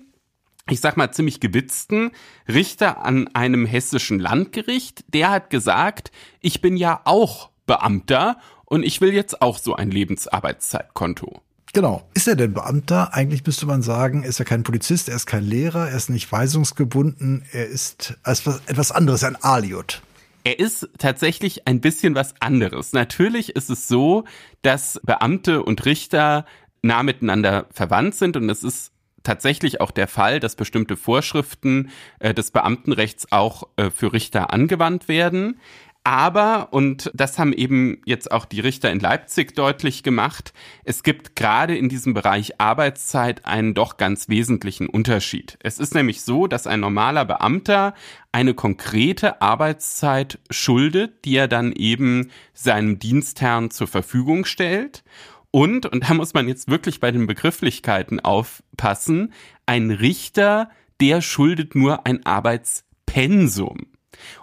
ich 0.69 0.81
sag 0.81 0.97
mal 0.97 1.13
ziemlich 1.13 1.41
gewitzten 1.41 2.11
Richter 2.49 3.05
an 3.05 3.29
einem 3.29 3.67
hessischen 3.67 4.19
Landgericht, 4.19 5.05
der 5.09 5.31
hat 5.31 5.51
gesagt, 5.51 6.11
ich 6.41 6.61
bin 6.61 6.77
ja 6.77 7.01
auch 7.05 7.51
Beamter 7.67 8.39
und 8.65 8.83
ich 8.83 9.01
will 9.01 9.13
jetzt 9.13 9.43
auch 9.43 9.59
so 9.59 9.75
ein 9.75 9.91
Lebensarbeitszeitkonto. 9.91 11.41
Genau. 11.77 12.09
Ist 12.15 12.27
er 12.27 12.37
denn 12.37 12.55
Beamter? 12.55 13.13
Eigentlich 13.13 13.45
müsste 13.45 13.67
man 13.67 13.83
sagen, 13.83 14.23
ist 14.23 14.39
er 14.39 14.47
kein 14.47 14.63
Polizist, 14.63 15.11
er 15.11 15.17
ist 15.17 15.27
kein 15.27 15.45
Lehrer, 15.45 15.91
er 15.91 15.97
ist 15.99 16.09
nicht 16.09 16.33
weisungsgebunden, 16.33 17.45
er 17.53 17.67
ist 17.67 18.17
etwas 18.25 18.93
anderes, 18.93 19.23
ein 19.25 19.37
Aliot. 19.37 20.01
Er 20.43 20.59
ist 20.59 20.89
tatsächlich 20.97 21.69
ein 21.69 21.83
bisschen 21.83 22.15
was 22.15 22.33
anderes. 22.41 22.95
Natürlich 22.95 23.57
ist 23.57 23.69
es 23.69 23.89
so, 23.89 24.25
dass 24.63 24.99
Beamte 25.05 25.63
und 25.63 25.85
Richter 25.85 26.47
nah 26.81 27.03
miteinander 27.03 27.67
verwandt 27.71 28.15
sind 28.15 28.39
und 28.39 28.49
es 28.49 28.63
ist 28.63 28.93
tatsächlich 29.23 29.83
auch 29.83 29.91
der 29.91 30.09
Fall, 30.09 30.41
dass 30.41 30.57
bestimmte 30.57 30.97
Vorschriften 30.97 31.91
äh, 32.21 32.33
des 32.33 32.53
Beamtenrechts 32.53 33.33
auch 33.33 33.65
äh, 33.77 33.91
für 33.91 34.15
Richter 34.15 34.51
angewandt 34.51 35.09
werden. 35.09 35.61
Aber, 36.07 36.69
und 36.71 37.11
das 37.15 37.37
haben 37.37 37.53
eben 37.53 38.01
jetzt 38.05 38.31
auch 38.31 38.45
die 38.45 38.61
Richter 38.61 38.93
in 38.93 39.01
Leipzig 39.01 39.57
deutlich 39.57 40.05
gemacht, 40.05 40.53
es 40.85 41.03
gibt 41.03 41.35
gerade 41.35 41.77
in 41.77 41.89
diesem 41.89 42.15
Bereich 42.15 42.61
Arbeitszeit 42.61 43.45
einen 43.45 43.75
doch 43.75 43.97
ganz 43.97 44.29
wesentlichen 44.29 44.89
Unterschied. 44.89 45.59
Es 45.65 45.81
ist 45.81 45.97
nämlich 45.97 46.23
so, 46.23 46.47
dass 46.47 46.69
ein 46.69 46.79
normaler 46.79 47.25
Beamter 47.25 47.93
eine 48.31 48.55
konkrete 48.55 49.43
Arbeitszeit 49.43 50.39
schuldet, 50.49 51.25
die 51.25 51.35
er 51.35 51.49
dann 51.49 51.73
eben 51.73 52.31
seinem 52.55 53.01
Dienstherrn 53.01 53.73
zur 53.73 53.89
Verfügung 53.89 54.45
stellt. 54.45 55.03
Und, 55.51 55.87
und 55.87 56.09
da 56.09 56.15
muss 56.15 56.35
man 56.35 56.47
jetzt 56.47 56.71
wirklich 56.71 57.01
bei 57.01 57.11
den 57.11 57.27
Begrifflichkeiten 57.27 58.21
aufpassen, 58.21 59.33
ein 59.67 59.91
Richter, 59.91 60.71
der 61.01 61.21
schuldet 61.21 61.75
nur 61.75 62.07
ein 62.07 62.25
Arbeitspensum. 62.25 63.89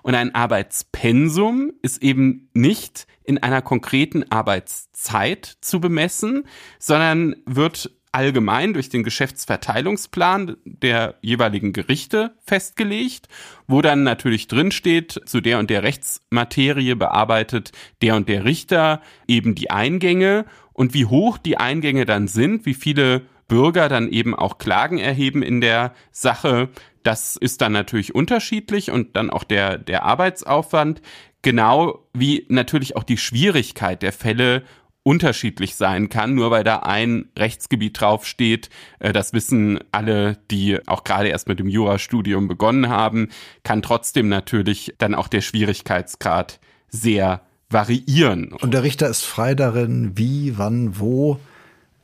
Und 0.02 0.16
ein 0.16 0.34
Arbeitspensum 0.36 1.74
ist 1.82 2.02
eben 2.02 2.50
nicht 2.54 3.08
in 3.24 3.38
einer 3.38 3.62
konkreten 3.62 4.30
Arbeitszeit 4.30 5.58
zu 5.62 5.80
bemessen, 5.80 6.46
sondern 6.80 7.36
wird 7.46 7.92
allgemein 8.14 8.74
durch 8.74 8.90
den 8.90 9.04
Geschäftsverteilungsplan 9.04 10.58
der 10.66 11.16
jeweiligen 11.22 11.74
Gerichte 11.74 12.36
festgelegt, 12.46 13.28
wo 13.68 13.82
dann 13.82 14.04
natürlich 14.04 14.48
drin 14.48 14.72
steht, 14.72 15.20
zu 15.26 15.42
der 15.42 15.58
und 15.58 15.70
der 15.70 15.82
Rechtsmaterie 15.82 16.96
bearbeitet 16.96 17.72
der 18.02 18.16
und 18.16 18.30
der 18.30 18.46
Richter 18.46 19.02
eben 19.28 19.56
die 19.56 19.72
Eingänge 19.72 20.46
und 20.74 20.94
wie 20.94 21.06
hoch 21.06 21.40
die 21.40 21.58
Eingänge 21.58 22.06
dann 22.06 22.28
sind, 22.28 22.68
wie 22.68 22.76
viele 22.76 23.24
Bürger 23.48 23.90
dann 23.90 24.08
eben 24.10 24.36
auch 24.36 24.58
Klagen 24.60 25.00
erheben 25.00 25.42
in 25.42 25.60
der 25.60 25.94
Sache, 26.12 26.70
das 27.04 27.36
ist 27.36 27.62
dann 27.62 27.72
natürlich 27.72 28.16
unterschiedlich 28.16 28.92
und 28.92 29.16
dann 29.16 29.30
auch 29.30 29.44
der, 29.44 29.78
der 29.78 30.04
Arbeitsaufwand, 30.04 31.02
genau 31.42 32.08
wie 32.14 32.46
natürlich 32.50 32.96
auch 32.96 33.04
die 33.04 33.18
Schwierigkeit 33.18 34.02
der 34.02 34.14
Fälle 34.14 34.64
unterschiedlich 35.04 35.76
sein 35.76 36.08
kann, 36.08 36.34
nur 36.34 36.50
weil 36.50 36.64
da 36.64 36.78
ein 36.78 37.26
Rechtsgebiet 37.38 38.00
draufsteht. 38.00 38.70
Äh, 39.00 39.14
das 39.14 39.34
wissen 39.34 39.80
alle, 39.92 40.38
die 40.50 40.80
auch 40.88 41.04
gerade 41.04 41.28
erst 41.28 41.48
mit 41.48 41.60
dem 41.60 41.68
Jurastudium 41.68 42.48
begonnen 42.48 42.90
haben, 42.90 43.30
kann 43.64 43.82
trotzdem 43.82 44.30
natürlich 44.30 44.96
dann 44.98 45.14
auch 45.14 45.28
der 45.28 45.42
Schwierigkeitsgrad 45.42 46.60
sehr 46.88 47.42
variieren. 47.70 48.54
Und 48.54 48.74
der 48.74 48.84
Richter 48.84 49.10
ist 49.10 49.24
frei 49.24 49.56
darin, 49.56 50.14
wie, 50.16 50.58
wann, 50.58 51.00
wo 51.00 51.40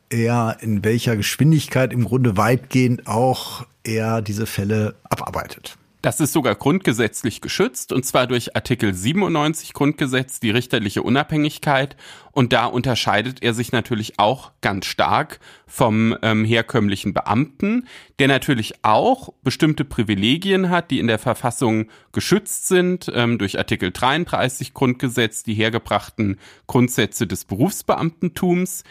er 0.10 0.58
in 0.62 0.84
welcher 0.84 1.16
Geschwindigkeit 1.16 1.94
im 1.94 2.06
Grunde 2.06 2.38
weitgehend 2.38 3.08
auch 3.08 3.66
er 3.84 4.22
diese 4.22 4.46
Fälle 4.46 4.96
abarbeitet. 5.04 5.78
Das 6.02 6.22
ist 6.22 6.32
sogar 6.32 6.56
grundgesetzlich 6.56 7.42
geschützt, 7.42 7.92
und 7.92 8.06
zwar 8.06 8.26
durch 8.26 8.56
Artikel 8.56 8.94
97 8.94 9.74
Grundgesetz, 9.74 10.40
die 10.40 10.50
richterliche 10.50 11.04
Unabhängigkeit. 11.04 11.98
Und 12.32 12.54
da 12.54 12.68
unterscheidet 12.68 13.44
er 13.44 13.54
sich 13.54 13.74
natürlich 13.74 14.18
auch 14.18 14.52
ganz 14.62 14.86
stark 14.86 15.42
vom 15.68 16.16
ähm, 16.22 16.46
herkömmlichen 16.46 17.14
Beamten, 17.14 17.86
der 18.18 18.30
natürlich 18.30 18.76
auch 18.86 19.34
bestimmte 19.44 19.84
Privilegien 19.84 20.70
hat, 20.70 20.90
die 20.90 21.00
in 21.00 21.08
der 21.08 21.20
Verfassung 21.20 21.90
geschützt 22.14 22.70
sind, 22.70 23.12
ähm, 23.14 23.38
durch 23.38 23.58
Artikel 23.58 23.92
33 23.92 24.74
Grundgesetz, 24.74 25.44
die 25.44 25.54
hergebrachten 25.54 26.40
Grundsätze 26.66 27.28
des 27.28 27.44
Berufsbeamtentums 27.44 28.86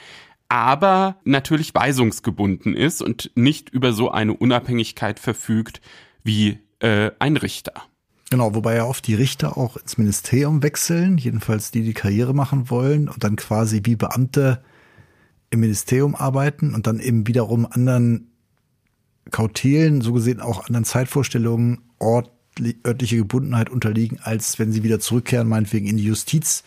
aber 0.48 1.16
natürlich 1.24 1.74
weisungsgebunden 1.74 2.74
ist 2.74 3.02
und 3.02 3.30
nicht 3.34 3.68
über 3.70 3.92
so 3.92 4.10
eine 4.10 4.34
Unabhängigkeit 4.34 5.18
verfügt 5.18 5.80
wie 6.24 6.58
äh, 6.80 7.10
ein 7.18 7.36
Richter. 7.36 7.74
Genau, 8.30 8.54
wobei 8.54 8.76
ja 8.76 8.84
oft 8.84 9.06
die 9.06 9.14
Richter 9.14 9.56
auch 9.56 9.76
ins 9.76 9.96
Ministerium 9.96 10.62
wechseln, 10.62 11.16
jedenfalls 11.16 11.70
die, 11.70 11.82
die 11.82 11.94
Karriere 11.94 12.34
machen 12.34 12.68
wollen 12.70 13.08
und 13.08 13.24
dann 13.24 13.36
quasi 13.36 13.80
wie 13.84 13.96
Beamte 13.96 14.62
im 15.50 15.60
Ministerium 15.60 16.14
arbeiten 16.14 16.74
und 16.74 16.86
dann 16.86 17.00
eben 17.00 17.26
wiederum 17.26 17.66
anderen 17.66 18.30
Kautelen, 19.30 20.02
so 20.02 20.12
gesehen 20.12 20.40
auch 20.40 20.66
anderen 20.66 20.84
Zeitvorstellungen, 20.84 21.80
Ort, 21.98 22.30
örtliche 22.86 23.16
Gebundenheit 23.16 23.70
unterliegen, 23.70 24.18
als 24.22 24.58
wenn 24.58 24.72
sie 24.72 24.82
wieder 24.82 25.00
zurückkehren, 25.00 25.48
meinetwegen 25.48 25.86
in 25.86 25.96
die 25.96 26.04
Justiz 26.04 26.64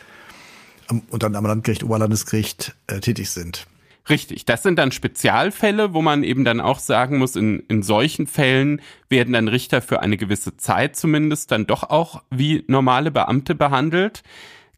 und 0.87 1.23
dann 1.23 1.35
am 1.35 1.45
Landgericht, 1.45 1.83
Oberlandesgericht 1.83 2.75
äh, 2.87 2.99
tätig 2.99 3.29
sind. 3.29 3.67
Richtig, 4.09 4.45
das 4.45 4.63
sind 4.63 4.79
dann 4.79 4.91
Spezialfälle, 4.91 5.93
wo 5.93 6.01
man 6.01 6.23
eben 6.23 6.43
dann 6.43 6.59
auch 6.59 6.79
sagen 6.79 7.19
muss, 7.19 7.35
in, 7.35 7.59
in 7.67 7.83
solchen 7.83 8.25
Fällen 8.25 8.81
werden 9.09 9.33
dann 9.33 9.47
Richter 9.47 9.81
für 9.81 10.01
eine 10.01 10.17
gewisse 10.17 10.57
Zeit 10.57 10.95
zumindest 10.95 11.51
dann 11.51 11.67
doch 11.67 11.83
auch 11.83 12.23
wie 12.31 12.63
normale 12.67 13.11
Beamte 13.11 13.53
behandelt. 13.53 14.23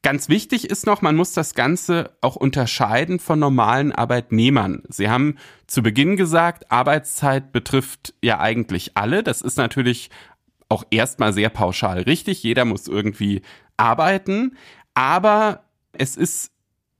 Ganz 0.01 0.27
wichtig 0.27 0.69
ist 0.69 0.85
noch, 0.85 1.01
man 1.01 1.15
muss 1.15 1.31
das 1.31 1.55
Ganze 1.55 2.11
auch 2.19 2.35
unterscheiden 2.35 3.19
von 3.19 3.39
normalen 3.39 3.93
Arbeitnehmern. 3.93 4.83
Sie 4.89 5.09
haben 5.09 5.37
zu 5.65 5.81
Beginn 5.81 6.17
gesagt, 6.17 6.69
Arbeitszeit 6.69 7.53
betrifft 7.53 8.13
ja 8.21 8.41
eigentlich 8.41 8.97
alle. 8.97 9.23
Das 9.23 9.41
ist 9.41 9.57
natürlich 9.57 10.09
auch 10.67 10.83
erstmal 10.91 11.31
sehr 11.31 11.49
pauschal 11.49 11.99
richtig. 12.01 12.43
Jeder 12.43 12.65
muss 12.65 12.89
irgendwie 12.89 13.43
arbeiten. 13.77 14.57
Aber 14.93 15.63
es 15.93 16.17
ist 16.17 16.51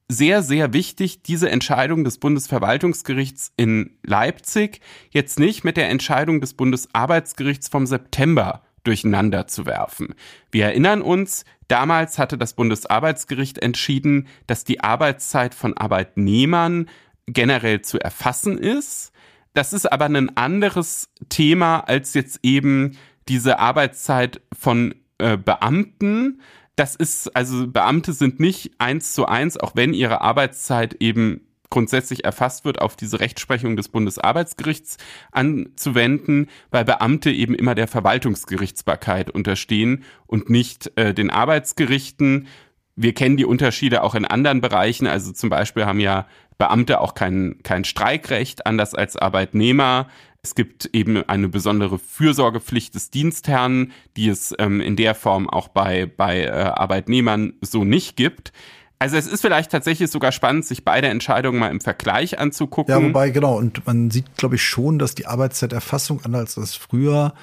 sehr, 0.10 0.44
sehr 0.44 0.74
wichtig, 0.74 1.24
diese 1.24 1.50
Entscheidung 1.50 2.04
des 2.04 2.18
Bundesverwaltungsgerichts 2.18 3.52
in 3.58 3.98
Leipzig 4.04 4.82
jetzt 5.12 5.40
nicht 5.40 5.64
mit 5.64 5.78
der 5.78 5.90
Entscheidung 5.90 6.42
des 6.42 6.54
Bundesarbeitsgerichts 6.54 7.70
vom 7.70 7.86
September 7.86 8.64
durcheinander 8.84 9.48
zu 9.48 9.66
werfen. 9.66 10.14
Wir 10.52 10.66
erinnern 10.66 11.02
uns, 11.02 11.46
damals 11.68 12.20
hatte 12.20 12.38
das 12.38 12.54
Bundesarbeitsgericht 12.54 13.60
entschieden, 13.60 14.28
dass 14.46 14.66
die 14.66 14.82
Arbeitszeit 14.82 15.56
von 15.56 15.78
Arbeitnehmern 15.78 16.90
generell 17.26 17.82
zu 17.82 18.00
erfassen 18.00 18.58
ist. 18.58 19.14
Das 19.54 19.72
ist 19.72 19.92
aber 19.92 20.06
ein 20.06 20.36
anderes 20.36 21.10
Thema 21.30 21.80
als 21.80 22.14
jetzt 22.14 22.40
eben 22.44 22.98
diese 23.30 23.60
Arbeitszeit 23.60 24.42
von 24.58 24.96
äh, 25.20 25.38
Beamten, 25.38 26.42
das 26.76 26.96
ist, 26.96 27.36
also 27.36 27.68
Beamte 27.68 28.14
sind 28.14 28.40
nicht 28.40 28.72
eins 28.80 29.14
zu 29.14 29.26
eins, 29.26 29.58
auch 29.58 29.76
wenn 29.76 29.94
ihre 29.94 30.22
Arbeitszeit 30.22 30.96
eben 31.00 31.42
grundsätzlich 31.70 32.24
erfasst 32.24 32.66
wird, 32.66 32.82
auf 32.82 32.96
diese 32.96 33.20
Rechtsprechung 33.20 33.76
des 33.76 33.90
Bundesarbeitsgerichts 33.90 34.98
anzuwenden, 35.32 36.48
weil 36.70 36.86
Beamte 36.86 37.32
eben 37.32 37.56
immer 37.56 37.74
der 37.74 37.88
Verwaltungsgerichtsbarkeit 37.88 39.32
unterstehen 39.32 40.04
und 40.28 40.52
nicht 40.52 40.92
äh, 40.98 41.16
den 41.16 41.32
Arbeitsgerichten. 41.32 42.48
Wir 42.96 43.16
kennen 43.16 43.38
die 43.38 43.46
Unterschiede 43.46 44.04
auch 44.04 44.14
in 44.14 44.26
anderen 44.26 44.62
Bereichen. 44.62 45.08
Also 45.08 45.32
zum 45.32 45.50
Beispiel 45.50 45.86
haben 45.86 46.00
ja 46.00 46.28
Beamte 46.60 47.02
auch 47.02 47.16
kein, 47.16 47.58
kein 47.64 47.86
Streikrecht, 47.86 48.68
anders 48.68 48.94
als 48.94 49.16
Arbeitnehmer. 49.16 50.08
Es 50.46 50.56
gibt 50.56 50.90
eben 50.92 51.24
eine 51.30 51.48
besondere 51.48 51.98
Fürsorgepflicht 51.98 52.94
des 52.96 53.10
Dienstherrn, 53.10 53.94
die 54.18 54.28
es 54.28 54.54
ähm, 54.60 54.82
in 54.82 54.98
der 54.98 55.16
Form 55.16 55.50
auch 55.50 55.70
bei, 55.70 56.06
bei 56.06 56.44
äh, 56.44 56.50
Arbeitnehmern 56.50 57.54
so 57.62 57.86
nicht 57.86 58.18
gibt. 58.18 58.52
Also 59.00 59.16
es 59.16 59.26
ist 59.26 59.40
vielleicht 59.40 59.72
tatsächlich 59.72 60.12
sogar 60.12 60.34
spannend, 60.34 60.66
sich 60.66 60.84
beide 60.84 61.08
Entscheidungen 61.08 61.60
mal 61.60 61.72
im 61.72 61.80
Vergleich 61.80 62.40
anzugucken. 62.40 62.94
Ja, 62.94 63.02
wobei, 63.02 63.30
genau, 63.30 63.58
und 63.58 63.88
man 63.88 64.12
sieht, 64.12 64.36
glaube 64.36 64.56
ich, 64.56 64.64
schon, 64.64 65.00
dass 65.00 65.16
die 65.16 65.28
Arbeitszeiterfassung, 65.28 66.20
anders 66.26 66.58
als 66.58 66.76
früher, 66.76 67.34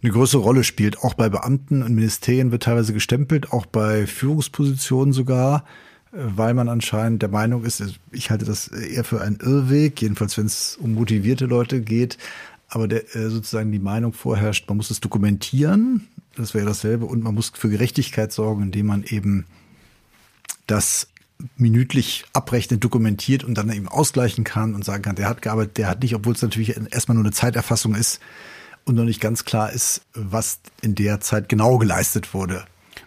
eine 0.00 0.12
größere 0.12 0.42
Rolle 0.42 0.62
spielt. 0.62 0.98
Auch 1.00 1.14
bei 1.14 1.28
Beamten 1.28 1.82
und 1.82 1.92
Ministerien 1.92 2.52
wird 2.52 2.62
teilweise 2.62 2.92
gestempelt, 2.92 3.52
auch 3.52 3.66
bei 3.66 4.06
Führungspositionen 4.06 5.12
sogar, 5.12 5.64
weil 6.14 6.54
man 6.54 6.68
anscheinend 6.68 7.22
der 7.22 7.28
Meinung 7.28 7.64
ist, 7.64 7.82
ich 8.12 8.30
halte 8.30 8.44
das 8.44 8.68
eher 8.68 9.04
für 9.04 9.20
einen 9.20 9.36
Irrweg, 9.36 10.00
jedenfalls 10.00 10.38
wenn 10.38 10.46
es 10.46 10.76
um 10.76 10.94
motivierte 10.94 11.46
Leute 11.46 11.80
geht, 11.80 12.18
aber 12.68 12.88
der, 12.88 13.14
äh, 13.16 13.28
sozusagen 13.30 13.72
die 13.72 13.80
Meinung 13.80 14.12
vorherrscht, 14.12 14.68
man 14.68 14.76
muss 14.76 14.90
es 14.90 15.00
dokumentieren, 15.00 16.06
das 16.36 16.54
wäre 16.54 16.66
dasselbe, 16.66 17.06
und 17.06 17.22
man 17.22 17.34
muss 17.34 17.52
für 17.54 17.68
Gerechtigkeit 17.68 18.32
sorgen, 18.32 18.62
indem 18.62 18.86
man 18.86 19.02
eben 19.04 19.46
das 20.66 21.08
minütlich 21.56 22.24
abrechnet, 22.32 22.82
dokumentiert 22.82 23.42
und 23.42 23.54
dann 23.54 23.72
eben 23.72 23.88
ausgleichen 23.88 24.44
kann 24.44 24.74
und 24.74 24.84
sagen 24.84 25.02
kann, 25.02 25.16
der 25.16 25.28
hat 25.28 25.42
gearbeitet, 25.42 25.78
der 25.78 25.88
hat 25.88 26.02
nicht, 26.02 26.14
obwohl 26.14 26.34
es 26.34 26.42
natürlich 26.42 26.76
erstmal 26.92 27.16
nur 27.16 27.24
eine 27.24 27.32
Zeiterfassung 27.32 27.96
ist 27.96 28.20
und 28.84 28.94
noch 28.94 29.04
nicht 29.04 29.20
ganz 29.20 29.44
klar 29.44 29.72
ist, 29.72 30.02
was 30.14 30.60
in 30.80 30.94
der 30.94 31.20
Zeit 31.20 31.48
genau 31.48 31.78
geleistet 31.78 32.34
wurde. 32.34 32.64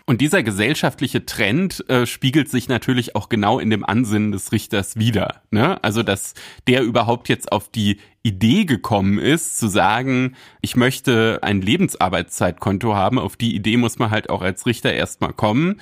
Und 0.10 0.22
dieser 0.22 0.42
gesellschaftliche 0.42 1.26
Trend 1.26 1.84
äh, 1.90 2.06
spiegelt 2.06 2.50
sich 2.50 2.70
natürlich 2.70 3.18
auch 3.18 3.28
genau 3.28 3.60
in 3.60 3.70
dem 3.70 3.84
Ansinnen 3.84 4.32
des 4.32 4.54
Richters 4.54 4.96
wider. 4.96 5.42
Ne? 5.52 5.84
Also, 5.84 6.02
dass 6.02 6.34
der 6.66 6.84
überhaupt 6.84 7.28
jetzt 7.28 7.52
auf 7.52 7.68
die 7.70 8.00
Idee 8.24 8.64
gekommen 8.64 9.20
ist, 9.20 9.58
zu 9.58 9.68
sagen, 9.68 10.38
ich 10.62 10.78
möchte 10.78 11.40
ein 11.42 11.62
Lebensarbeitszeitkonto 11.62 12.96
haben, 12.96 13.20
auf 13.20 13.36
die 13.36 13.54
Idee 13.54 13.76
muss 13.76 14.00
man 14.00 14.10
halt 14.10 14.30
auch 14.30 14.42
als 14.42 14.66
Richter 14.66 14.94
erstmal 14.94 15.34
kommen. 15.34 15.82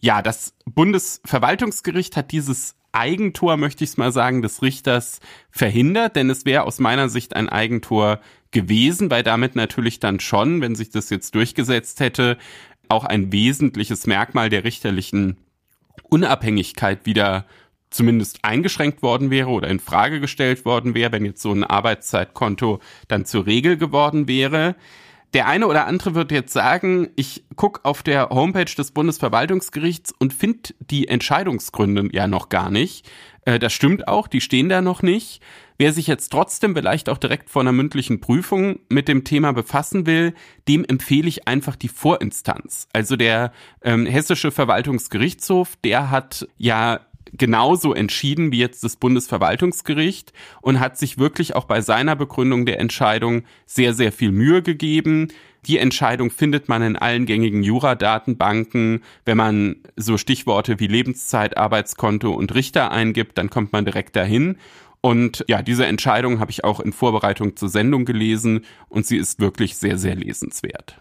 Ja, 0.00 0.22
das 0.22 0.54
Bundesverwaltungsgericht 0.64 2.16
hat 2.16 2.32
dieses 2.32 2.76
Eigentor, 2.92 3.58
möchte 3.58 3.84
ich 3.84 3.90
es 3.90 3.96
mal 3.98 4.10
sagen, 4.10 4.40
des 4.40 4.62
Richters 4.62 5.20
verhindert, 5.50 6.16
denn 6.16 6.30
es 6.30 6.46
wäre 6.46 6.64
aus 6.64 6.78
meiner 6.78 7.10
Sicht 7.10 7.36
ein 7.36 7.50
Eigentor 7.50 8.20
gewesen, 8.52 9.10
weil 9.10 9.22
damit 9.22 9.54
natürlich 9.54 10.00
dann 10.00 10.18
schon, 10.18 10.62
wenn 10.62 10.74
sich 10.74 10.88
das 10.88 11.10
jetzt 11.10 11.34
durchgesetzt 11.34 12.00
hätte, 12.00 12.38
auch 12.88 13.04
ein 13.04 13.32
wesentliches 13.32 14.06
Merkmal 14.06 14.50
der 14.50 14.64
richterlichen 14.64 15.36
Unabhängigkeit 16.08 17.06
wieder 17.06 17.46
zumindest 17.90 18.44
eingeschränkt 18.44 19.02
worden 19.02 19.30
wäre 19.30 19.48
oder 19.48 19.68
in 19.68 19.80
Frage 19.80 20.20
gestellt 20.20 20.64
worden 20.64 20.94
wäre, 20.94 21.12
wenn 21.12 21.24
jetzt 21.24 21.42
so 21.42 21.52
ein 21.52 21.64
Arbeitszeitkonto 21.64 22.80
dann 23.08 23.24
zur 23.24 23.46
Regel 23.46 23.76
geworden 23.76 24.28
wäre. 24.28 24.74
Der 25.34 25.48
eine 25.48 25.66
oder 25.66 25.86
andere 25.86 26.14
wird 26.14 26.32
jetzt 26.32 26.52
sagen, 26.52 27.08
ich 27.16 27.44
gucke 27.56 27.84
auf 27.84 28.02
der 28.02 28.30
Homepage 28.30 28.64
des 28.64 28.92
Bundesverwaltungsgerichts 28.92 30.12
und 30.18 30.32
finde 30.32 30.74
die 30.78 31.08
Entscheidungsgründe 31.08 32.08
ja 32.12 32.26
noch 32.26 32.48
gar 32.48 32.70
nicht. 32.70 33.08
Äh, 33.44 33.58
das 33.58 33.72
stimmt 33.72 34.08
auch, 34.08 34.28
die 34.28 34.40
stehen 34.40 34.68
da 34.68 34.80
noch 34.80 35.02
nicht. 35.02 35.42
Wer 35.78 35.92
sich 35.92 36.06
jetzt 36.06 36.30
trotzdem 36.30 36.74
vielleicht 36.74 37.08
auch 37.08 37.18
direkt 37.18 37.50
vor 37.50 37.62
einer 37.62 37.72
mündlichen 37.72 38.20
Prüfung 38.20 38.78
mit 38.88 39.08
dem 39.08 39.24
Thema 39.24 39.52
befassen 39.52 40.06
will, 40.06 40.34
dem 40.68 40.84
empfehle 40.84 41.28
ich 41.28 41.46
einfach 41.46 41.76
die 41.76 41.88
Vorinstanz. 41.88 42.88
Also 42.92 43.16
der 43.16 43.52
ähm, 43.82 44.06
Hessische 44.06 44.50
Verwaltungsgerichtshof, 44.50 45.76
der 45.84 46.10
hat 46.10 46.48
ja 46.56 47.00
genauso 47.32 47.92
entschieden 47.92 48.52
wie 48.52 48.58
jetzt 48.58 48.84
das 48.84 48.96
Bundesverwaltungsgericht 48.96 50.32
und 50.62 50.80
hat 50.80 50.96
sich 50.96 51.18
wirklich 51.18 51.54
auch 51.54 51.64
bei 51.64 51.80
seiner 51.80 52.16
Begründung 52.16 52.66
der 52.66 52.80
Entscheidung 52.80 53.42
sehr, 53.66 53.94
sehr 53.94 54.12
viel 54.12 54.32
Mühe 54.32 54.62
gegeben. 54.62 55.28
Die 55.66 55.78
Entscheidung 55.78 56.30
findet 56.30 56.68
man 56.68 56.82
in 56.82 56.96
allen 56.96 57.26
gängigen 57.26 57.64
Jura-Datenbanken. 57.64 59.02
Wenn 59.24 59.36
man 59.36 59.76
so 59.96 60.16
Stichworte 60.16 60.78
wie 60.78 60.86
Lebenszeit, 60.86 61.56
Arbeitskonto 61.56 62.32
und 62.32 62.54
Richter 62.54 62.92
eingibt, 62.92 63.36
dann 63.36 63.50
kommt 63.50 63.72
man 63.72 63.84
direkt 63.84 64.14
dahin. 64.14 64.58
Und 65.06 65.44
ja, 65.46 65.62
diese 65.62 65.86
Entscheidung 65.86 66.40
habe 66.40 66.50
ich 66.50 66.64
auch 66.64 66.80
in 66.80 66.92
Vorbereitung 66.92 67.54
zur 67.54 67.68
Sendung 67.68 68.06
gelesen 68.06 68.64
und 68.88 69.06
sie 69.06 69.18
ist 69.18 69.38
wirklich 69.38 69.76
sehr, 69.76 69.98
sehr 69.98 70.16
lesenswert. 70.16 71.00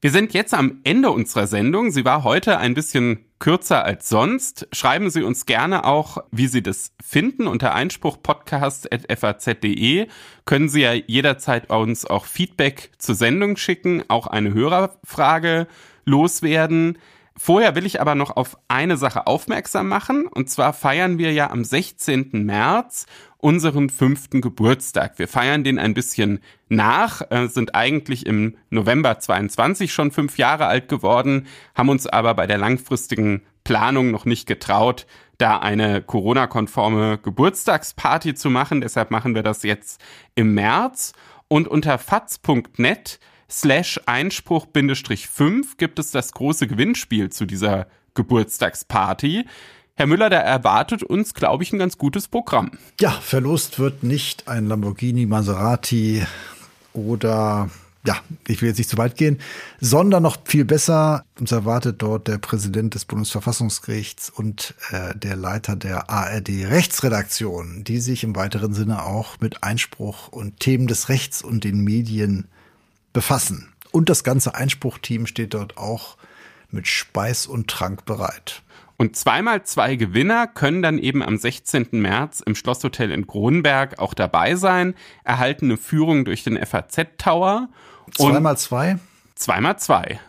Wir 0.00 0.10
sind 0.10 0.32
jetzt 0.32 0.54
am 0.54 0.80
Ende 0.84 1.10
unserer 1.10 1.48
Sendung. 1.48 1.90
Sie 1.90 2.06
war 2.06 2.24
heute 2.24 2.56
ein 2.56 2.72
bisschen 2.72 3.26
kürzer 3.38 3.84
als 3.84 4.08
sonst. 4.08 4.66
Schreiben 4.72 5.10
Sie 5.10 5.22
uns 5.22 5.44
gerne 5.44 5.84
auch, 5.84 6.16
wie 6.30 6.46
Sie 6.46 6.62
das 6.62 6.92
finden. 7.04 7.46
Unter 7.46 7.74
einspruchpodcast.faz.de 7.74 10.06
können 10.46 10.70
Sie 10.70 10.80
ja 10.80 10.94
jederzeit 10.94 11.68
uns 11.68 12.06
auch 12.06 12.24
Feedback 12.24 12.90
zur 12.96 13.16
Sendung 13.16 13.58
schicken, 13.58 14.02
auch 14.08 14.28
eine 14.28 14.54
Hörerfrage 14.54 15.66
loswerden. 16.06 16.96
Vorher 17.36 17.74
will 17.74 17.84
ich 17.84 18.00
aber 18.00 18.14
noch 18.14 18.36
auf 18.36 18.56
eine 18.68 18.96
Sache 18.96 19.26
aufmerksam 19.26 19.88
machen. 19.88 20.26
Und 20.26 20.50
zwar 20.50 20.72
feiern 20.72 21.18
wir 21.18 21.32
ja 21.32 21.50
am 21.50 21.64
16. 21.64 22.30
März 22.32 23.06
unseren 23.38 23.90
fünften 23.90 24.40
Geburtstag. 24.40 25.18
Wir 25.18 25.28
feiern 25.28 25.64
den 25.64 25.78
ein 25.78 25.94
bisschen 25.94 26.40
nach, 26.68 27.20
äh, 27.30 27.48
sind 27.48 27.74
eigentlich 27.74 28.24
im 28.24 28.56
November 28.70 29.18
22 29.18 29.92
schon 29.92 30.12
fünf 30.12 30.38
Jahre 30.38 30.66
alt 30.66 30.88
geworden, 30.88 31.46
haben 31.74 31.90
uns 31.90 32.06
aber 32.06 32.32
bei 32.34 32.46
der 32.46 32.56
langfristigen 32.56 33.42
Planung 33.62 34.10
noch 34.10 34.24
nicht 34.24 34.46
getraut, 34.46 35.06
da 35.36 35.58
eine 35.58 36.00
Corona-konforme 36.00 37.18
Geburtstagsparty 37.18 38.34
zu 38.34 38.48
machen. 38.48 38.80
Deshalb 38.80 39.10
machen 39.10 39.34
wir 39.34 39.42
das 39.42 39.62
jetzt 39.62 40.00
im 40.34 40.54
März. 40.54 41.12
Und 41.48 41.68
unter 41.68 41.98
faz.net 41.98 43.18
slash 43.50 44.00
Einspruch-5 44.06 45.76
gibt 45.76 45.98
es 45.98 46.10
das 46.10 46.32
große 46.32 46.66
Gewinnspiel 46.66 47.30
zu 47.30 47.46
dieser 47.46 47.86
Geburtstagsparty. 48.14 49.44
Herr 49.96 50.06
Müller, 50.06 50.28
da 50.28 50.38
erwartet 50.38 51.04
uns, 51.04 51.34
glaube 51.34 51.62
ich, 51.62 51.72
ein 51.72 51.78
ganz 51.78 51.98
gutes 51.98 52.26
Programm. 52.26 52.72
Ja, 53.00 53.10
verlost 53.12 53.78
wird 53.78 54.02
nicht 54.02 54.48
ein 54.48 54.66
Lamborghini, 54.66 55.26
Maserati 55.26 56.24
oder 56.92 57.70
ja, 58.06 58.16
ich 58.46 58.60
will 58.60 58.68
jetzt 58.68 58.78
nicht 58.78 58.90
zu 58.90 58.98
weit 58.98 59.16
gehen, 59.16 59.38
sondern 59.80 60.22
noch 60.22 60.36
viel 60.44 60.64
besser, 60.64 61.24
uns 61.40 61.52
erwartet 61.52 62.02
dort 62.02 62.28
der 62.28 62.38
Präsident 62.38 62.94
des 62.94 63.06
Bundesverfassungsgerichts 63.06 64.28
und 64.28 64.74
äh, 64.90 65.16
der 65.16 65.36
Leiter 65.36 65.74
der 65.74 66.10
ARD 66.10 66.48
Rechtsredaktion, 66.68 67.82
die 67.84 68.00
sich 68.00 68.22
im 68.22 68.36
weiteren 68.36 68.74
Sinne 68.74 69.04
auch 69.04 69.40
mit 69.40 69.62
Einspruch 69.62 70.28
und 70.28 70.60
Themen 70.60 70.86
des 70.86 71.08
Rechts 71.08 71.42
und 71.42 71.64
den 71.64 71.82
Medien 71.82 72.46
befassen. 73.14 73.72
Und 73.90 74.10
das 74.10 74.24
ganze 74.24 74.54
Einspruchteam 74.54 75.26
steht 75.26 75.54
dort 75.54 75.78
auch 75.78 76.18
mit 76.70 76.86
Speis 76.86 77.46
und 77.46 77.68
Trank 77.68 78.04
bereit. 78.04 78.62
Und 78.96 79.16
zweimal 79.16 79.64
zwei 79.64 79.96
Gewinner 79.96 80.46
können 80.46 80.82
dann 80.82 80.98
eben 80.98 81.22
am 81.22 81.36
16. 81.36 81.88
März 81.92 82.40
im 82.40 82.54
Schlosshotel 82.54 83.10
in 83.10 83.26
Kronenberg 83.26 83.98
auch 83.98 84.14
dabei 84.14 84.54
sein, 84.56 84.94
erhalten 85.24 85.66
eine 85.66 85.76
Führung 85.76 86.24
durch 86.24 86.44
den 86.44 86.62
FAZ 86.64 87.06
Tower. 87.18 87.68
Zweimal 88.14 88.58
zwei? 88.58 88.98
Zweimal 89.34 89.78
zwei. 89.78 90.20